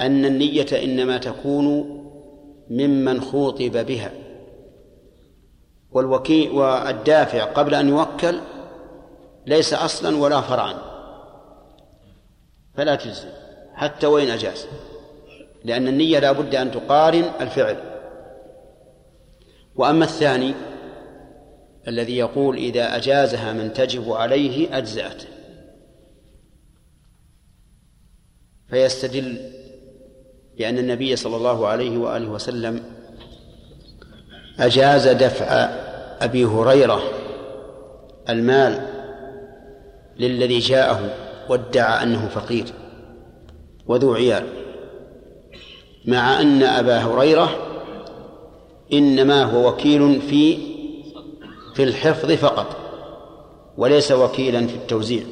أن 0.00 0.24
النية 0.24 0.66
إنما 0.84 1.18
تكون 1.18 1.66
ممن 2.70 3.20
خوطب 3.20 3.86
بها. 3.86 4.12
والوكيل 5.90 6.50
والدافع 6.50 7.44
قبل 7.44 7.74
أن 7.74 7.88
يوكل 7.88 8.40
ليس 9.46 9.74
أصلا 9.74 10.16
ولا 10.16 10.40
فرعا. 10.40 10.74
فلا 12.74 12.94
تجزي 12.94 13.28
حتى 13.74 14.06
وإن 14.06 14.28
أجاز. 14.28 14.66
لأن 15.64 15.88
النية 15.88 16.18
لا 16.18 16.32
بد 16.32 16.54
أن 16.54 16.70
تقارن 16.70 17.24
الفعل. 17.40 17.76
وأما 19.76 20.04
الثاني 20.04 20.54
الذي 21.88 22.16
يقول 22.16 22.56
إذا 22.56 22.96
أجازها 22.96 23.52
من 23.52 23.72
تجب 23.72 24.12
عليه 24.12 24.78
أجزأته 24.78 25.26
فيستدل 28.68 29.61
بأن 30.58 30.78
النبي 30.78 31.16
صلى 31.16 31.36
الله 31.36 31.66
عليه 31.66 31.98
وآله 31.98 32.28
وسلم 32.28 32.82
أجاز 34.58 35.08
دفع 35.08 35.46
أبي 36.20 36.44
هريرة 36.44 37.02
المال 38.28 38.86
للذي 40.18 40.58
جاءه 40.58 41.00
وادعى 41.48 42.02
أنه 42.02 42.28
فقير 42.28 42.64
وذو 43.86 44.14
عيال 44.14 44.46
مع 46.04 46.40
أن 46.40 46.62
أبا 46.62 46.98
هريرة 46.98 47.50
إنما 48.92 49.44
هو 49.44 49.68
وكيل 49.68 50.20
في 50.20 50.58
في 51.74 51.82
الحفظ 51.82 52.32
فقط 52.32 52.76
وليس 53.76 54.12
وكيلا 54.12 54.66
في 54.66 54.74
التوزيع. 54.74 55.22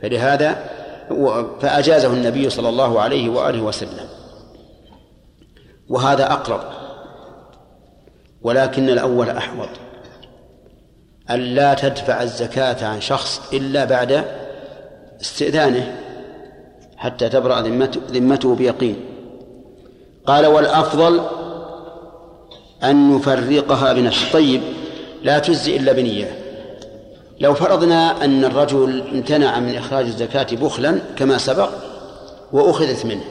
فلهذا 0.00 0.70
فأجازه 1.60 2.12
النبي 2.12 2.50
صلى 2.50 2.68
الله 2.68 3.00
عليه 3.00 3.28
وآله 3.28 3.62
وسلم. 3.62 4.08
وهذا 5.88 6.32
أقرب. 6.32 6.60
ولكن 8.42 8.88
الأول 8.88 9.30
أحوط. 9.30 9.68
أن 11.30 11.40
لا 11.40 11.74
تدفع 11.74 12.22
الزكاة 12.22 12.86
عن 12.86 13.00
شخص 13.00 13.52
إلا 13.52 13.84
بعد 13.84 14.24
استئذانه 15.20 15.96
حتى 16.96 17.28
تبرأ 17.28 17.60
ذمته 18.10 18.54
بيقين. 18.54 18.96
قال 20.26 20.46
والأفضل 20.46 21.20
أن 22.84 23.16
نفرقها 23.16 23.92
بنفسه 23.92 24.32
طيب 24.32 24.60
لا 25.22 25.38
تجزي 25.38 25.76
إلا 25.76 25.92
بنية. 25.92 26.43
لو 27.40 27.54
فرضنا 27.54 28.24
أن 28.24 28.44
الرجل 28.44 29.04
امتنع 29.12 29.60
من 29.60 29.76
إخراج 29.76 30.06
الزكاة 30.06 30.46
بخلا 30.52 30.98
كما 31.16 31.38
سبق 31.38 31.70
وأخذت 32.52 33.06
منه 33.06 33.24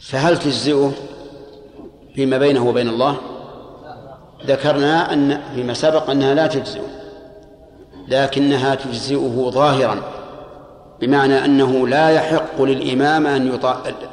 فهل 0.00 0.38
تجزئه 0.38 0.92
فيما 2.14 2.38
بينه 2.38 2.68
وبين 2.68 2.88
الله؟ 2.88 3.16
ذكرنا 4.46 5.12
أن 5.12 5.40
فيما 5.54 5.74
سبق 5.74 6.10
أنها 6.10 6.34
لا 6.34 6.46
تجزئه 6.46 6.86
لكنها 8.08 8.74
تجزئه 8.74 9.50
ظاهرا 9.50 10.02
بمعنى 11.00 11.44
أنه 11.44 11.88
لا 11.88 12.10
يحق 12.10 12.62
للإمام 12.62 13.26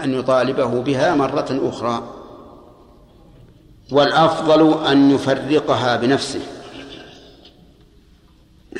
أن 0.03 0.13
يطالبه 0.13 0.81
بها 0.81 1.15
مرة 1.15 1.59
أخرى. 1.69 2.03
والأفضل 3.91 4.85
أن 4.87 5.11
يفرقها 5.11 5.95
بنفسه. 5.95 6.39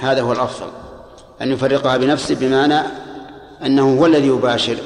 هذا 0.04 0.22
هو 0.22 0.32
الأفضل 0.32 0.68
أن 1.42 1.52
يفرقها 1.52 1.98
بنفسه 1.98 2.36
بمعنى 2.36 2.80
أنه 3.66 4.00
هو 4.00 4.06
الذي 4.06 4.28
يباشر. 4.28 4.78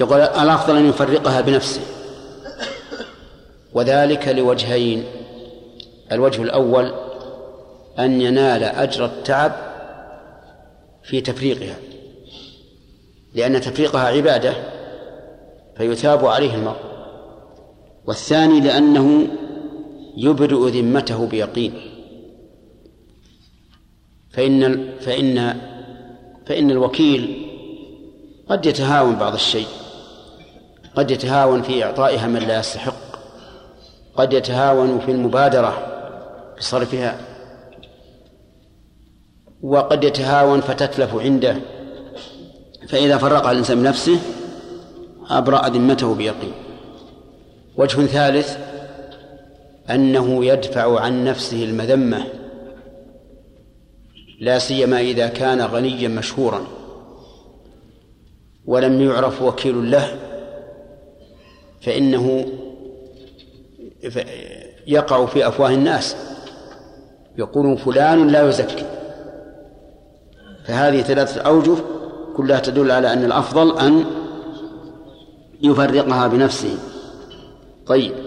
يقول 0.00 0.20
الأفضل 0.20 0.76
أن 0.76 0.88
يفرقها 0.88 1.40
بنفسه 1.40 1.80
وذلك 3.72 4.28
لوجهين 4.28 5.04
الوجه 6.12 6.42
الأول 6.42 6.92
أن 7.98 8.20
ينال 8.20 8.64
أجر 8.64 9.04
التعب 9.04 9.52
في 11.02 11.20
تفريقها 11.20 11.76
لأن 13.34 13.60
تفريقها 13.60 14.08
عبادة 14.08 14.52
فيثاب 15.76 16.26
عليه 16.26 16.54
المرء 16.54 16.80
والثاني 18.06 18.60
لأنه 18.60 19.28
يبرئ 20.16 20.80
ذمته 20.80 21.26
بيقين. 21.26 21.74
فإن 24.30 24.90
فإن 25.00 25.60
فإن 26.46 26.70
الوكيل 26.70 27.46
قد 28.48 28.66
يتهاون 28.66 29.14
بعض 29.14 29.34
الشيء. 29.34 29.66
قد 30.96 31.10
يتهاون 31.10 31.62
في 31.62 31.84
إعطائها 31.84 32.26
من 32.26 32.40
لا 32.40 32.58
يستحق. 32.58 33.16
قد 34.16 34.32
يتهاون 34.32 34.98
في 34.98 35.10
المبادرة 35.10 36.02
بصرفها. 36.58 37.20
وقد 39.62 40.04
يتهاون 40.04 40.60
فتتلف 40.60 41.14
عنده. 41.14 41.56
فإذا 42.88 43.16
فرق 43.16 43.48
الإنسان 43.48 43.82
بنفسه 43.82 44.18
أبرأ 45.30 45.68
ذمته 45.68 46.14
بيقين. 46.14 46.52
وجه 47.76 48.06
ثالث 48.06 48.58
أنه 49.90 50.44
يدفع 50.44 51.00
عن 51.00 51.24
نفسه 51.24 51.64
المذمة 51.64 52.24
لا 54.40 54.58
سيما 54.58 55.00
إذا 55.00 55.26
كان 55.26 55.60
غنيا 55.60 56.08
مشهورا 56.08 56.66
ولم 58.66 59.00
يعرف 59.00 59.42
وكيل 59.42 59.90
له 59.90 60.08
فإنه 61.82 62.46
يقع 64.86 65.26
في 65.26 65.48
أفواه 65.48 65.70
الناس 65.70 66.16
يقولون 67.38 67.76
فلان 67.76 68.28
لا 68.28 68.48
يزكي. 68.48 68.84
فهذه 70.64 71.02
ثلاثة 71.02 71.40
أوجه 71.40 71.76
كلها 72.36 72.60
تدل 72.60 72.90
على 72.90 73.12
أن 73.12 73.24
الأفضل 73.24 73.78
أن 73.78 74.04
يفرقها 75.62 76.26
بنفسه. 76.26 76.78
طيب. 77.86 78.25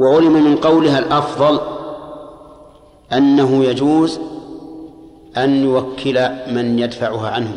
وعلم 0.00 0.44
من 0.44 0.56
قولها 0.56 0.98
الأفضل 0.98 1.60
أنه 3.12 3.64
يجوز 3.64 4.20
أن 5.36 5.64
يوكل 5.64 6.28
من 6.46 6.78
يدفعها 6.78 7.30
عنه 7.30 7.56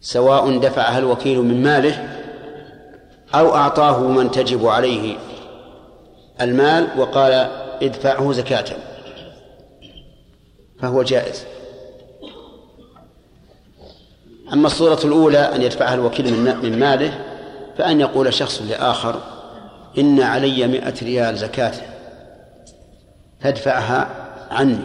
سواء 0.00 0.58
دفعها 0.58 0.98
الوكيل 0.98 1.42
من 1.42 1.62
ماله 1.62 2.08
أو 3.34 3.54
أعطاه 3.54 4.00
من 4.00 4.30
تجب 4.30 4.66
عليه 4.66 5.16
المال 6.40 6.88
وقال 6.98 7.32
ادفعه 7.82 8.32
زكاة 8.32 8.64
فهو 10.80 11.02
جائز. 11.02 11.44
أما 14.52 14.66
الصورة 14.66 15.00
الأولى 15.04 15.38
أن 15.38 15.62
يدفعها 15.62 15.94
الوكيل 15.94 16.32
من 16.62 16.78
ماله 16.78 17.24
فأن 17.78 18.00
يقول 18.00 18.34
شخص 18.34 18.62
لآخر 18.62 19.35
إن 19.98 20.20
علي 20.20 20.66
مئة 20.66 20.94
ريال 21.02 21.36
زكاة 21.36 21.72
فادفعها 23.40 24.08
عني 24.50 24.78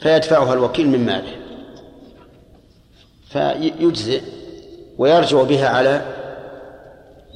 فيدفعها 0.00 0.54
الوكيل 0.54 0.88
من 0.88 1.06
ماله 1.06 1.38
فيجزئ 3.30 4.22
ويرجع 4.98 5.42
بها 5.42 5.68
على 5.68 6.02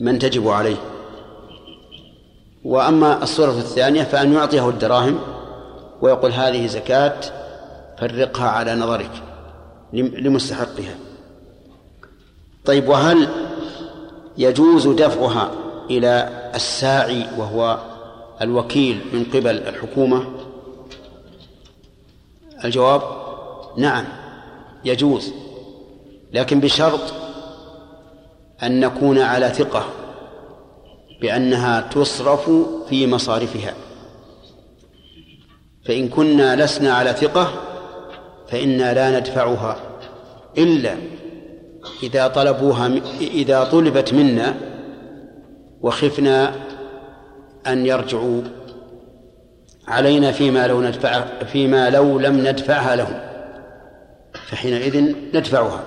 من 0.01 0.19
تجب 0.19 0.49
عليه. 0.49 0.77
وأما 2.65 3.23
الصورة 3.23 3.51
الثانية 3.51 4.03
فأن 4.03 4.33
يعطيه 4.33 4.69
الدراهم 4.69 5.19
ويقول 6.01 6.33
هذه 6.33 6.67
زكاة 6.67 7.21
فرقها 7.99 8.49
على 8.49 8.75
نظرك 8.75 9.11
لمستحقها. 9.93 10.95
طيب 12.65 12.89
وهل 12.89 13.29
يجوز 14.39 14.89
دفعها 14.89 15.51
إلى 15.91 16.42
الساعي 16.55 17.27
وهو 17.39 17.79
الوكيل 18.43 19.01
من 19.13 19.25
قبل 19.25 19.59
الحكومة؟ 19.59 20.25
الجواب 22.65 23.03
نعم 23.77 24.05
يجوز 24.85 25.33
لكن 26.33 26.61
بشرط 26.61 27.01
أن 28.63 28.81
نكون 28.81 29.19
على 29.19 29.49
ثقة 29.49 29.85
بأنها 31.21 31.81
تصرف 31.81 32.51
في 32.89 33.07
مصارفها. 33.07 33.75
فإن 35.85 36.09
كنا 36.09 36.65
لسنا 36.65 36.95
على 36.95 37.13
ثقة 37.13 37.53
فإنا 38.49 38.95
لا 38.95 39.21
ندفعها 39.21 39.77
إلا 40.59 40.97
إذا 42.03 42.29
طلبوها 42.29 42.91
إذا 43.21 43.65
طلبت 43.65 44.15
منا 44.15 44.72
وخفنا 45.83 46.53
أن 47.67 47.87
يرجعوا 47.87 48.43
علينا 49.89 50.33
فيما 50.33 50.67
لو 50.67 50.83
ندفع 50.83 51.25
فيما 51.53 51.91
لو 51.91 52.19
لم 52.19 52.49
ندفعها 52.49 52.97
لهم. 52.97 53.21
فحينئذ 54.49 55.15
ندفعها. 55.35 55.83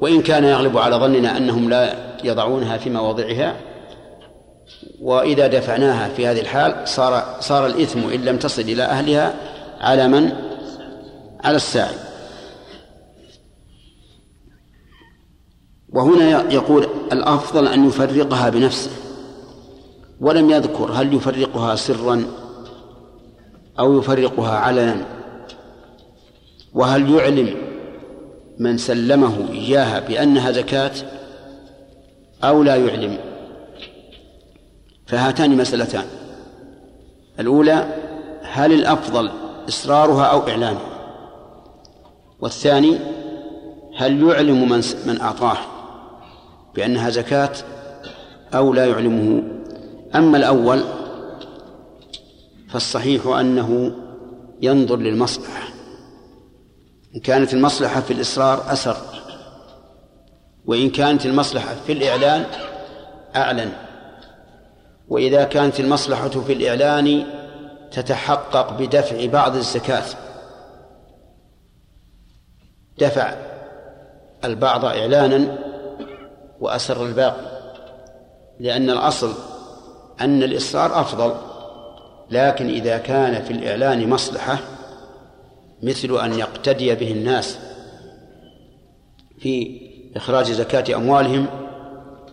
وإن 0.00 0.22
كان 0.22 0.44
يغلب 0.44 0.78
على 0.78 0.96
ظننا 0.96 1.36
أنهم 1.36 1.70
لا 1.70 1.94
يضعونها 2.24 2.76
في 2.76 2.90
مواضعها 2.90 3.54
وإذا 5.00 5.46
دفعناها 5.46 6.08
في 6.08 6.26
هذه 6.26 6.40
الحال 6.40 6.88
صار 6.88 7.36
صار 7.40 7.66
الإثم 7.66 7.98
إن 7.98 8.24
لم 8.24 8.36
تصل 8.36 8.62
إلى 8.62 8.82
أهلها 8.82 9.34
على 9.80 10.08
من؟ 10.08 10.32
على 11.44 11.56
الساعي. 11.56 11.94
وهنا 15.92 16.52
يقول 16.52 16.86
الأفضل 17.12 17.68
أن 17.68 17.88
يفرقها 17.88 18.50
بنفسه 18.50 18.90
ولم 20.20 20.50
يذكر 20.50 20.92
هل 20.92 21.14
يفرقها 21.14 21.76
سرا 21.76 22.24
أو 23.78 23.98
يفرقها 23.98 24.58
علنا 24.58 25.06
وهل 26.74 27.14
يعلم 27.14 27.56
من 28.58 28.78
سلمه 28.78 29.50
إياها 29.52 30.00
بأنها 30.00 30.52
زكاة 30.52 30.92
أو 32.44 32.62
لا 32.62 32.76
يعلم؟ 32.76 33.18
فهاتان 35.06 35.56
مسألتان 35.56 36.04
الأولى 37.40 37.94
هل 38.42 38.72
الأفضل 38.72 39.30
إصرارها 39.68 40.24
أو 40.24 40.48
إعلانها؟ 40.48 40.92
والثاني 42.40 42.98
هل 43.96 44.28
يعلم 44.28 44.68
من 44.68 44.82
من 45.06 45.20
أعطاه؟ 45.20 45.56
بأنها 46.74 47.10
زكاة 47.10 47.52
أو 48.54 48.72
لا 48.72 48.86
يعلمه. 48.86 49.42
أما 50.14 50.38
الأول 50.38 50.84
فالصحيح 52.68 53.26
أنه 53.26 53.92
ينظر 54.62 54.96
للمصلحة. 54.96 55.68
إن 57.14 57.20
كانت 57.20 57.54
المصلحة 57.54 58.00
في 58.00 58.12
الإصرار 58.12 58.72
أسر 58.72 58.96
وإن 60.66 60.90
كانت 60.90 61.26
المصلحة 61.26 61.74
في 61.86 61.92
الإعلان 61.92 62.44
أعلن. 63.36 63.72
وإذا 65.08 65.44
كانت 65.44 65.80
المصلحة 65.80 66.28
في 66.28 66.52
الإعلان 66.52 67.26
تتحقق 67.90 68.72
بدفع 68.78 69.26
بعض 69.26 69.56
الزكاة. 69.56 70.04
دفع 72.98 73.34
البعض 74.44 74.84
إعلانا 74.84 75.58
وأسر 76.62 77.06
الباقي 77.06 77.62
لأن 78.60 78.90
الأصل 78.90 79.32
أن 80.20 80.42
الإصرار 80.42 81.00
أفضل 81.00 81.34
لكن 82.30 82.68
إذا 82.68 82.98
كان 82.98 83.42
في 83.42 83.52
الإعلان 83.52 84.10
مصلحة 84.10 84.58
مثل 85.82 86.20
أن 86.20 86.38
يقتدي 86.38 86.94
به 86.94 87.12
الناس 87.12 87.58
في 89.38 89.80
إخراج 90.16 90.52
زكاة 90.52 90.96
أموالهم 90.96 91.46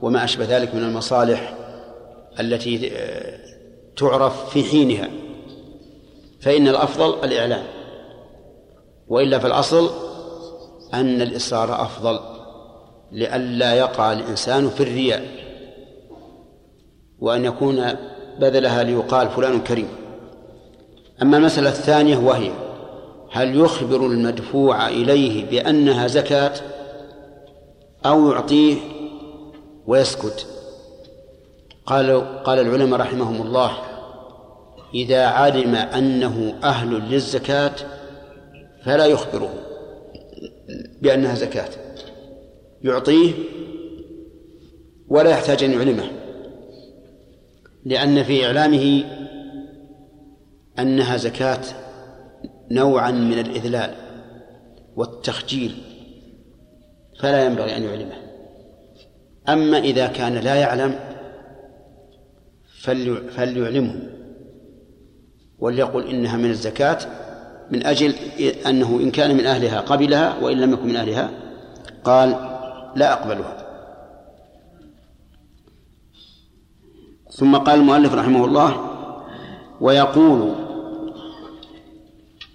وما 0.02 0.24
أشبه 0.24 0.46
ذلك 0.46 0.76
من 0.76 0.84
المصالح 0.84 1.56
التي 2.40 2.92
آه، 2.94 3.40
تعرف 3.98 4.50
في 4.50 4.64
حينها 4.64 5.10
فإن 6.42 6.68
الأفضل 6.68 7.24
الإعلان 7.24 7.64
وإلا 9.08 9.40
فالأصل 9.40 9.90
أن 10.94 11.22
الإصرار 11.22 11.82
أفضل. 11.82 12.39
لئلا 13.12 13.74
يقع 13.74 14.14
الإنسان 14.14 14.70
في 14.70 14.84
الرياء 14.84 15.26
وأن 17.20 17.46
يكون 17.46 17.96
بذلها 18.40 18.84
ليقال 18.84 19.30
فلان 19.30 19.62
كريم. 19.62 19.88
أما 21.22 21.38
المسألة 21.38 21.70
الثانية 21.70 22.18
وهي 22.18 22.52
هل 23.32 23.60
يخبر 23.60 24.06
المدفوع 24.06 24.88
إليه 24.88 25.50
بأنها 25.50 26.08
زكاة 26.08 26.54
أو 28.06 28.32
يعطيه 28.32 28.76
ويسكت؟ 29.88 30.48
قال 31.86 32.44
قال 32.44 32.60
العلماء 32.60 33.00
رحمهم 33.00 33.42
الله 33.42 33.72
إذا 34.94 35.26
علم 35.26 35.76
أنه 35.76 36.56
أهل 36.64 36.90
للزكاة 36.90 37.76
فلا 38.86 39.06
يخبره 39.06 39.54
بأنها 41.02 41.36
زكاة. 41.36 41.70
يعطيه 42.84 43.34
ولا 45.08 45.30
يحتاج 45.30 45.64
أن 45.64 45.72
يعلمه 45.72 46.12
لأن 47.86 48.24
في 48.24 48.46
إعلامه 48.46 49.04
أنها 50.80 51.18
زكاة 51.18 51.62
نوعا 52.72 53.12
من 53.12 53.40
الإذلال 53.40 53.96
والتخجيل 54.96 55.76
فلا 57.20 57.46
ينبغي 57.46 57.78
أن 57.78 57.84
يعلمه. 57.84 58.16
أما 59.50 59.78
إذا 59.78 60.08
كان 60.08 60.34
لا 60.34 60.56
يعلم 60.56 61.00
فليعلمه 63.30 63.96
وليقل 65.60 66.08
إنها 66.08 66.38
من 66.38 66.50
الزكاة 66.50 66.98
من 67.72 67.86
أجل 67.86 68.14
أنه 68.68 69.00
إن 69.00 69.12
كان 69.12 69.38
من 69.38 69.46
أهلها 69.46 69.80
قبلها 69.80 70.40
وإن 70.42 70.58
لم 70.58 70.74
يكن 70.74 70.88
من 70.88 70.96
أهلها 70.96 71.30
قال 72.04 72.59
لا 72.96 73.14
أقبلها 73.14 73.58
ثم 77.32 77.58
قال 77.58 77.80
المؤلف 77.80 78.14
رحمه 78.14 78.46
الله 78.46 78.90
ويقول 79.82 80.56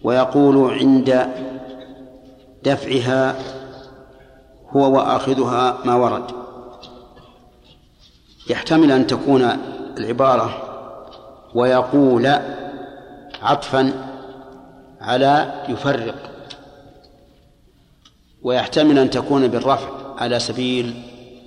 ويقول 0.03 0.75
عند 0.75 1.29
دفعها 2.65 3.37
هو 4.71 4.97
وآخذها 4.97 5.79
ما 5.85 5.95
ورد. 5.95 6.31
يحتمل 8.51 8.93
أن 8.93 9.07
تكون 9.07 9.43
العبارة 9.99 10.63
ويقول 11.55 12.39
عطفا 13.43 13.93
على 15.01 15.65
يفرق 15.69 16.15
ويحتمل 18.43 18.99
أن 18.99 19.11
تكون 19.11 19.49
بالرفع. 19.49 20.04
على 20.19 20.39
سبيل 20.39 20.95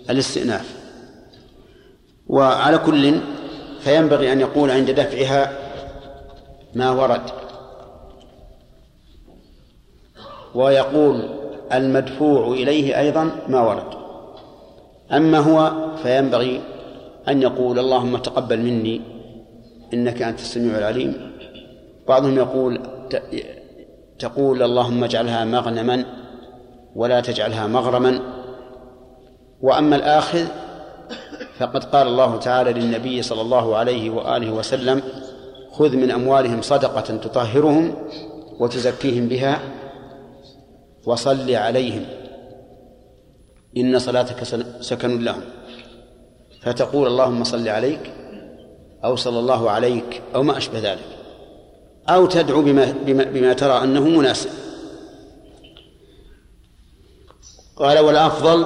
الاستئناف. 0.10 0.78
وعلى 2.28 2.78
كل 2.78 3.20
فينبغي 3.80 4.34
أن 4.34 4.40
يقول 4.40 4.72
عند 4.72 4.92
دفعها 4.92 5.52
ما 6.76 6.92
ورد. 6.92 7.22
ويقول 10.56 11.30
المدفوع 11.74 12.48
إليه 12.48 13.00
أيضا 13.00 13.32
ما 13.48 13.62
ورد. 13.62 13.98
أما 15.12 15.40
هو 15.40 15.72
فينبغي 16.04 16.62
أن 17.28 17.42
يقول 17.42 17.80
اللهم 17.80 18.18
تقبل 18.18 18.60
مني 18.60 19.02
إنك 19.94 20.22
أنت 20.22 20.40
السميع 20.40 20.78
العليم. 20.78 21.32
بعضهم 22.08 22.38
يقول 22.38 22.80
تقول 24.20 24.64
اللهم 24.64 25.04
اجعلها 25.04 25.46
مغنما 25.46 26.06
ولا 26.96 27.22
تجعلها 27.22 27.68
مغرما. 27.68 28.37
وأما 29.62 29.96
الآخذ 29.96 30.46
فقد 31.60 31.84
قال 31.84 32.08
الله 32.08 32.38
تعالى 32.38 32.74
للنبي 32.74 33.22
صلى 33.22 33.42
الله 33.42 33.76
عليه 33.76 34.10
وآله 34.10 34.52
وسلم 34.52 35.02
خذ 35.72 35.96
من 35.96 36.12
أموالهم 36.12 36.62
صدقة 36.62 37.18
تطهرهم 37.18 37.94
وتزكيهم 38.60 39.28
بها 39.28 39.60
وصل 41.06 41.52
عليهم 41.52 42.06
إن 43.78 44.00
صلاتك 44.00 44.44
سكن 44.82 45.24
لهم 45.24 45.42
فتقول 46.62 47.08
اللهم 47.08 47.44
صل 47.44 47.68
عليك 47.68 48.14
أو 49.06 49.16
صلى 49.16 49.40
الله 49.40 49.72
عليك 49.72 50.22
أو 50.36 50.44
ما 50.44 50.58
أشبه 50.58 50.80
ذلك 50.80 51.18
أو 52.10 52.26
تدعو 52.26 52.62
بما, 52.62 52.94
بما, 53.06 53.24
بما 53.24 53.54
ترى 53.54 53.84
أنه 53.84 54.08
مناسب 54.08 54.50
قال 57.76 58.00
والأفضل 58.00 58.66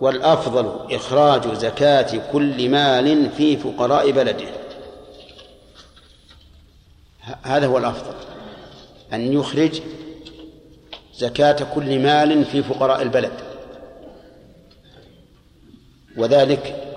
والأفضل 0.00 0.94
إخراج 0.94 1.54
زكاة 1.54 2.32
كل 2.32 2.68
مال 2.68 3.30
في 3.30 3.56
فقراء 3.56 4.10
بلده. 4.10 4.48
هذا 7.42 7.66
هو 7.66 7.78
الأفضل. 7.78 8.14
أن 9.12 9.32
يخرج 9.32 9.80
زكاة 11.14 11.74
كل 11.74 11.98
مال 11.98 12.44
في 12.44 12.62
فقراء 12.62 13.02
البلد. 13.02 13.32
وذلك 16.16 16.94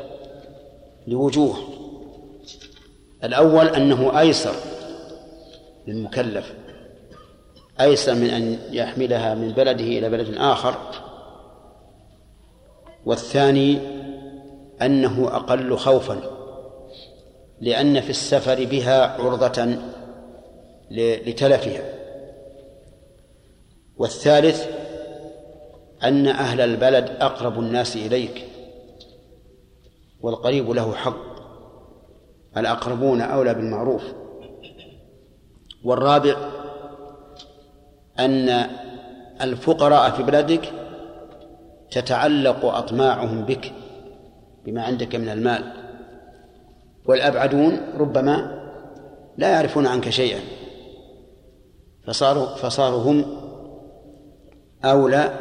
لوجوه. 1.07 1.57
الأول 3.23 3.67
أنه 3.67 4.19
أيسر 4.19 4.55
للمكلف. 5.87 6.53
أيسر 7.81 8.13
من 8.13 8.29
أن 8.29 8.59
يحملها 8.71 9.35
من 9.35 9.51
بلده 9.51 9.83
إلى 9.83 10.09
بلد 10.09 10.35
آخر. 10.37 10.77
والثاني 13.05 13.79
أنه 14.81 15.27
أقل 15.35 15.77
خوفا 15.77 16.21
لأن 17.61 18.01
في 18.01 18.09
السفر 18.09 18.65
بها 18.65 19.21
عرضة 19.21 19.75
لتلفها. 20.91 21.83
والثالث 23.97 24.67
أن 26.03 26.27
أهل 26.27 26.61
البلد 26.61 27.09
أقرب 27.19 27.59
الناس 27.59 27.95
إليك 27.95 28.47
والقريب 30.21 30.69
له 30.69 30.93
حق 30.93 31.31
الأقربون 32.57 33.21
أولى 33.21 33.53
بالمعروف. 33.53 34.03
والرابع 35.83 36.35
أن 38.19 38.69
الفقراء 39.41 40.11
في 40.11 40.23
بلدك 40.23 40.80
تتعلق 41.91 42.65
أطماعهم 42.65 43.45
بك 43.45 43.71
بما 44.65 44.83
عندك 44.83 45.15
من 45.15 45.29
المال. 45.29 45.73
والأبعدون 47.05 47.79
ربما 47.97 48.61
لا 49.37 49.49
يعرفون 49.49 49.87
عنك 49.87 50.09
شيئا 50.09 50.39
فصاروا 52.05 52.55
فصاروا 52.55 53.01
هم 53.01 53.25
أولى 54.85 55.33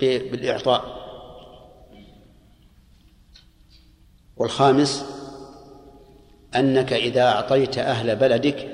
بالإعطاء. 0.00 0.84
والخامس 4.36 5.04
أنك 6.56 6.92
إذا 6.92 7.22
أعطيت 7.22 7.78
أهل 7.78 8.16
بلدك 8.16 8.68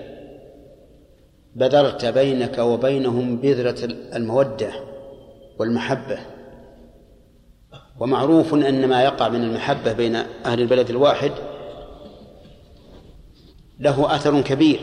بذرت 1.55 2.05
بينك 2.05 2.59
وبينهم 2.59 3.37
بذرة 3.37 3.85
المودة 4.15 4.73
والمحبة. 5.59 6.19
ومعروف 8.01 8.55
أن 8.55 8.89
ما 8.89 9.03
يقع 9.03 9.29
من 9.29 9.43
المحبة 9.43 9.93
بين 9.93 10.17
أهل 10.45 10.61
البلد 10.61 10.91
الواحد 10.91 11.33
له 13.81 14.15
أثر 14.15 14.41
كبير 14.41 14.81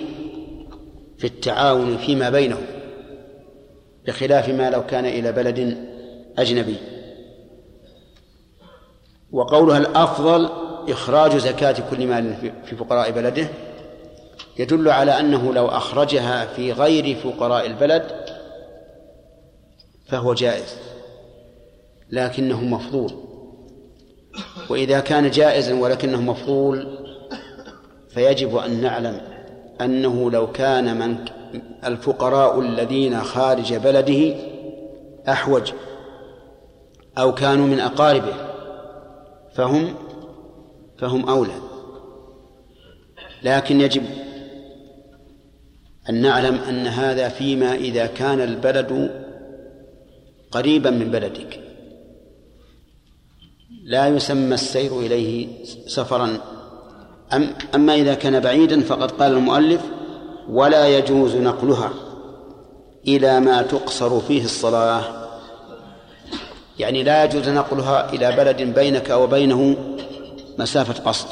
في 1.17 1.27
التعاون 1.27 1.97
فيما 1.97 2.29
بينهم 2.29 2.65
بخلاف 4.05 4.49
ما 4.49 4.69
لو 4.69 4.85
كان 4.85 5.05
إلى 5.05 5.31
بلد 5.31 5.87
أجنبي. 6.37 6.77
وقولها 9.31 9.77
الأفضل 9.77 10.49
إخراج 10.89 11.37
زكاة 11.37 11.75
كل 11.89 12.07
مال 12.07 12.53
في 12.65 12.75
فقراء 12.75 13.11
بلده 13.11 13.47
يدل 14.59 14.89
على 14.89 15.19
أنه 15.19 15.53
لو 15.53 15.67
أخرجها 15.67 16.45
في 16.45 16.71
غير 16.71 17.15
فقراء 17.15 17.65
البلد 17.65 18.25
فهو 20.07 20.33
جائز. 20.33 20.94
لكنه 22.15 22.63
مفضول. 22.63 23.11
وإذا 24.69 24.99
كان 24.99 25.29
جائزا 25.29 25.73
ولكنه 25.79 26.21
مفضول 26.21 26.87
فيجب 28.09 28.55
أن 28.55 28.81
نعلم 28.81 29.21
أنه 29.81 30.31
لو 30.31 30.51
كان 30.51 30.99
من 30.99 31.17
الفقراء 31.85 32.59
الذين 32.59 33.21
خارج 33.21 33.73
بلده 33.73 34.35
أحوج 35.29 35.71
أو 37.17 37.33
كانوا 37.33 37.67
من 37.67 37.79
أقاربه 37.79 38.33
فهم 39.53 39.93
فهم 40.97 41.29
أولى. 41.29 41.55
لكن 43.43 43.81
يجب 43.81 44.03
أن 46.09 46.21
نعلم 46.21 46.55
أن 46.55 46.87
هذا 46.87 47.29
فيما 47.29 47.75
إذا 47.75 48.05
كان 48.05 48.41
البلد 48.41 49.11
قريبا 50.51 50.89
من 50.89 51.11
بلدك. 51.11 51.64
لا 53.85 54.07
يسمى 54.07 54.53
السير 54.53 54.99
إليه 54.99 55.47
سفرا. 55.87 56.37
أم 57.33 57.49
أما 57.75 57.95
إذا 57.95 58.13
كان 58.13 58.39
بعيدا 58.39 58.81
فقد 58.81 59.11
قال 59.11 59.31
المؤلف 59.31 59.81
ولا 60.49 60.97
يجوز 60.97 61.35
نقلها 61.35 61.93
إلى 63.07 63.39
ما 63.39 63.61
تقصر 63.61 64.19
فيه 64.19 64.43
الصلاة. 64.43 65.03
يعني 66.79 67.03
لا 67.03 67.23
يجوز 67.23 67.49
نقلها 67.49 68.13
إلى 68.13 68.31
بلد 68.31 68.61
بينك 68.61 69.09
وبينه 69.09 69.75
مسافة 70.59 71.03
قصر. 71.03 71.27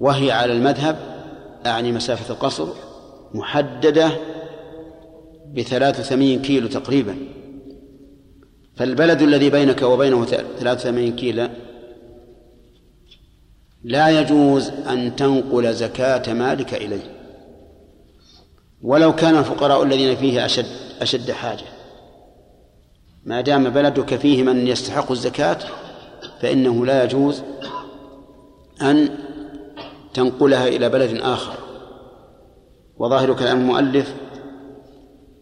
وهي 0.00 0.32
على 0.32 0.52
المذهب 0.52 0.96
أعني 1.66 1.92
مسافة 1.92 2.34
القصر 2.34 2.68
محددة 3.34 4.10
بثلاث 5.56 6.00
وثمانين 6.00 6.42
كيلو 6.42 6.68
تقريبا. 6.68 7.41
فالبلد 8.76 9.22
الذي 9.22 9.50
بينك 9.50 9.82
وبينه 9.82 10.24
ثلاث 10.24 10.80
وثمانين 10.80 11.16
كيلو 11.16 11.48
لا 13.84 14.20
يجوز 14.20 14.68
أن 14.68 15.16
تنقل 15.16 15.74
زكاة 15.74 16.32
مالك 16.32 16.74
إليه. 16.74 17.18
ولو 18.82 19.14
كان 19.14 19.36
الفقراء 19.36 19.82
الذين 19.82 20.16
فيه 20.16 20.44
أشد 20.44 20.66
أشد 21.00 21.30
حاجة. 21.30 21.64
ما 23.24 23.40
دام 23.40 23.70
بلدك 23.70 24.16
فيه 24.16 24.42
من 24.42 24.66
يستحق 24.66 25.10
الزكاة 25.10 25.58
فإنه 26.40 26.86
لا 26.86 27.04
يجوز 27.04 27.42
أن 28.82 29.08
تنقلها 30.14 30.68
إلى 30.68 30.88
بلد 30.88 31.20
آخر. 31.20 31.54
وظاهر 32.98 33.34
كلام 33.34 33.60
المؤلف 33.60 34.14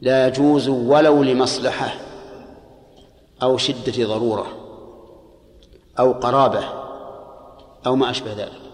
لا 0.00 0.26
يجوز 0.26 0.68
ولو 0.68 1.22
لمصلحة. 1.22 2.09
أو 3.42 3.56
شدة 3.56 4.06
ضرورة 4.06 4.46
أو 5.98 6.12
قرابة 6.12 6.64
أو 7.86 7.96
ما 7.96 8.10
أشبه 8.10 8.32
ذلك. 8.32 8.70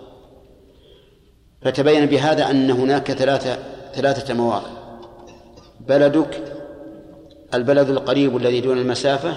فتبين 1.62 2.06
بهذا 2.06 2.50
أن 2.50 2.70
هناك 2.70 3.12
ثلاثة 3.12 3.58
ثلاثة 3.92 4.34
مواضع 4.34 4.68
بلدك 5.80 6.56
البلد 7.54 7.90
القريب 7.90 8.36
الذي 8.36 8.60
دون 8.60 8.78
المسافة 8.78 9.36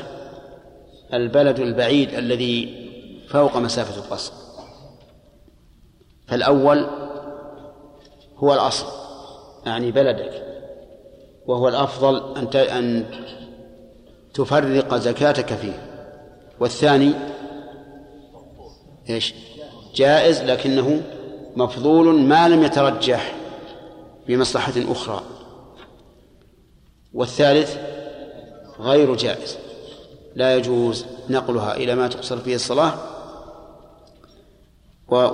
البلد 1.13 1.59
البعيد 1.59 2.13
الذي 2.13 2.89
فوق 3.29 3.57
مسافة 3.57 3.97
القصر 4.05 4.33
فالأول 6.27 6.87
هو 8.37 8.53
الأصل 8.53 8.85
يعني 9.65 9.91
بلدك 9.91 10.43
وهو 11.47 11.67
الأفضل 11.67 12.37
أن 12.37 12.47
أن 12.57 13.05
تفرق 14.33 14.95
زكاتك 14.95 15.53
فيه. 15.53 15.89
والثاني 16.59 17.13
إيش؟ 19.09 19.33
جائز 19.95 20.41
لكنه 20.41 21.01
مفضول 21.55 22.19
ما 22.19 22.49
لم 22.49 22.63
يترجح 22.63 23.35
بمصلحة 24.27 24.73
أخرى. 24.77 25.21
والثالث 27.13 27.77
غير 28.79 29.15
جائز. 29.15 29.57
لا 30.35 30.55
يجوز 30.55 31.05
نقلها 31.29 31.75
إلى 31.75 31.95
ما 31.95 32.07
تقصر 32.07 32.37
فيه 32.37 32.55
الصلاة. 32.55 32.93
و 35.11 35.29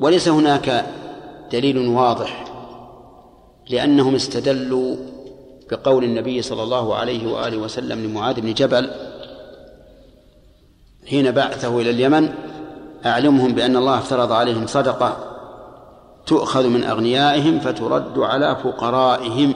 وليس 0.00 0.28
هناك 0.28 0.86
دليل 1.52 1.88
واضح 1.88 2.44
لأنهم 3.70 4.14
استدلوا 4.14 4.96
بقول 5.70 6.04
النبي 6.04 6.42
صلى 6.42 6.62
الله 6.62 6.94
عليه 6.94 7.32
وآله 7.32 7.56
وسلم 7.58 8.04
لمعاذ 8.04 8.40
بن 8.40 8.54
جبل 8.54 8.90
حين 11.10 11.30
بعثه 11.30 11.80
إلى 11.80 11.90
اليمن 11.90 12.34
أعلمهم 13.06 13.52
بأن 13.52 13.76
الله 13.76 13.98
افترض 13.98 14.32
عليهم 14.32 14.66
صدقة 14.66 15.16
تؤخذ 16.26 16.68
من 16.68 16.84
أغنيائهم 16.84 17.60
فترد 17.60 18.18
على 18.18 18.56
فقرائهم 18.56 19.54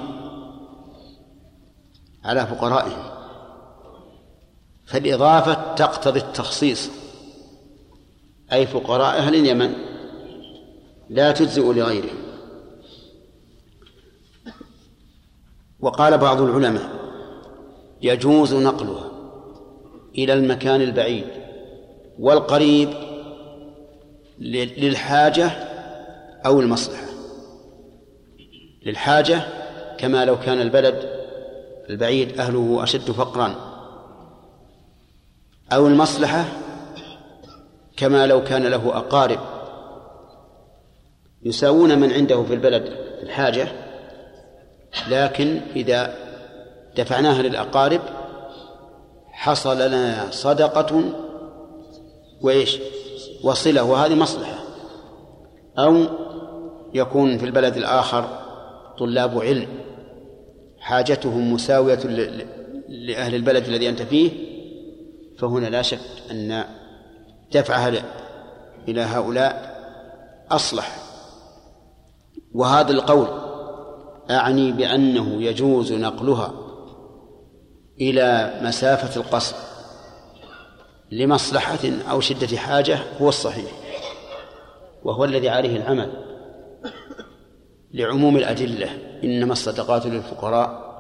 على 2.24 2.47
فقرائهم. 2.47 3.02
فالإضافة 4.86 5.74
تقتضي 5.74 6.20
التخصيص 6.20 6.90
أي 8.52 8.66
فقراء 8.66 9.16
أهل 9.18 9.34
اليمن 9.34 9.74
لا 11.10 11.32
تجزئ 11.32 11.72
لغيرهم. 11.72 12.21
وقال 15.82 16.18
بعض 16.18 16.40
العلماء 16.40 16.90
يجوز 18.02 18.54
نقلها 18.54 19.10
إلى 20.18 20.32
المكان 20.32 20.80
البعيد 20.80 21.26
والقريب 22.18 22.88
للحاجة 24.38 25.50
أو 26.46 26.60
المصلحة. 26.60 27.06
للحاجة 28.86 29.42
كما 29.98 30.24
لو 30.24 30.38
كان 30.40 30.60
البلد 30.60 31.22
البعيد 31.90 32.40
أهله 32.40 32.82
أشد 32.82 33.10
فقرا. 33.10 33.54
أو 35.72 35.86
المصلحة 35.86 36.44
كما 37.96 38.26
لو 38.26 38.44
كان 38.44 38.62
له 38.62 38.96
أقارب 38.96 39.40
يساوون 41.42 41.98
من 41.98 42.12
عنده 42.12 42.42
في 42.42 42.54
البلد 42.54 42.84
الحاجة 43.22 43.81
لكن 45.09 45.60
إذا 45.77 46.14
دفعناها 46.97 47.43
للأقارب 47.43 48.01
حصل 49.32 49.78
لنا 49.78 50.31
صدقة 50.31 51.02
وإيش؟ 52.40 52.78
وصلة 53.44 53.82
وهذه 53.85 54.14
مصلحة. 54.14 54.59
أو 55.78 56.05
يكون 56.94 57.39
في 57.39 57.44
البلد 57.47 57.77
الآخر 57.77 58.24
طلاب 58.98 59.39
علم 59.39 59.69
حاجتهم 60.81 61.52
مساوية 61.52 61.98
لأهل 62.89 63.35
البلد 63.35 63.64
الذي 63.69 63.89
أنت 63.89 64.02
فيه 64.02 64.31
فهنا 65.39 65.66
لا 65.66 65.82
شك 65.82 66.01
أن 66.31 66.64
دفعها 67.52 67.93
إلى 68.89 69.01
هؤلاء 69.01 69.73
أصلح. 70.51 70.97
وهذا 72.55 72.93
القول 72.93 73.41
أعني 74.30 74.72
بأنه 74.72 75.42
يجوز 75.42 75.92
نقلها 75.92 76.52
إلى 78.00 78.60
مسافة 78.62 79.20
القصر 79.20 79.56
لمصلحة 81.10 81.78
أو 82.10 82.20
شدة 82.20 82.56
حاجة 82.56 82.98
هو 83.20 83.28
الصحيح 83.28 83.70
وهو 85.04 85.24
الذي 85.24 85.48
عليه 85.48 85.76
العمل 85.76 86.12
لعموم 87.94 88.36
الأدلة. 88.36 88.88
إنما 89.24 89.52
الصدقات 89.52 90.06
للفقراء 90.06 90.92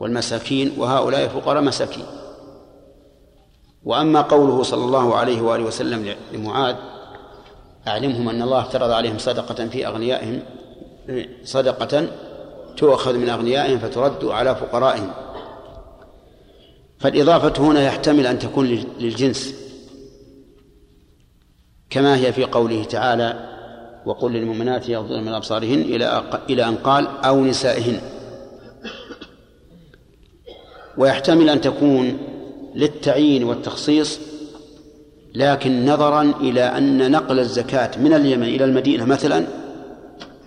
والمساكين 0.00 0.72
وهؤلاء 0.78 1.24
الفقراء 1.24 1.62
مساكين. 1.62 2.04
وأما 3.84 4.20
قوله 4.20 4.62
صلى 4.62 4.84
الله 4.84 5.14
عليه 5.14 5.40
وآله 5.40 5.64
وسلم 5.64 6.14
لمعاذ 6.32 6.76
أعلمهم 7.88 8.28
أن 8.28 8.42
الله 8.42 8.60
افترض 8.60 8.90
عليهم 8.90 9.18
صدقة 9.18 9.66
في 9.68 9.86
أغنيائهم 9.86 10.42
صدقة 11.44 12.08
تؤخذ 12.78 13.16
من 13.16 13.28
أغنيائهم 13.28 13.78
فترد 13.78 14.24
على 14.24 14.56
فقرائهم. 14.56 15.10
فالإضافة 16.98 17.64
هنا 17.64 17.82
يحتمل 17.82 18.26
أن 18.26 18.38
تكون 18.38 18.84
للجنس 19.00 19.54
كما 21.90 22.16
هي 22.16 22.32
في 22.32 22.44
قوله 22.44 22.84
تعالى 22.84 23.48
وقل 24.06 24.32
للمؤمنات 24.32 24.88
يغضن 24.88 25.22
من 25.22 25.34
أبصارهن 25.34 25.80
إلى 25.80 26.24
إلى 26.50 26.68
أن 26.68 26.76
قال 26.76 27.06
أو 27.24 27.44
نسائهن 27.44 28.00
ويحتمل 30.98 31.50
أن 31.50 31.60
تكون 31.60 32.18
للتعيين 32.74 33.44
والتخصيص 33.44 34.20
لكن 35.34 35.86
نظرا 35.86 36.22
إلى 36.22 36.62
أن 36.62 37.10
نقل 37.10 37.38
الزكاة 37.38 37.98
من 37.98 38.12
اليمن 38.12 38.48
إلى 38.48 38.64
المدينة 38.64 39.04
مثلا 39.04 39.46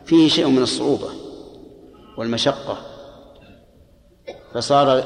فيه 0.05 0.27
شيء 0.27 0.47
من 0.47 0.61
الصعوبة. 0.61 1.20
والمشقة. 2.17 2.77
فصار 4.53 5.03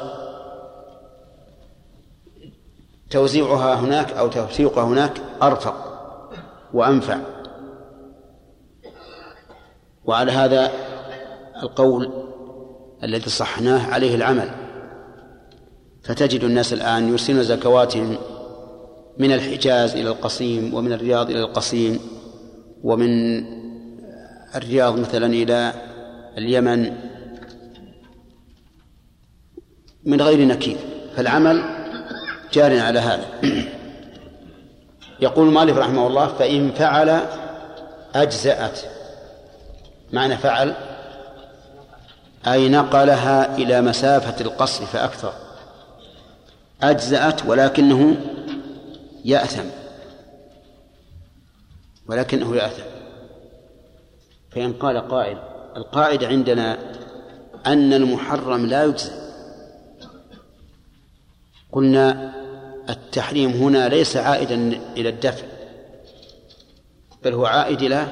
توزيعها 3.10 3.76
هناك 3.76 4.11
أو 4.11 4.27
توثيقها 4.27 4.84
هناك 4.84 5.22
أرفق 5.41 5.76
وأنفع. 6.73 7.19
وعلى 10.06 10.32
هذا 10.32 10.72
القول 11.64 12.11
الذي 13.03 13.30
صحناه 13.30 13.94
عليه 13.94 14.15
العمل. 14.15 14.52
فتجد 16.03 16.44
الناس 16.44 16.73
الآن 16.73 17.10
يرسلون 17.10 17.44
زكواتهم 17.44 18.18
من 19.18 19.32
الحجاز 19.32 19.95
إلى 19.95 20.10
القصيم 20.10 20.73
ومن 20.73 20.94
الرياض 20.94 21.30
إلى 21.30 21.40
القصيم 21.40 21.99
ومن 22.84 23.44
الرياض 24.56 24.99
مثلا 24.99 25.26
إلى 25.26 25.73
اليمن 26.38 26.98
من 30.06 30.22
غير 30.22 30.48
نكير 30.48 30.78
فالعمل 31.16 31.64
جار 32.53 32.80
على 32.80 32.99
هذا. 32.99 33.26
يقول 35.20 35.52
مالك 35.52 35.78
رحمه 35.78 36.07
الله 36.07 36.28
فإن 36.28 36.72
فعل 36.72 37.22
أجزأت. 38.16 38.80
معنى 40.14 40.38
فعل 40.38 40.76
أي 42.48 42.70
نقلها 42.70 43.56
إلى 43.56 43.82
مسافة 43.82 44.41
القصر 44.45 44.86
فأكثر. 44.86 45.34
أجزأت 46.82 47.45
ولكنه 47.45 48.18
يأثم. 49.26 49.66
ولكنه 52.07 52.56
يأثم. 52.56 52.84
فإن 54.52 54.74
قال 54.74 55.07
قائل 55.07 55.55
القاعدة 55.76 56.27
عندنا 56.27 56.77
أن 57.65 57.93
المحرم 57.93 58.65
لا 58.65 58.84
يجزى. 58.84 59.11
قلنا 61.72 62.34
التحريم 62.89 63.52
هنا 63.52 63.89
ليس 63.89 64.18
عائدا 64.18 64.80
إلى 64.97 65.10
الدفع 65.10 65.45
بل 67.23 67.34
هو 67.34 67.45
عائد 67.45 67.81
إلى 67.81 68.07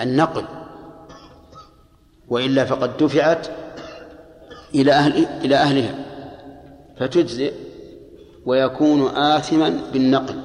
النقل 0.00 0.44
وإلا 2.28 2.64
فقد 2.64 2.96
دفعت 2.96 3.46
إلى 4.74 4.92
أهل 4.92 5.26
إلى 5.44 5.56
أهلها 5.56 5.94
فتجزئ 6.98 7.52
ويكون 8.46 9.16
آثما 9.16 9.80
بالنقل. 9.92 10.40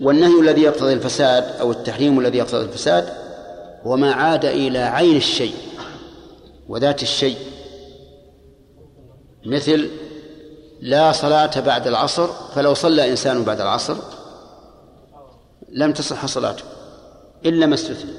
والنهي 0.00 0.40
الذي 0.40 0.62
يقتضي 0.62 0.92
الفساد 0.92 1.44
أو 1.60 1.70
التحريم 1.70 2.20
الذي 2.20 2.38
يقتضي 2.38 2.64
الفساد 2.64 3.23
هو 3.86 3.96
ما 3.96 4.12
عاد 4.12 4.44
إلى 4.44 4.78
عين 4.78 5.16
الشيء 5.16 5.54
وذات 6.68 7.02
الشيء. 7.02 7.36
مثل 9.46 9.90
لا 10.80 11.12
صلاة 11.12 11.60
بعد 11.60 11.86
العصر 11.86 12.26
فلو 12.26 12.74
صلى 12.74 13.10
إنسان 13.10 13.44
بعد 13.44 13.60
العصر 13.60 13.96
لم 15.68 15.92
تصح 15.92 16.26
صلاته 16.26 16.64
إلا 17.46 17.66
ما 17.66 17.74
استثنى. 17.74 18.12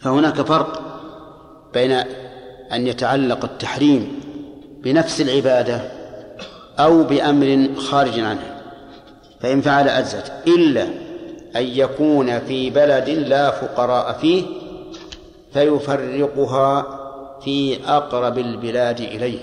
فهناك 0.00 0.42
فرق 0.42 0.82
بين 1.74 1.92
أن 2.72 2.86
يتعلق 2.86 3.44
التحريم 3.44 4.20
بنفس 4.82 5.20
العبادة 5.20 5.92
أو 6.78 7.02
بأمر 7.02 7.68
خارج 7.76 8.20
عنها 8.20 8.62
فإن 9.40 9.60
فعل 9.60 9.88
أجزت 9.88 10.32
إلا 10.46 11.05
أن 11.58 11.64
يكون 11.64 12.38
في 12.38 12.70
بلد 12.70 13.08
لا 13.08 13.50
فقراء 13.50 14.12
فيه 14.12 14.44
فيفرقها 15.52 17.02
في 17.40 17.88
أقرب 17.88 18.38
البلاد 18.38 19.00
إليه. 19.00 19.38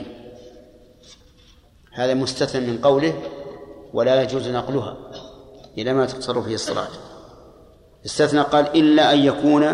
هذا 1.91 2.13
مستثنى 2.13 2.67
من 2.67 2.77
قوله 2.77 3.13
ولا 3.93 4.21
يجوز 4.21 4.47
نقلها 4.47 4.97
إلى 5.77 5.93
ما 5.93 6.05
تقصر 6.05 6.41
فيه 6.41 6.55
الصلاة. 6.55 6.87
استثنى 8.05 8.41
قال 8.41 8.67
إلا 8.75 9.13
أن 9.13 9.19
يكون 9.19 9.65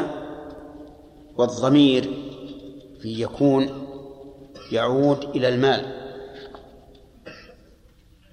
والضمير 1.38 2.04
في 3.02 3.22
يكون 3.22 3.88
يعود 4.72 5.24
إلى 5.36 5.50
المال. 5.50 6.00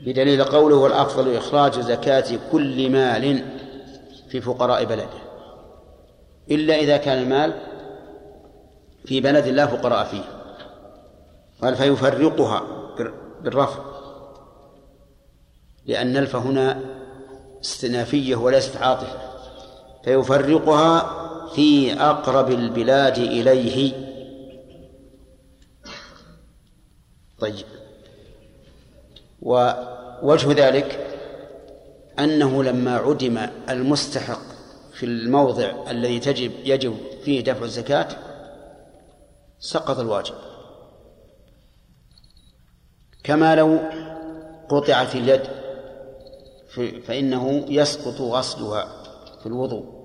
بدليل 0.07 0.45
قوله 0.45 0.77
والأفضل 0.77 1.37
إخراج 1.37 1.81
زكاة 1.81 2.39
كل 2.53 2.91
مال. 2.91 3.56
في 4.41 4.47
فقراء 4.47 4.85
بلده. 4.85 5.09
إلا 6.51 6.75
إذا 6.75 6.97
كان 6.97 7.19
المال 7.19 7.53
في 9.05 9.21
بلد 9.21 9.47
لا 9.47 9.67
فقراء 9.67 10.05
فيه. 10.05 10.25
قال 11.63 11.77
فيفرقها 11.77 12.63
بالرفع 13.43 13.83
لأن 15.87 16.17
الف 16.17 16.37
هنا 16.37 16.81
استنافية 17.61 18.37
وليست 18.37 18.77
عاطفة 18.77 19.19
فيفرقها 20.05 21.27
في 21.55 21.93
أقرب 22.01 22.51
البلاد 22.51 23.19
إليه. 23.19 23.93
طيب. 27.39 27.67
ووجه 29.43 30.67
ذلك 30.67 31.06
أنه 32.19 32.63
لما 32.63 32.97
عدم 32.97 33.39
المستحق 33.69 34.41
في 34.93 35.07
الموضع 35.07 35.91
الذي 35.91 36.21
تجب 36.21 36.53
يجب 36.65 36.97
فيه 37.25 37.45
دفع 37.45 37.65
الزكاة 37.65 38.09
سقط 39.59 39.99
الواجب. 39.99 40.35
كما 43.25 43.55
لو 43.55 43.79
قطعت 44.69 45.15
اليد 45.15 45.43
فإنه 47.03 47.65
يسقط 47.69 48.21
غسلها 48.21 49.03
في 49.41 49.47
الوضوء. 49.47 49.97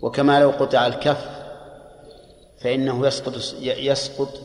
وكما 0.00 0.40
لو 0.40 0.50
قطع 0.50 0.86
الكف 0.86 1.28
فإنه 2.60 3.06
يسقط 3.06 3.34
يسقط 3.60 4.40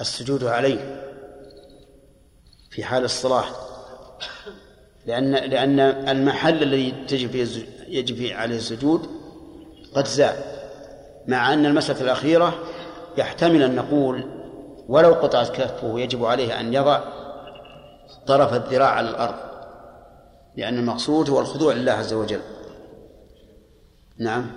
السجود 0.00 0.44
عليه 0.44 1.06
في 2.70 2.84
حال 2.84 3.04
الصلاة. 3.04 3.69
لأن 5.06 5.32
لأن 5.32 5.80
المحل 5.80 6.62
الذي 6.62 6.94
تجب 7.08 7.30
فيه 7.30 7.66
يجب 7.88 8.16
فيه 8.16 8.34
عليه 8.34 8.56
السجود 8.56 9.08
قد 9.94 10.06
زال 10.06 10.36
مع 11.26 11.52
أن 11.52 11.66
المسألة 11.66 12.00
الأخيرة 12.00 12.54
يحتمل 13.16 13.62
أن 13.62 13.74
نقول 13.74 14.24
ولو 14.88 15.14
قطعت 15.14 15.50
كفه 15.50 16.00
يجب 16.00 16.24
عليه 16.24 16.60
أن 16.60 16.74
يضع 16.74 17.00
طرف 18.26 18.54
الذراع 18.54 18.88
على 18.88 19.10
الأرض 19.10 19.34
لأن 20.56 20.78
المقصود 20.78 21.30
هو 21.30 21.40
الخضوع 21.40 21.74
لله 21.74 21.92
عز 21.92 22.12
وجل 22.12 22.40
نعم 24.18 24.52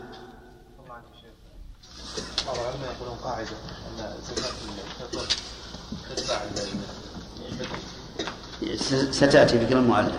بعض 2.48 2.56
العلماء 2.57 2.91
يقولون 2.95 3.18
قاعدة 3.18 3.49
أن 3.49 4.14
زكاة 4.22 4.49
الفطر 4.85 5.35
تتبع 6.15 6.35
ستأتي 9.11 9.59
في 9.59 9.65
كلام 9.65 9.83
المؤلف 9.83 10.11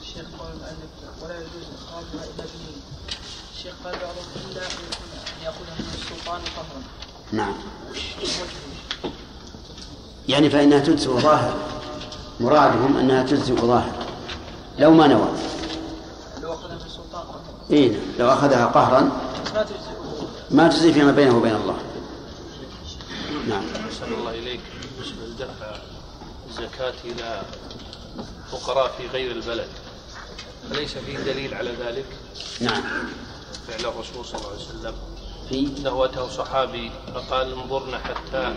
الشيخ 0.00 0.24
قال 0.38 0.48
المؤلف 0.52 1.22
ولا 1.22 1.34
يجوز 1.34 1.66
إخراجها 1.78 2.24
إلا 2.34 2.44
الشيخ 3.56 3.74
قال 3.84 3.94
بعضهم 3.94 4.50
إلا 4.50 4.62
أن 4.62 5.44
يأخذها 5.44 5.74
من 5.78 5.94
السلطان 5.94 6.40
قهرا 6.56 6.82
نعم. 7.32 7.54
يعني 10.28 10.50
فإنها 10.50 10.78
تجزئ 10.78 11.10
ظاهر. 11.10 11.54
مرادهم 12.40 12.96
أنها 12.96 13.22
تجزئ 13.22 13.54
ظاهر. 13.54 13.92
لو 14.78 14.90
ما 14.90 15.06
نوى. 15.06 15.28
لو 16.42 16.52
أخذها 16.52 16.74
من 16.74 16.82
السلطان 16.86 17.22
قهرا 17.22 17.40
إيه 17.70 17.92
نعم. 17.92 18.00
لو 18.18 18.32
أخذها 18.32 18.66
قهرا. 18.66 19.00
ما 19.54 19.62
تجزي 19.62 19.76
ما 20.50 20.68
تجزي 20.68 20.92
فيما 20.92 21.12
بينه 21.12 21.36
وبين 21.36 21.54
الله. 21.54 21.76
نعم. 23.48 23.64
الله 24.18 24.30
إليك. 24.30 24.60
بالنسبة 24.98 25.75
الزكاة 26.58 26.94
إلى 27.04 27.42
فقراء 28.50 28.92
في 28.98 29.06
غير 29.06 29.30
البلد. 29.30 29.68
أليس 30.72 30.98
فيه 30.98 31.18
دليل 31.18 31.54
على 31.54 31.70
ذلك؟ 31.70 32.06
نعم. 32.60 32.82
فعل 33.68 33.80
الرسول 33.80 34.24
صلى 34.24 34.40
الله 34.40 34.48
عليه 34.48 34.58
وسلم. 34.58 34.94
في 35.48 35.82
له 35.82 36.04
أتاه 36.04 36.28
صحابي 36.28 36.90
فقال 37.14 37.52
انظرنا 37.52 37.98
حتى 37.98 38.54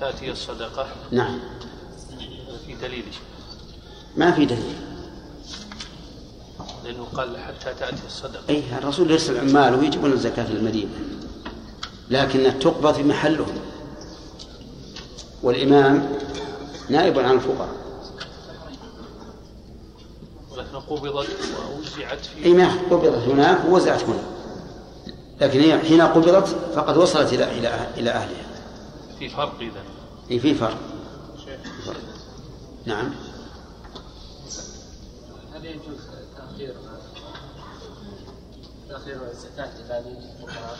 تأتي 0.00 0.30
الصدقة. 0.30 0.86
نعم. 1.10 1.40
في 2.66 2.74
دليل 2.74 3.04
ما 4.16 4.30
في 4.32 4.44
دليل. 4.44 4.76
لأنه 6.84 7.04
قال 7.04 7.38
حتى 7.38 7.74
تأتي 7.80 8.06
الصدقة. 8.06 8.48
أي 8.48 8.78
الرسول 8.78 9.10
يرسل 9.10 9.38
عماله 9.38 9.76
ويجيبون 9.76 10.12
الزكاة 10.12 10.44
في 10.44 10.52
المدينة. 10.52 10.90
لكنها 12.10 12.50
تقبض 12.50 12.94
في 12.94 13.02
محلهم 13.02 13.58
والإمام 15.42 16.18
نائب 16.88 17.18
عن 17.18 17.34
الفقراء 17.34 17.68
ولكن 20.52 20.76
قبضت 20.76 21.28
ووزعت 21.70 22.26
في 22.26 22.44
أي 22.44 22.52
ما 22.52 22.68
قبضت 22.90 23.28
هناك 23.28 23.64
ووزعت 23.68 24.02
هنا 24.02 24.22
لكن 25.40 25.60
هي 25.60 25.78
حين 25.78 26.00
قبضت 26.00 26.46
فقد 26.74 26.96
وصلت 26.96 27.32
إلى 27.32 27.44
إلى 27.44 27.88
إلى 27.96 28.10
أهلها. 28.10 28.46
في 29.18 29.28
فرق 29.28 29.60
إذا. 29.60 29.82
أي 30.30 30.38
في 30.38 30.54
فرق. 30.54 30.78
نعم. 32.86 33.14
هل 35.54 35.64
يجوز 35.64 36.00
تأخير 36.36 36.74
تأخير 38.88 39.18
الزكاة 39.30 39.70
إلى 39.86 39.98
أن 39.98 40.06
يجي 40.06 40.32
الفقراء؟ 40.32 40.78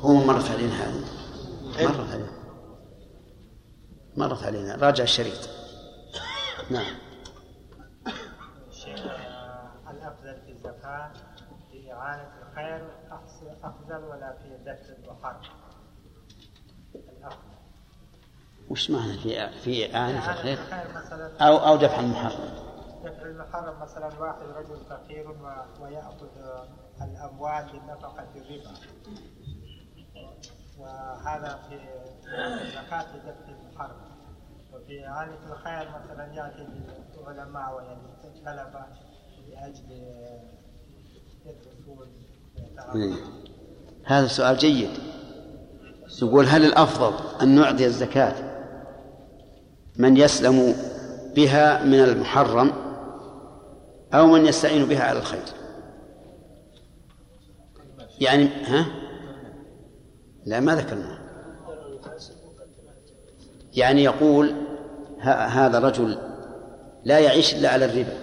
هو 0.00 0.12
مرت 0.12 0.50
علينا 0.50 0.74
هذه 0.74 1.04
مرت 1.84 2.10
علينا 2.10 2.41
مرت 4.16 4.42
علينا. 4.42 4.76
راجع 4.76 5.04
الشريط. 5.04 5.48
نعم. 6.70 6.94
الأفضل 9.90 10.40
في 10.46 10.52
الزكاة 10.52 11.12
في 11.70 11.92
إعانة 11.92 12.32
الخير 12.42 12.88
أفضل 13.64 14.04
ولا 14.04 14.36
في 14.42 14.58
دفع 14.64 14.94
المحرم 14.98 15.40
الأفضل 16.94 17.52
وش 18.70 18.90
معنى 18.90 19.18
في 19.18 19.50
في 19.50 19.96
إعانة 19.96 20.30
الخير؟ 20.32 20.58
أو 21.40 21.56
أو 21.56 21.76
دفع 21.76 22.00
المحرم. 22.00 22.54
دفع 23.04 23.22
المحرم 23.22 23.80
مثلا 23.80 24.20
واحد 24.20 24.42
رجل 24.42 24.76
فقير 24.90 25.36
ويأخذ 25.80 26.28
الأموال 27.02 27.66
للنفقة 27.72 28.26
الربا 28.36 28.74
وهذا 30.78 31.58
في 31.68 31.78
زكاة 32.70 33.06
دفع 33.16 33.48
المحرم. 33.48 34.12
وفي 34.72 35.06
إعانة 35.06 35.52
الخير 35.52 35.88
مثلا 35.90 36.34
يأتي 36.34 36.68
العلماء 37.20 37.74
ويعني 37.76 38.00
الطلبة 38.24 38.86
لأجل 39.48 39.90
يدرسون 41.46 42.08
إيه. 42.94 43.14
هذا 44.04 44.26
سؤال 44.26 44.56
جيد. 44.56 44.90
يقول 46.22 46.46
هل 46.46 46.64
الأفضل 46.64 47.14
أن 47.42 47.48
نعطي 47.48 47.86
الزكاة 47.86 48.52
من 49.96 50.16
يسلم 50.16 50.74
بها 51.34 51.84
من 51.84 52.00
المحرم 52.00 52.72
أو 54.14 54.26
من 54.26 54.46
يستعين 54.46 54.84
بها 54.84 55.04
على 55.04 55.18
الخير؟ 55.18 55.44
يعني 58.20 58.48
ها؟ 58.64 59.01
لا 60.46 60.60
ما 60.60 60.76
ذكرنا 60.76 61.18
يعني 63.74 64.04
يقول 64.04 64.54
هذا 65.20 65.78
رجل 65.78 66.18
لا 67.04 67.18
يعيش 67.18 67.54
إلا 67.54 67.68
على 67.68 67.84
الربا. 67.84 68.16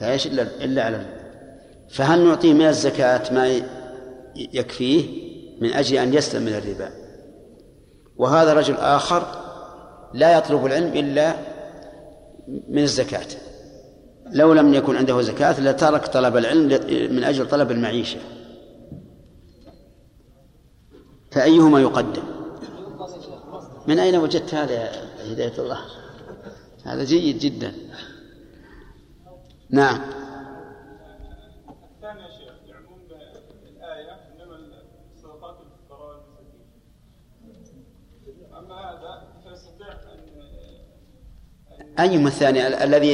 لا 0.00 0.06
يعيش 0.06 0.26
إلا 0.26 0.42
إلا 0.42 0.84
على 0.84 0.96
الربا. 0.96 1.22
فهل 1.90 2.24
نعطيه 2.24 2.52
من 2.52 2.66
الزكاة 2.66 3.34
ما 3.34 3.60
يكفيه 4.36 5.04
من 5.60 5.72
أجل 5.72 5.96
أن 5.96 6.14
يسلم 6.14 6.42
من 6.42 6.52
الربا؟ 6.52 6.90
وهذا 8.16 8.54
رجل 8.54 8.74
آخر 8.74 9.26
لا 10.14 10.38
يطلب 10.38 10.66
العلم 10.66 10.92
إلا 10.92 11.34
من 12.68 12.82
الزكاة. 12.82 13.26
لو 14.32 14.52
لم 14.52 14.74
يكن 14.74 14.96
عنده 14.96 15.22
زكاة 15.22 15.60
لترك 15.60 16.06
طلب 16.06 16.36
العلم 16.36 16.68
من 17.14 17.24
أجل 17.24 17.48
طلب 17.48 17.70
المعيشة. 17.70 18.18
فأيهما 21.32 21.80
يقدم؟ 21.80 22.22
من 23.88 23.98
أين 23.98 24.16
وجدت 24.16 24.54
هذا 24.54 24.72
يا 24.72 25.32
هداية 25.32 25.58
الله؟ 25.58 25.78
هذا 26.84 27.04
جيد 27.04 27.38
جدا. 27.38 27.72
نعم. 29.70 30.00
أيهما 42.00 42.28
الثاني 42.28 42.66
ال- 42.66 42.74
الذي 42.74 43.08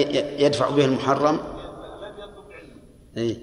يدفع 0.44 0.70
به 0.70 0.84
المحرم؟ 0.84 1.34
الذي 1.34 2.22
يطلب 2.22 2.52
علم 2.52 2.80
إيه؟ 3.16 3.36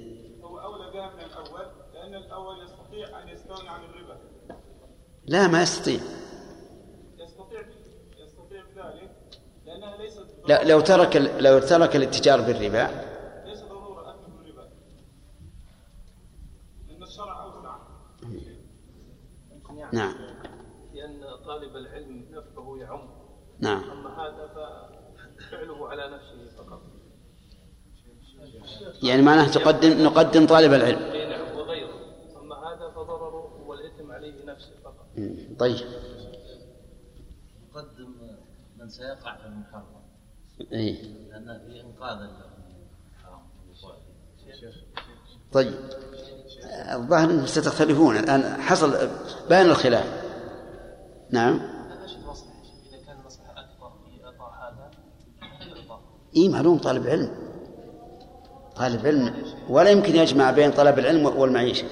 هو 0.43 0.59
أولى 0.59 0.91
بها 0.91 1.09
من 1.13 1.19
الأول 1.23 1.65
لأن 1.93 2.15
الأول 2.15 2.55
يستطيع 2.63 3.23
أن 3.23 3.27
يستغني 3.29 3.69
عن 3.69 3.79
الربا 3.83 4.17
لا 5.27 5.47
ما 5.47 5.61
يستطيع. 5.61 5.99
يستطيع 7.19 7.61
يستطيع 8.17 8.63
بذلك 8.75 9.11
لأنها 9.65 9.97
ليست 9.97 10.25
لا 10.47 10.63
لو 10.63 10.79
ترك 10.79 11.15
لو 11.39 11.59
ترك 11.59 11.95
الاتجار 11.95 12.41
بالربا. 12.41 12.87
ليس 13.45 13.63
ضرورة 13.63 14.09
أكل 14.09 14.31
الربا 14.31 14.69
لأن 16.87 17.03
الشرع 17.03 17.43
أوسع 17.43 17.75
نعم. 19.93 20.15
لأن 20.93 21.23
طالب 21.45 21.75
العلم 21.75 22.25
نفعه 22.31 22.77
يعم. 22.77 23.09
نعم. 23.59 23.83
أما 23.91 24.09
هذا 24.09 24.47
ففعله 24.47 25.89
على 25.89 26.15
نفسه 26.15 26.57
فقط. 26.57 26.81
يعني 29.03 29.21
معناه 29.21 29.47
تقدم 29.47 30.03
نقدم 30.03 30.47
طالب 30.47 30.73
العلم 30.73 30.97
أي 30.97 31.29
نعم 31.29 31.57
وغيره 31.57 31.89
أما 32.41 32.55
هذا 32.55 32.89
فضرره 32.95 33.67
والإثم 33.67 34.11
عليه 34.11 34.45
نفسه 34.45 34.71
فقط 34.83 34.95
مم. 34.95 35.01
طيب. 35.59 35.77
يقدم 37.69 38.15
من 38.79 38.89
سيقع 38.89 39.37
في 39.37 39.45
المحرم. 39.45 39.85
إيه؟ 40.71 41.03
لأن 41.03 41.59
في 41.59 41.83
فيه. 44.45 44.95
طيب. 45.53 45.73
الظاهر 46.93 47.29
انكم 47.29 47.45
ستختلفون. 47.45 48.17
الآن 48.17 48.61
حصل 48.61 49.09
بان 49.49 49.65
الخلاف. 49.65 50.23
نعم. 51.29 51.61
اي 56.35 56.49
معلوم 56.49 56.77
طالب 56.77 57.07
علم. 57.07 57.31
طالب 58.75 59.05
علم. 59.05 59.33
ولا 59.69 59.89
يمكن 59.89 60.15
يجمع 60.15 60.51
بين 60.51 60.71
طلب 60.71 60.99
العلم 60.99 61.25
والمعيشة. 61.25 61.87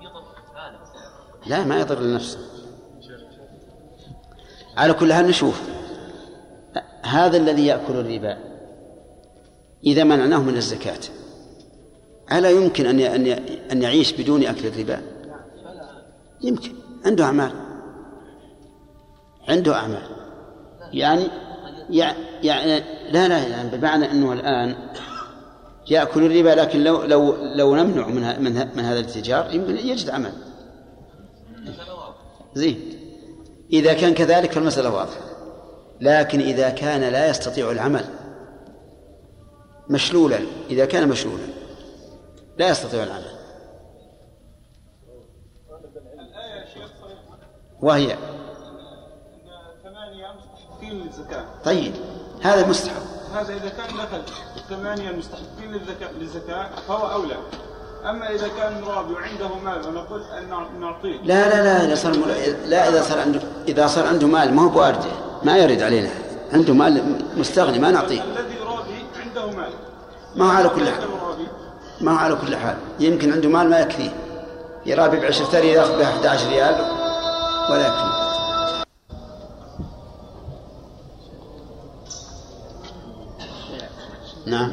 يضر 0.00 0.22
العالم 0.52 0.78
لا 1.46 1.64
ما 1.64 1.80
يضر 1.80 2.00
لنفسه. 2.00 2.38
على 4.76 4.92
كل 4.92 5.12
حال 5.12 5.26
نشوف. 5.26 5.62
هذا 7.02 7.36
الذي 7.36 7.66
يأكل 7.66 7.92
الربا 7.92 8.38
إذا 9.84 10.04
منعناه 10.04 10.42
من 10.42 10.56
الزكاة. 10.56 11.00
ألا 12.32 12.50
يمكن 12.50 12.86
أن 12.86 13.00
أن 13.72 13.82
يعيش 13.82 14.12
بدون 14.12 14.44
أكل 14.46 14.66
الربا؟ 14.66 15.02
يمكن. 16.42 16.72
عنده 17.06 17.24
أعمال. 17.24 17.52
عنده 19.48 19.74
أعمال. 19.74 20.02
يعني 20.92 21.24
يع- 21.90 22.14
يعني 22.42 22.93
لا 23.12 23.28
لا 23.28 23.48
يعني 23.48 23.76
بمعنى 23.76 24.10
أنه 24.10 24.32
الآن 24.32 24.76
يأكل 25.90 26.26
الربا 26.26 26.60
لكن 26.60 26.84
لو 26.84 27.02
لو 27.02 27.36
لو 27.54 27.76
نمنع 27.76 28.06
من 28.06 28.42
من, 28.42 28.76
من 28.76 28.84
هذا 28.84 29.00
الاتجار 29.00 29.54
يمكن 29.54 29.76
يجد 29.76 30.10
عمل. 30.10 30.32
زين. 32.54 33.00
إذا 33.72 33.92
كان 33.94 34.14
كذلك 34.14 34.52
فالمسألة 34.52 34.94
واضحة. 34.94 35.20
لكن 36.00 36.40
إذا 36.40 36.70
كان 36.70 37.00
لا 37.00 37.28
يستطيع 37.30 37.70
العمل 37.70 38.04
مشلولا 39.90 40.38
إذا 40.70 40.84
كان 40.84 41.08
مشلولا 41.08 41.44
لا 42.58 42.68
يستطيع 42.68 43.02
العمل. 43.02 43.34
وهي 47.82 48.16
ثمانية 49.82 50.26
مستحقين 50.38 50.92
للزكاة. 50.92 51.44
طيب. 51.64 51.92
هذا 52.44 52.66
مستحب. 52.66 52.94
هذا 53.34 53.52
إذا 53.54 53.68
كان 53.68 53.96
دخل 53.96 54.22
الثمانية 54.56 55.10
المستحقين 55.10 55.72
للزكاة 55.72 56.10
للزكاة 56.20 56.66
فهو 56.88 57.12
أولى. 57.12 57.34
أما 58.10 58.30
إذا 58.30 58.48
كان 58.58 58.82
رابي 58.86 59.12
وعنده 59.14 59.48
مال 59.64 59.88
ونقول 59.88 60.22
أن 60.38 60.48
نع- 60.50 60.78
نعطيه. 60.80 61.18
لا 61.24 61.48
لا 61.48 61.62
لا 61.62 61.84
إذا 61.84 61.94
صار 61.94 62.12
لا 62.66 62.88
إذا 62.88 63.02
صار 63.02 63.20
عنده 63.20 63.40
إذا 63.68 63.86
صار 63.86 64.06
عنده 64.06 64.26
مال 64.26 64.54
ما 64.54 64.62
هو 64.62 64.68
بوارده 64.68 65.10
ما 65.42 65.56
يرد 65.56 65.82
علينا. 65.82 66.08
عنده 66.52 66.74
مال 66.74 67.20
مستغني 67.36 67.78
ما 67.78 67.90
نعطيه. 67.90 68.22
الذي 68.22 68.58
رابي 68.66 69.04
عنده 69.24 69.46
مال. 69.56 69.70
ما 70.36 70.46
هو 70.46 70.50
على 70.50 70.68
كل 70.68 70.88
حال. 70.88 71.04
ما 72.00 72.12
هو 72.12 72.16
على 72.16 72.34
كل 72.36 72.56
حال. 72.56 72.76
يمكن 73.00 73.32
عنده 73.32 73.48
مال 73.48 73.70
ما 73.70 73.78
يكفيه. 73.80 74.10
يرابي 74.86 75.20
بعشرة 75.20 75.60
ريال 75.60 75.76
ياخذ 75.76 75.98
بها 75.98 76.08
11 76.10 76.48
ريال 76.48 76.74
ولا 77.70 77.86
يكفي. 77.86 78.13
نعم. 84.46 84.72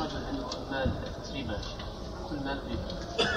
رجل 0.00 0.24
عنده 0.28 0.44
مال 0.70 0.90
ربا 1.34 1.58
كل 2.30 2.36
مال 2.44 2.58
ربا 2.70 3.28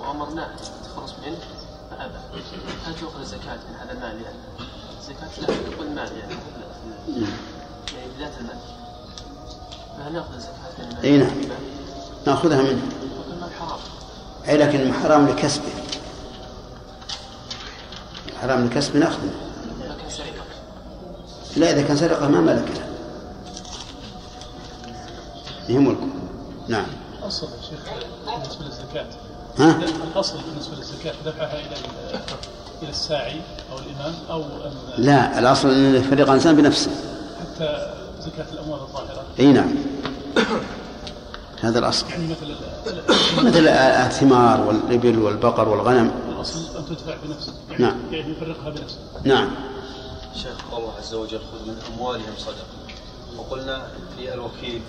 وامرناه 0.00 0.48
بالتخلص 0.48 1.12
منه 1.26 1.38
فابى 1.90 2.42
هل 2.86 2.94
تؤخذ 3.00 3.20
الزكاه 3.20 3.54
من 3.54 3.76
هذا 3.80 3.92
المال 3.92 4.22
يعني 4.22 4.36
الزكاه 5.00 5.40
لا 5.40 5.70
تقول 5.70 5.86
المال 5.86 6.12
يعني 6.18 6.34
يعني 7.94 8.06
بذات 8.18 8.32
المال 8.40 8.58
فهل 9.98 10.12
ناخذ 10.12 10.34
الزكاه 10.34 10.86
من 10.86 10.96
إي 11.04 11.18
نعم؟ 11.18 11.30
نأخذها 12.26 12.62
منه. 12.62 12.82
المال 13.32 13.50
حرام 13.60 13.78
أي 14.48 14.56
لكن 14.56 14.92
حرام 14.92 15.28
لكسبه 15.28 15.72
حرام 18.40 18.66
لكسبه 18.66 18.98
نأخذه. 18.98 19.30
لا 21.56 21.72
إذا 21.72 21.82
كان 21.82 21.96
سرقة 21.96 22.28
ما 22.28 22.40
ملكه 22.40 22.89
هي 25.70 25.78
ملكه 25.78 26.06
نعم. 26.68 26.86
الأصل 27.22 27.46
يا 27.46 27.62
شيخ 27.70 27.80
بالنسبة 28.26 28.64
للزكاة. 28.64 29.06
ها؟ 29.58 29.80
الأصل 30.12 30.38
بالنسبة 30.50 30.76
للزكاة 30.76 31.14
دفعها 31.26 31.54
إلى 31.60 31.66
ال- 31.76 32.20
إلى 32.82 32.90
الساعي 32.90 33.40
أو 33.72 33.78
الإمام 33.78 34.14
أو 34.30 34.42
أن 34.42 34.72
لا 34.98 35.38
الأصل 35.38 35.68
أن 35.70 35.94
يفرق 35.94 36.26
الإنسان 36.28 36.56
بنفسه. 36.56 36.90
حتى 37.40 37.94
زكاة 38.20 38.46
الأموال 38.52 38.80
الظاهرة. 38.80 39.24
إي 39.40 39.52
نعم. 39.52 39.74
هذا 41.60 41.78
الأصل. 41.78 42.06
يعني 42.10 42.26
مثل 42.26 42.54
مثل 43.46 43.68
الثمار 43.68 44.60
والإبل 44.60 45.18
والبقر 45.18 45.68
والغنم. 45.68 46.10
الأصل 46.28 46.58
أن 46.78 46.84
تدفع 46.86 47.14
بنفسك. 47.24 47.52
نعم. 47.78 47.96
يعني 48.10 48.30
يفرقها 48.32 48.70
بنفسه 48.70 48.98
نعم. 49.24 49.50
شيخ 50.34 50.74
الله 50.76 50.92
عز 50.98 51.14
وجل 51.14 51.38
خذ 51.38 51.68
من 51.68 51.76
أموالهم 51.94 52.32
صدقة. 52.38 52.66
وقلنا 53.38 53.82
في 54.16 54.34
الوكيل 54.34 54.82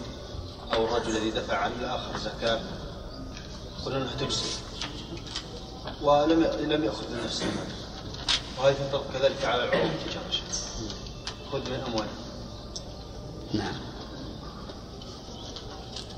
أو 0.74 0.86
الرجل 0.86 1.18
الذي 1.18 1.32
دفع 1.32 1.58
عن 1.58 1.72
الآخر 1.80 2.18
زكاة 2.18 2.60
قلنا 3.86 3.98
أنها 3.98 4.16
تجزي 4.20 4.50
ولم 6.02 6.44
لم 6.60 6.84
يأخذ 6.84 7.12
من 7.12 7.24
نفسه 7.26 7.46
وهذه 8.60 8.74
تنطبق 8.74 9.04
كذلك 9.14 9.46
على 9.46 9.64
العروض 9.64 9.90
التجارة 9.92 10.32
شيخ. 10.32 10.44
خذ 11.52 11.60
من 11.60 11.80
أموالهم 11.88 12.16
نعم. 13.54 13.74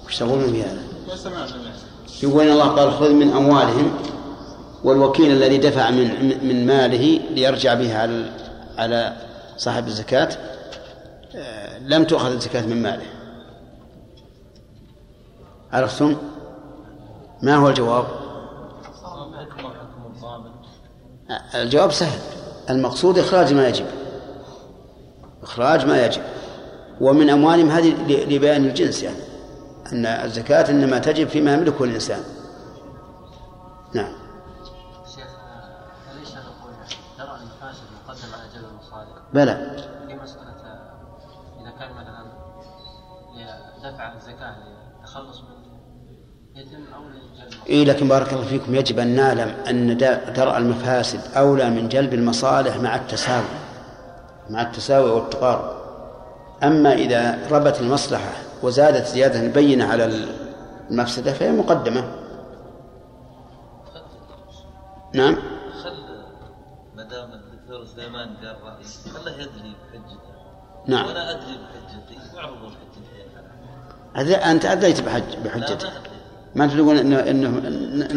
وش 0.06 0.18
تقولون 0.20 0.52
في 0.52 0.64
هذا؟ 0.64 0.84
ما 1.08 1.16
سمعنا 1.16 1.58
منه 1.58 1.76
يقول 2.24 2.48
الله 2.48 2.68
قال 2.68 2.94
خذ 2.94 3.10
من 3.10 3.34
أموالهم 3.34 4.00
والوكيل 4.84 5.32
الذي 5.32 5.58
دفع 5.58 5.90
من 5.90 6.38
من 6.48 6.66
ماله 6.66 7.20
ليرجع 7.30 7.74
به 7.74 7.98
على 7.98 8.32
على 8.78 9.18
صاحب 9.58 9.88
الزكاة 9.88 10.30
آه، 11.36 11.80
لم 11.80 12.04
تؤخذ 12.04 12.32
الزكاة 12.32 12.62
من 12.62 12.82
ماله. 12.82 13.06
عرفتم؟ 15.74 16.16
ما 17.42 17.56
هو 17.56 17.70
الجواب؟ 17.70 18.06
الجواب 21.56 21.92
سهل. 21.92 22.20
المقصود 22.70 23.20
إخراج 23.20 23.54
ما 23.54 23.68
يجب. 23.68 23.86
إخراج 25.44 25.86
ما 25.86 26.06
يجب. 26.06 26.22
ومن 27.02 27.30
أموالهم 27.30 27.70
هذه 27.70 27.94
لبيان 28.08 28.66
الجنس 28.66 29.04
يعني. 29.04 29.24
أن 29.92 30.06
الزكاة 30.06 30.70
إنما 30.70 31.00
تجب 31.00 31.28
فيما 31.28 31.54
يملكه 31.54 31.84
الإنسان. 31.84 32.24
نعم. 33.94 34.14
شيخ 35.16 35.28
أليس 36.12 36.32
نقول 36.32 36.74
درء 37.18 37.36
المفاسد 37.36 37.84
مقدم 38.06 38.34
على 38.34 38.50
جلب 38.56 38.66
المصالح؟ 38.72 39.24
بلى. 39.34 39.73
إيه 47.70 47.86
لكن 47.86 48.08
بارك 48.08 48.34
الله 48.34 48.46
فيكم 48.46 48.76
يجب 48.76 49.00
أن 49.00 49.16
نعلم 49.16 49.56
أن 49.70 49.98
درء 50.36 50.58
المفاسد 50.58 51.20
أولى 51.38 51.70
من 51.70 51.90
جلب 51.90 52.14
المصالح 52.14 52.78
مع 52.78 52.96
التساوي 52.96 53.46
مع 54.50 54.62
التساوي 54.62 55.12
والتقارب. 55.12 55.84
أما 56.64 56.94
إذا 56.94 57.48
ربت 57.52 57.82
المصلحة 57.82 58.32
وزادت 58.64 59.08
زيادة 59.08 59.48
بينة 59.48 59.86
على 59.86 60.28
المفسدة 60.90 61.34
فهي 61.34 61.52
مقدمة. 61.52 62.12
نعم؟ 65.14 65.36
خل 65.84 65.96
ما 66.96 67.04
دام 67.04 67.32
الدكتور 67.32 67.86
سليمان 67.86 68.36
قال 68.36 68.58
رأي 68.64 68.84
خله 69.14 69.32
يدلي 69.32 69.76
بحجته. 69.84 70.20
نعم. 70.88 71.06
وأنا 71.06 71.32
أدلي 71.32 71.58
بحجتي 71.58 72.36
واعرضوا 72.36 72.70
حجتي 72.70 73.24
هذا 74.16 74.52
أنت 74.52 74.66
أديت 74.66 75.02
بحج 75.02 75.38
بحجته. 75.46 75.90
ما 76.56 76.68
تقول 76.68 76.98
إنه, 76.98 77.20
إنه 77.20 77.62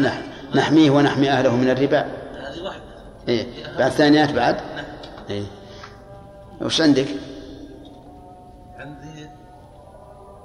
نح- 0.09 0.55
نحميه 0.55 0.91
ونحمي 0.91 1.29
أهله 1.31 1.55
من 1.55 1.69
الربا. 1.69 1.99
هذه 1.99 2.63
واحدة. 2.63 2.81
إيه. 3.27 3.47
بعد 3.77 3.91
ثانيات 3.91 4.31
بعد؟ 4.31 4.57
إيه. 5.29 5.43
وش 6.61 6.81
عندك؟ 6.81 7.07
عندي 8.79 9.29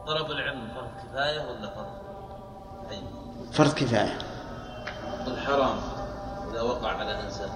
طلب 0.06 0.30
العلم 0.30 0.68
فرض 0.74 0.88
كفاية 1.12 1.40
ولا 1.40 1.70
فرض؟ 1.74 1.86
عين 2.90 3.02
فرض 3.52 3.72
كفاية. 3.74 4.18
الحرام 5.26 5.76
إذا 6.52 6.60
وقع 6.62 6.88
على 6.88 7.20
إنسان 7.24 7.48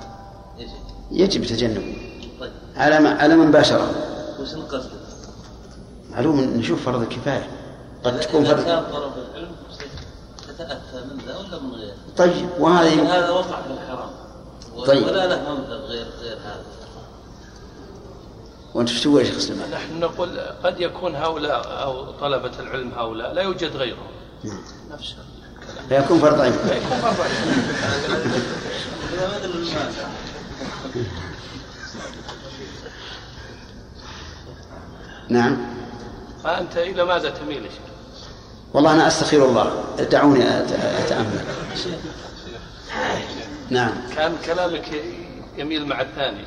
يجب. 0.59 0.71
يجب 1.11 1.45
تجنبه. 1.45 1.97
طيب. 2.41 2.53
على 2.77 3.01
ما 3.01 3.11
على 3.11 3.37
من 3.37 3.51
باشره 3.51 3.91
وش 4.41 4.55
القصد؟ 4.55 4.91
معلوم 6.11 6.41
نشوف 6.41 6.85
فرض 6.87 7.01
الكفاية 7.03 7.47
قد 8.05 8.21
تكون 8.21 8.45
فرض 8.45 8.65
كان 8.65 8.85
طلب 8.93 9.13
العلم 9.35 9.51
من 10.61 11.19
ذا 11.27 11.37
ولا 11.37 11.59
من 11.63 11.75
غيره؟ 11.75 11.95
طيب 12.17 12.49
وهذه 12.59 13.19
هذا 13.19 13.31
وقع 13.31 13.63
في 13.63 13.71
الحرام 13.71 14.11
طيب. 14.87 15.07
ولا 15.07 15.27
له 15.27 15.55
مبلغ 15.55 15.87
غير 15.87 16.07
غير 16.21 16.37
هذا 16.37 16.65
وأنت 18.75 18.89
إيش 18.91 19.03
تقول 19.03 19.21
يا 19.21 19.25
شيخ 19.25 19.39
سليمان؟ 19.39 19.71
نحن 19.71 20.01
نقول 20.01 20.41
قد 20.65 20.81
يكون 20.81 21.17
هؤلاء 21.17 21.83
أو 21.83 22.11
طلبة 22.11 22.53
العلم 22.59 22.93
هؤلاء 22.97 23.33
لا 23.33 23.43
يوجد 23.43 23.77
غيرهم 23.77 24.07
نفس 24.91 25.15
فيكون 25.89 26.19
فرض 26.19 26.41
عين 26.41 26.53
يكون 26.53 26.99
فرض 26.99 27.21
عين. 27.21 27.33
نعم 35.29 35.57
فأنت 36.45 36.77
إلى 36.77 37.05
ماذا 37.05 37.31
تميل 37.31 37.65
يا 37.65 37.71
شيخ؟ 37.71 37.96
والله 38.77 38.93
أنا 38.95 39.07
أستخير 39.07 39.45
الله. 39.45 39.85
دعوني 40.11 40.41
أت- 40.45 40.73
أتأمل. 41.05 41.41
نعم. 43.71 43.93
كان 44.17 44.33
كلامك 44.45 45.03
يميل 45.59 45.87
مع 45.87 46.01
الثاني. 46.01 46.45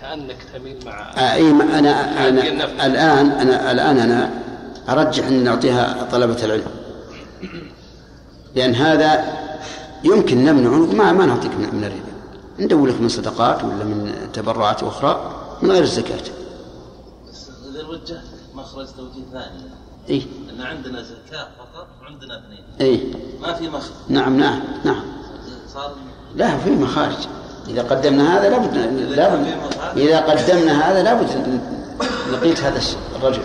كأنك 0.00 0.36
تميل 0.54 0.76
مع 0.86 1.12
آه، 1.16 1.34
إي 1.34 1.42
ما 1.42 1.78
أنا 1.78 1.78
أنا 2.28 2.40
عندي 2.40 2.48
النفس. 2.48 2.72
الآن 2.84 3.30
أنا 3.30 3.72
الآن 3.72 3.98
أنا 3.98 4.30
أرجح 4.88 5.26
أن 5.26 5.44
نعطيها 5.44 6.08
طلبة 6.12 6.44
العلم. 6.44 6.66
لأن 8.54 8.74
هذا 8.74 9.24
يمكن 10.04 10.44
نمنعه 10.44 10.92
ما 10.92 11.12
ما 11.12 11.26
نعطيك 11.26 11.50
من 11.50 11.84
الربا. 11.84 12.14
ندور 12.64 12.88
لك 12.88 13.00
من 13.00 13.08
صدقات 13.08 13.64
ولا 13.64 13.84
من 13.84 14.28
تبرعات 14.32 14.82
أخرى 14.82 15.34
من 15.62 15.70
غير 15.70 15.82
الزكاة. 15.82 16.20
بس 17.28 17.50
إذا 17.70 17.86
وجهت 17.88 18.24
مخرج 18.54 18.86
توجيه 18.86 19.22
ثاني. 19.32 19.62
إي. 20.10 20.26
أن 20.54 20.62
عندنا 20.62 21.02
زكاة 21.02 21.48
فقط 21.58 21.86
وعندنا 22.02 22.38
اثنين. 22.38 22.64
إي. 22.80 23.14
ما 23.42 23.54
في 23.54 23.68
مخرج 23.68 23.92
نعم 24.08 24.36
نعم 24.36 24.60
نعم. 24.84 25.02
صار 25.74 25.94
لا 26.36 26.58
في 26.58 26.70
مخارج. 26.70 27.16
إذا 27.68 27.82
قدمنا 27.82 28.38
هذا 28.38 28.48
لابد 28.50 28.76
لابد 29.16 29.46
إذا 29.96 30.20
قدمنا 30.20 30.90
هذا 30.90 31.02
لابد 31.02 31.60
لقيت 32.32 32.60
هذا 32.60 32.80
الرجل. 33.16 33.42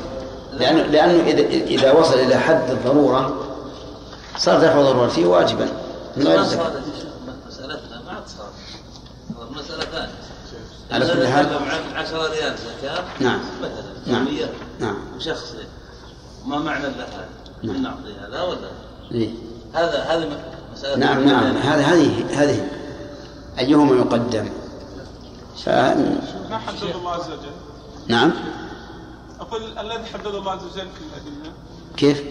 لأنه 0.54 0.82
لأنه 0.82 1.24
إذا 1.24 1.42
إذا 1.48 1.92
وصل 1.92 2.14
إلى 2.20 2.36
حد 2.36 2.70
الضرورة 2.70 3.46
صار 4.38 4.60
دفع 4.60 4.82
ضرورته 4.82 5.26
واجبا. 5.28 5.68
من 6.18 6.28
غير 6.28 6.44
صارت 6.44 6.82
مسألتنا 7.48 8.02
ما 8.06 8.12
عاد 8.12 8.28
صار. 8.28 8.50
مسألة 9.56 9.86
ثانية. 9.86 10.10
على 10.92 11.06
كل 11.06 11.28
حال- 11.28 11.48
10 11.96 12.28
ريال 12.28 12.56
زكاة 12.58 13.04
نعم. 13.20 13.40
مثلا 13.62 14.14
نعم. 14.14 14.28
نعم. 14.80 14.96
وشخص 15.18 15.54
ما 16.46 16.60
معنى 16.60 16.84
له 16.84 16.90
هذا؟ 16.90 17.30
نعم. 17.64 17.84
نعطي 17.84 18.14
هذا 18.28 18.42
ولا 18.42 18.70
إيه. 19.12 19.30
هذا 19.74 20.04
هذه 20.04 20.40
مسألة 20.74 20.96
نعم 20.96 21.24
نعم. 21.26 21.58
هذا 21.58 21.82
هذه 21.82 22.26
هذه 22.44 22.68
أيهما 23.60 23.96
يقدم؟ 23.96 24.50
ف... 25.66 25.70
ما 25.70 26.58
حدد 26.68 26.84
الله 26.96 27.12
عز 27.12 27.26
وجل. 27.28 27.52
نعم. 28.08 28.32
أقول 29.40 29.62
الذي 29.80 30.06
حدد 30.14 30.28
الله 30.36 30.52
عز 30.52 30.64
وجل 30.64 30.74
في 30.74 31.02
الأدلة. 31.02 31.52
كيف؟ 31.98 32.24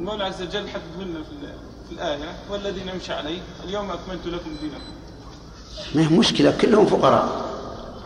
المولى 0.00 0.24
عز 0.24 0.42
وجل 0.42 0.68
حددهن 0.68 1.14
في, 1.24 1.32
ال- 1.32 1.54
في 1.88 1.92
الآية 1.94 2.32
والذي 2.50 2.82
نمشي 2.94 3.12
عليه 3.12 3.38
اليوم 3.64 3.90
أكملت 3.90 4.26
لكم 4.26 4.50
دينكم. 4.60 4.80
ما 5.94 6.02
هي 6.02 6.18
مشكلة 6.18 6.50
كلهم 6.60 6.86
فقراء. 6.86 7.50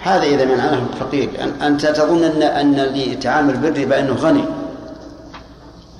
هذا 0.00 0.22
إذا 0.22 0.44
منعناه 0.44 0.86
فقير. 1.00 1.30
أن- 1.36 1.62
أنت 1.62 1.86
تظن 1.86 2.24
أن 2.24 2.42
أن 2.42 2.80
اللي 2.80 3.12
يتعامل 3.12 3.56
بالربا 3.56 3.98
أنه 4.00 4.12
غني. 4.14 4.44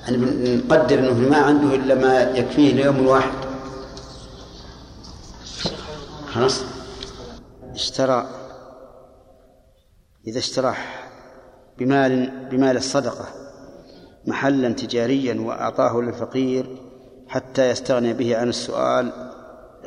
يعني 0.05 0.55
نقدر 0.55 0.99
أنه 0.99 1.29
ما 1.29 1.37
عنده 1.37 1.75
إلا 1.75 1.95
ما 1.95 2.21
يكفيه 2.21 2.73
ليوم 2.73 3.07
واحد 3.07 3.45
خلاص؟ 6.27 6.61
اشترى 7.73 8.29
إذا 10.27 10.39
اشترى 10.39 10.75
بمال 11.77 12.47
بمال 12.51 12.77
الصدقة 12.77 13.25
محلا 14.27 14.69
تجاريا 14.69 15.41
وأعطاه 15.41 16.01
للفقير 16.01 16.65
حتى 17.27 17.69
يستغني 17.69 18.13
به 18.13 18.37
عن 18.37 18.49
السؤال 18.49 19.11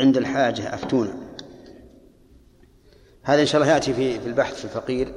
عند 0.00 0.16
الحاجة 0.16 0.74
أفتونا. 0.74 1.12
هذا 3.22 3.40
إن 3.40 3.46
شاء 3.46 3.60
الله 3.60 3.72
يأتي 3.72 3.94
في 3.94 4.26
البحث 4.26 4.54
في 4.54 4.64
الفقير 4.64 5.12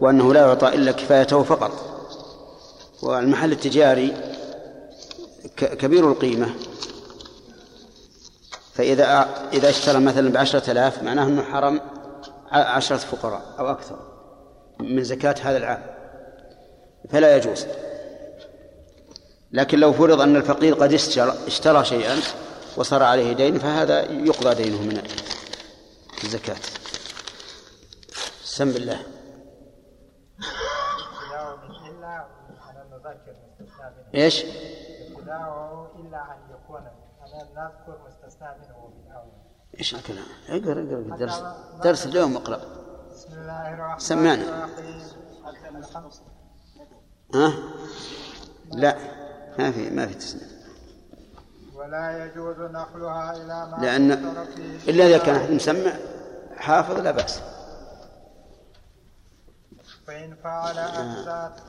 وأنه 0.00 0.34
لا 0.34 0.40
يعطى 0.40 0.68
إلا 0.68 0.92
كفايته 0.92 1.42
فقط. 1.42 1.98
والمحل 3.02 3.52
التجاري 3.52 4.14
كبير 5.64 6.08
القيمة. 6.12 6.54
فإذا 8.74 9.28
إذا 9.52 9.70
اشترى 9.70 10.00
مثلا 10.00 10.32
بعشرة 10.32 10.70
آلاف 10.70 11.02
معناه 11.02 11.26
أنه 11.26 11.42
حرم 11.42 11.80
عشرة 12.52 12.96
فقراء 12.96 13.54
أو 13.58 13.70
أكثر 13.70 13.98
من 14.80 15.04
زكاة 15.04 15.34
هذا 15.42 15.56
العام. 15.56 15.82
فلا 17.10 17.36
يجوز. 17.36 17.66
لكن 19.52 19.78
لو 19.78 19.92
فرض 19.92 20.20
أن 20.20 20.36
الفقير 20.36 20.74
قد 20.74 20.92
اشترى, 20.92 21.34
اشترى 21.46 21.84
شيئا 21.84 22.16
وصار 22.76 23.02
عليه 23.02 23.32
دين 23.32 23.58
فهذا 23.58 24.00
يقضى 24.00 24.54
دينه 24.54 24.82
من 24.82 25.02
الزكاة. 26.24 26.56
سم 28.44 28.72
بالله. 28.72 29.00
ابتداء 34.12 34.77
إيش؟ 35.38 35.48
ابتداءه 35.48 35.90
إلا 35.96 36.22
أن 36.22 36.38
يكون 36.50 36.80
أنا 36.80 37.42
نذكر 37.42 37.98
مستثنى 38.06 38.48
منه 38.48 38.90
بالأول 38.94 39.32
إيش 39.78 39.94
الكلام؟ 39.94 40.24
اقرأ 40.48 40.72
اقرأ 40.72 41.14
الدرس 41.14 41.42
درس 41.82 42.06
اليوم 42.06 42.36
اقرأ 42.36 42.60
بسم 43.10 43.32
الله 43.32 43.74
الرحمن 43.74 43.98
سمعنا. 43.98 44.68
ها؟ 47.34 47.52
لا 48.72 48.96
ما 49.58 49.72
في 49.72 49.90
ما 49.90 50.06
في 50.06 50.14
تسمية 50.14 50.58
ولا 51.74 52.24
يجوز 52.24 52.56
نقلها 52.58 53.36
إلى 53.36 53.70
ما 53.70 53.76
لأن 53.80 54.12
إلا 54.88 55.06
إذا 55.06 55.18
كان 55.18 55.54
مسمع 55.54 55.92
حافظ 56.56 57.00
لا 57.00 57.10
بأس 57.10 57.40
فإن 60.06 60.36
فعل 60.44 60.78
أجزت 60.78 61.62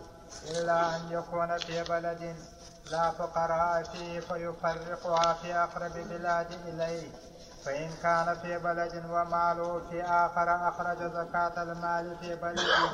إلا 0.52 0.96
أن 0.96 1.02
يكون 1.12 1.58
في 1.58 1.84
بلد 1.84 2.36
لا 2.92 3.12
فقراء 3.12 3.84
فيه 3.84 4.20
فيفرقها 4.20 5.34
في 5.34 5.54
أقرب 5.54 5.92
بلاد 6.10 6.48
إليه. 6.68 7.08
فإن 7.66 7.90
كان 8.04 8.36
في 8.42 8.58
بلد 8.58 9.04
وماله 9.10 9.82
في 9.90 10.04
آخر 10.04 10.70
أخرج 10.70 10.98
زكاة 10.98 11.64
المال 11.64 12.18
في 12.22 12.36
بلده 12.36 12.92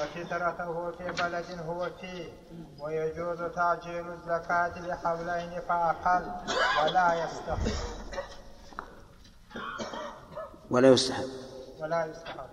وفطرته 0.00 0.90
في 0.90 1.22
بلد 1.22 1.46
هو 1.66 1.90
فيه. 2.00 2.32
ويجوز 2.80 3.38
تعجيل 3.56 4.06
الزكاة 4.12 4.78
لحولين 4.78 5.60
فأقل 5.68 6.24
ولا 6.82 7.24
يستحق 7.24 7.58
ولا 10.70 10.88
يستحب. 10.88 11.28
ولا 11.80 12.06
يستحق 12.06 12.46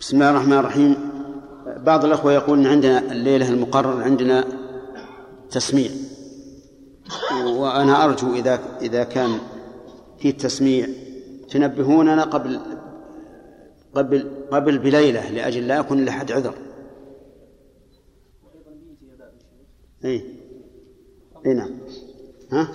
بسم 0.00 0.16
الله 0.16 0.30
الرحمن 0.30 0.58
الرحيم. 0.58 1.18
بعض 1.66 2.04
الأخوة 2.04 2.32
يقول 2.32 2.58
إن 2.58 2.66
عندنا 2.66 2.98
الليلة 2.98 3.48
المقرر 3.48 4.02
عندنا 4.02 4.57
تسميع. 5.50 5.90
وأنا 7.44 8.04
أرجو 8.04 8.34
إذا 8.34 8.78
إذا 8.80 9.04
كان 9.04 9.38
في 10.18 10.28
التسميع 10.28 10.88
تنبهوننا 11.50 12.24
قبل 12.24 12.60
قبل 13.94 14.46
قبل 14.50 14.78
بليلة 14.78 15.30
لأجل 15.30 15.68
لا 15.68 15.76
يكون 15.76 16.04
لأحد 16.04 16.32
عذر. 16.32 16.54
اي 20.04 20.38
اي 21.46 21.54
نعم. 21.54 21.80
ها؟ 22.52 22.68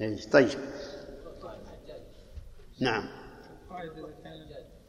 اي 0.00 0.16
طيب. 0.32 0.48
نعم. 2.80 3.08
قاعدة 3.70 3.92
إذا 3.92 4.14
كان 4.24 4.46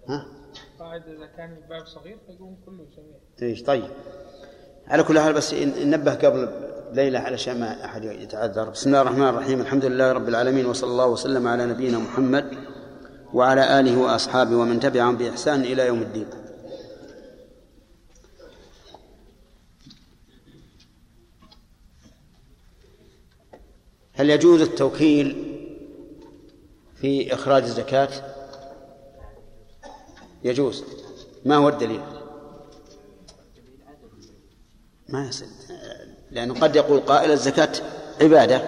ها؟ 0.10 0.26
قاعدة 0.80 1.18
إذا 1.18 1.26
كان 1.26 1.58
الباب 1.58 1.86
صغير 1.86 2.18
فيقوم 2.28 2.58
كله 2.66 2.86
جميع 2.98 3.20
إيش 3.42 3.64
طيب. 3.64 3.90
على 4.90 5.04
كل 5.04 5.20
حال 5.20 5.34
بس 5.34 5.54
ننبه 5.54 6.14
قبل 6.14 6.50
ليلة 6.94 7.20
علشان 7.20 7.60
ما 7.60 7.86
أحد 7.86 8.04
يتعذر. 8.04 8.70
بسم 8.70 8.90
الله 8.90 9.02
الرحمن 9.02 9.28
الرحيم. 9.28 9.62
الحمد 9.62 9.86
لله 9.86 10.12
رب 10.12 10.30
العالمين 10.30 10.66
وصلى 10.66 10.92
الله 10.92 11.08
وسلم 11.08 11.48
على 11.48 11.66
نبينا 11.66 11.98
محمد 11.98 12.58
وعلى 13.34 13.80
آله 13.80 13.98
وأصحابه 13.98 14.56
ومن 14.56 14.80
تبعهم 14.80 15.18
بإحسان 15.18 15.62
إلى 15.62 15.88
يوم 15.88 16.02
الدين. 16.02 16.28
هل 24.14 24.30
يجوز 24.30 24.62
التوكيل 24.62 25.58
في 26.96 27.34
إخراج 27.34 27.64
الزكاة؟ 27.64 28.10
يجوز. 30.44 30.84
ما 31.46 31.56
هو 31.56 31.70
الدليل؟ 31.70 32.02
ما 35.10 35.28
يصير. 35.28 35.48
لأنه 36.32 36.60
قد 36.60 36.76
يقول 36.76 37.00
قائل 37.00 37.32
الزكاة 37.32 37.70
عبادة 38.22 38.62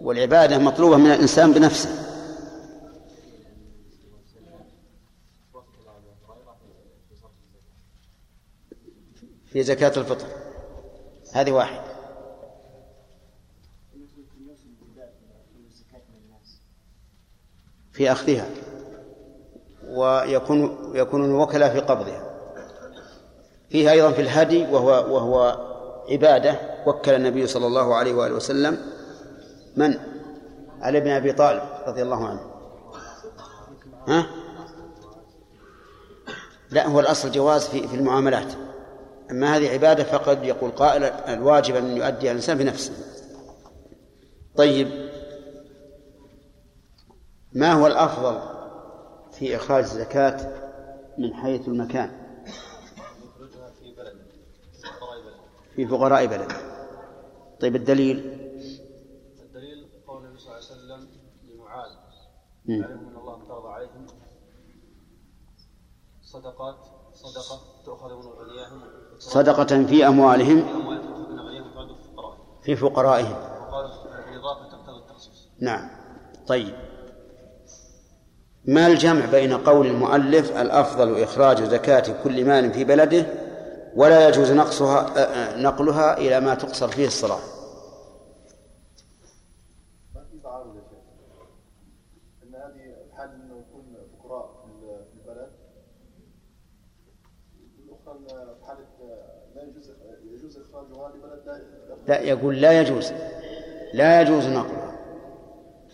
والعبادة 0.00 0.58
مطلوبة 0.58 0.96
من 0.96 1.12
الإنسان 1.12 1.52
بنفسه. 1.52 2.06
في 9.46 9.62
زكاة 9.62 9.92
الفطر. 9.96 10.26
هذه 11.32 11.52
واحد. 11.52 11.80
في 17.92 18.12
أخذها. 18.12 18.50
ويكون 19.84 20.92
يكون 20.94 21.24
الوكلاء 21.24 21.72
في 21.72 21.80
قبضها. 21.80 22.25
فيها 23.70 23.92
أيضا 23.92 24.10
في 24.10 24.22
الهدي 24.22 24.62
وهو 24.62 24.88
وهو 25.14 25.66
عبادة 26.10 26.60
وكل 26.86 27.10
النبي 27.10 27.46
صلى 27.46 27.66
الله 27.66 27.94
عليه 27.94 28.14
وآله 28.14 28.34
وسلم 28.34 28.78
من؟ 29.76 29.94
علي 30.80 31.00
بن 31.00 31.10
أبي 31.10 31.32
طالب 31.32 31.62
رضي 31.86 32.02
الله 32.02 32.26
عنه 32.26 32.40
ها؟ 34.08 34.26
لا 36.70 36.86
هو 36.86 37.00
الأصل 37.00 37.30
جواز 37.30 37.68
في 37.68 37.88
في 37.88 37.96
المعاملات 37.96 38.52
أما 39.30 39.56
هذه 39.56 39.72
عبادة 39.72 40.04
فقد 40.04 40.44
يقول 40.44 40.70
قائل 40.70 41.04
الواجب 41.04 41.76
أن 41.76 41.96
يؤدي 41.96 42.30
الإنسان 42.30 42.58
بنفسه 42.58 42.92
طيب 44.56 45.10
ما 47.52 47.72
هو 47.72 47.86
الأفضل 47.86 48.40
في 49.32 49.56
إخراج 49.56 49.84
الزكاة 49.84 50.52
من 51.18 51.34
حيث 51.34 51.68
المكان 51.68 52.10
يخرجها 53.26 53.70
في 53.80 53.94
بلد 53.94 54.16
فقراء 54.84 55.20
بلد 55.20 55.34
في 55.76 55.86
فقراء 55.86 56.26
بلد 56.26 56.52
طيب 57.60 57.76
الدليل؟ 57.76 58.16
الدليل 59.42 59.88
قول 60.06 60.24
النبي 60.24 60.38
صلى 60.38 60.54
الله 60.54 60.94
عليه 60.94 61.04
وسلم 61.04 61.08
لمعاذ. 61.44 61.90
مم. 62.66 62.84
علمهم 62.84 63.08
أن 63.08 63.16
الله 63.16 63.36
افترض 63.36 63.66
عليهم 63.66 64.06
صدقات 66.22 66.76
صدقة 67.14 67.60
تؤخذ 67.84 68.08
من 68.08 68.22
غنياهم 68.22 68.80
صدقة 69.18 69.84
في 69.84 70.06
أموالهم؟ 70.06 70.62
في 72.62 72.70
من 72.70 72.76
فقرائهم. 72.76 73.32
وقال 73.32 73.90
الاضافه 74.28 74.70
تقتضي 74.70 74.98
التخصيص. 74.98 75.48
نعم. 75.60 75.90
طيب. 76.46 76.74
ما 78.64 78.86
الجمع 78.86 79.26
بين 79.26 79.52
قول 79.52 79.86
المؤلف 79.86 80.56
الأفضل 80.56 81.22
إخراج 81.22 81.62
زكاة 81.64 82.22
كل 82.24 82.44
مال 82.44 82.72
في 82.72 82.84
بلده 82.84 83.45
ولا 83.96 84.28
يجوز 84.28 84.52
نقصها 84.52 85.56
نقلها 85.56 86.18
إلى 86.18 86.40
ما 86.40 86.54
تقصر 86.54 86.88
فيه 86.88 87.06
الصلاة. 87.06 87.38
لا 102.08 102.20
يقول 102.20 102.60
لا 102.60 102.80
يجوز. 102.80 103.12
لا 103.94 104.20
يجوز 104.20 104.46
نقلها. 104.46 104.98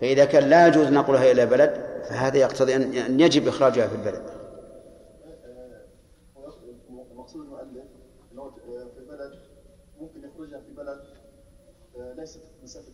فإذا 0.01 0.25
كان 0.25 0.43
لا 0.43 0.67
يجوز 0.67 0.87
نقلها 0.87 1.33
إلى 1.33 1.47
بلد 1.47 1.71
فهذا 2.09 2.37
يقتضي 2.37 2.77
أن 2.77 3.21
يجب 3.21 3.49
إخراجها 3.49 3.89
في 3.89 3.95
البلد 3.95 4.43
مقصود 7.23 7.45
المؤلف 7.45 7.67
أنه 7.67 8.22
في 8.37 9.05
بلد 9.09 9.33
ممكن 10.01 10.21
يخرجها 10.29 10.61
في 10.61 10.75
بلد 10.77 11.01
ليست 12.19 12.41
مسافة 12.63 12.93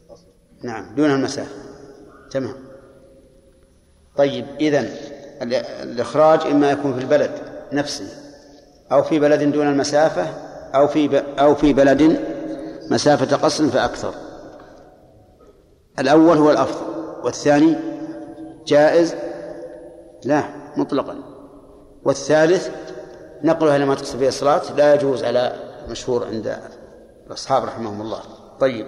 نعم 0.63 0.95
دون 0.95 1.11
المسافة. 1.11 1.55
تمام. 2.31 2.55
طيب 4.17 4.47
إذن 4.61 4.91
الإخراج 5.83 6.41
إما 6.41 6.71
يكون 6.71 6.95
في 6.95 7.01
البلد 7.01 7.31
نفسه 7.73 8.09
أو 8.93 9.03
في 9.03 9.19
بلد 9.19 9.53
دون 9.53 9.69
المسافة 9.69 10.27
أو 10.75 10.89
في 10.89 11.19
أو 11.19 11.55
في 11.55 11.73
بلد 11.73 12.21
مسافة 12.91 13.37
قصر 13.37 13.69
فأكثر. 13.69 14.15
الأول 15.99 16.37
هو 16.39 16.51
الأفضل 16.51 16.87
والثاني 17.25 17.77
جائز؟ 18.67 19.15
لا 20.25 20.45
مطلقا. 20.77 21.19
والثالث 22.05 22.71
نقلها 23.43 23.79
لما 23.79 23.95
تقصد 23.95 24.19
به 24.19 24.29
الصلاة 24.29 24.73
لا 24.77 24.95
يجوز 24.95 25.25
على 25.25 25.53
مشهور 25.89 26.27
عند 26.27 26.59
الأصحاب 27.27 27.65
رحمهم 27.65 28.01
الله. 28.01 28.23
طيب. 28.61 28.87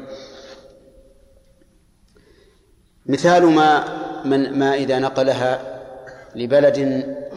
مثال 3.06 3.46
ما 3.46 3.84
من 4.24 4.58
ما 4.58 4.74
إذا 4.74 4.98
نقلها 4.98 5.80
لبلد 6.34 6.78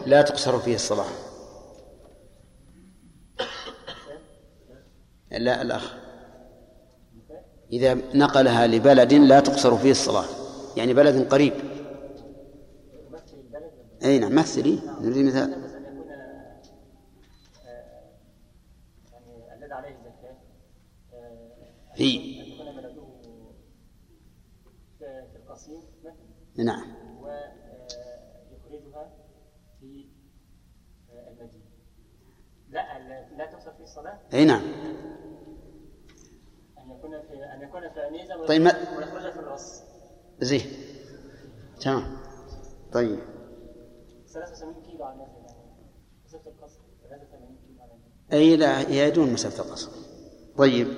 لا 0.06 0.22
تقصر 0.22 0.58
فيه 0.58 0.74
الصلاة. 0.74 1.06
لا 5.30 5.62
الأخ. 5.62 5.94
إذا 7.72 7.94
نقلها 8.14 8.66
لبلد 8.66 9.14
لا 9.14 9.40
تقصر 9.40 9.76
فيه 9.76 9.90
الصلاة. 9.90 10.24
يعني 10.76 10.94
بلد 10.94 11.32
قريب. 11.32 11.52
أي 14.04 14.18
نعم 14.18 14.34
مثلي. 14.34 14.78
نريد 15.00 15.26
مثال. 15.26 15.63
في 21.96 22.34
نعم. 26.58 26.94
ويخرجها 27.20 29.12
في 29.80 30.06
المدينة. 31.12 31.64
لا 32.70 32.98
لا 33.36 33.46
تقصر 33.46 33.72
في 33.72 33.82
الصلاة؟ 33.82 34.18
أي 34.34 34.44
نعم. 34.44 34.62
أن 36.78 36.90
يكون 36.90 37.22
في 37.22 37.44
أن 37.54 37.62
يكون 37.62 37.80
في 37.90 38.00
عنيزة 38.00 38.46
طيب 38.46 38.62
ويخرجها 38.62 39.30
في 39.30 39.38
الرأس 39.38 39.82
زين. 40.40 40.62
تمام. 41.80 42.16
طيب. 42.92 43.18
83 44.26 44.82
كيلو 44.82 45.04
على 45.04 45.26
مسافة 46.24 46.50
القصر 46.50 46.80
83 47.02 47.56
كيلو 47.66 47.82
على 47.82 47.92
أي 48.32 48.56
لا 48.56 48.78
هي 48.80 49.10
دون 49.10 49.32
مسافة 49.32 49.64
القصر. 49.64 49.90
طيب. 50.56 50.88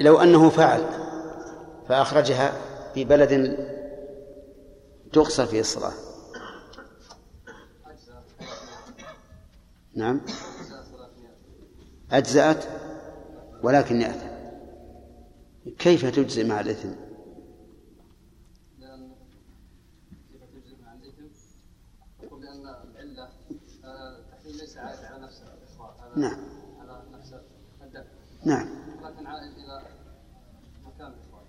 لو 0.00 0.18
أنه 0.18 0.48
فعل 0.48 0.84
فأخرجها 1.88 2.52
في 2.94 3.04
بلد 3.04 3.56
تقصر 5.12 5.46
فيه 5.46 5.60
الصلاة 5.60 5.92
نعم. 9.94 10.20
أجزأت 12.12 12.64
ولكن 13.62 14.00
يأثم 14.00 14.30
كيف 15.78 16.06
تجزي 16.06 16.44
مع 16.44 16.60
الإثم؟ 16.60 16.88
نعم. 26.16 26.38
على 26.80 27.02
نفس 27.12 27.34
الدفع 27.82 28.20
نعم 28.44 28.68
لكن 29.02 29.26
عائد 29.26 29.52
إلى 29.52 29.82
مكان 30.84 31.12
الإخراج 31.12 31.46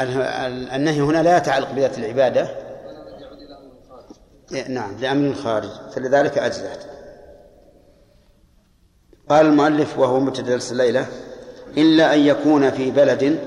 النهي 0.00 1.00
هنا 1.00 1.22
لا 1.22 1.36
يتعلق 1.36 1.72
بذات 1.72 1.98
العبادة. 1.98 2.42
الخارج 4.50 4.70
نعم 4.70 4.96
لأمر 5.00 5.26
الخارج 5.26 5.68
فلذلك 5.94 6.38
أجزأت. 6.38 6.84
قال 9.28 9.46
المؤلف 9.46 9.98
وهو 9.98 10.20
متدرس 10.20 10.72
الليلة 10.72 11.06
إلا 11.76 12.14
أن 12.14 12.20
يكون 12.20 12.70
في 12.70 12.90
بلد 12.90 13.38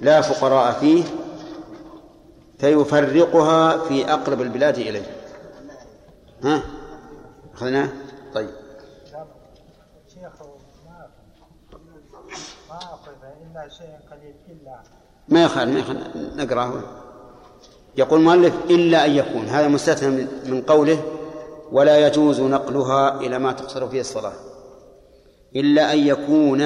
لا 0.00 0.20
فقراء 0.20 0.72
فيه 0.72 1.04
فيفرقها 2.58 3.78
في 3.78 4.12
أقرب 4.12 4.40
البلاد 4.42 4.78
إليه. 4.78 5.06
ها؟ 6.44 6.62
أخذناه 7.54 7.88
طيب. 8.34 8.50
شيخ 10.14 10.42
ما 12.70 12.76
أخذ 12.76 13.12
إلا 13.22 13.68
شيء 13.68 13.98
قليل 14.10 14.34
إلا 14.48 14.82
ما 15.28 15.42
يخال 15.42 15.72
ما 15.72 15.78
يخال 15.78 15.96
نقرأه. 16.36 16.72
يقول 17.96 18.20
المؤلف 18.20 18.54
إلا 18.70 19.06
أن 19.06 19.10
يكون. 19.10 19.46
هذا 19.46 19.68
مستثنى 19.68 20.26
من 20.46 20.62
قوله 20.62 21.02
ولا 21.72 22.06
يجوز 22.06 22.40
نقلها 22.40 23.20
إلى 23.20 23.38
ما 23.38 23.52
تقصر 23.52 23.88
فيه 23.88 24.00
الصلاة. 24.00 24.32
إلا 25.56 25.92
أن 25.92 25.98
يكون 25.98 26.64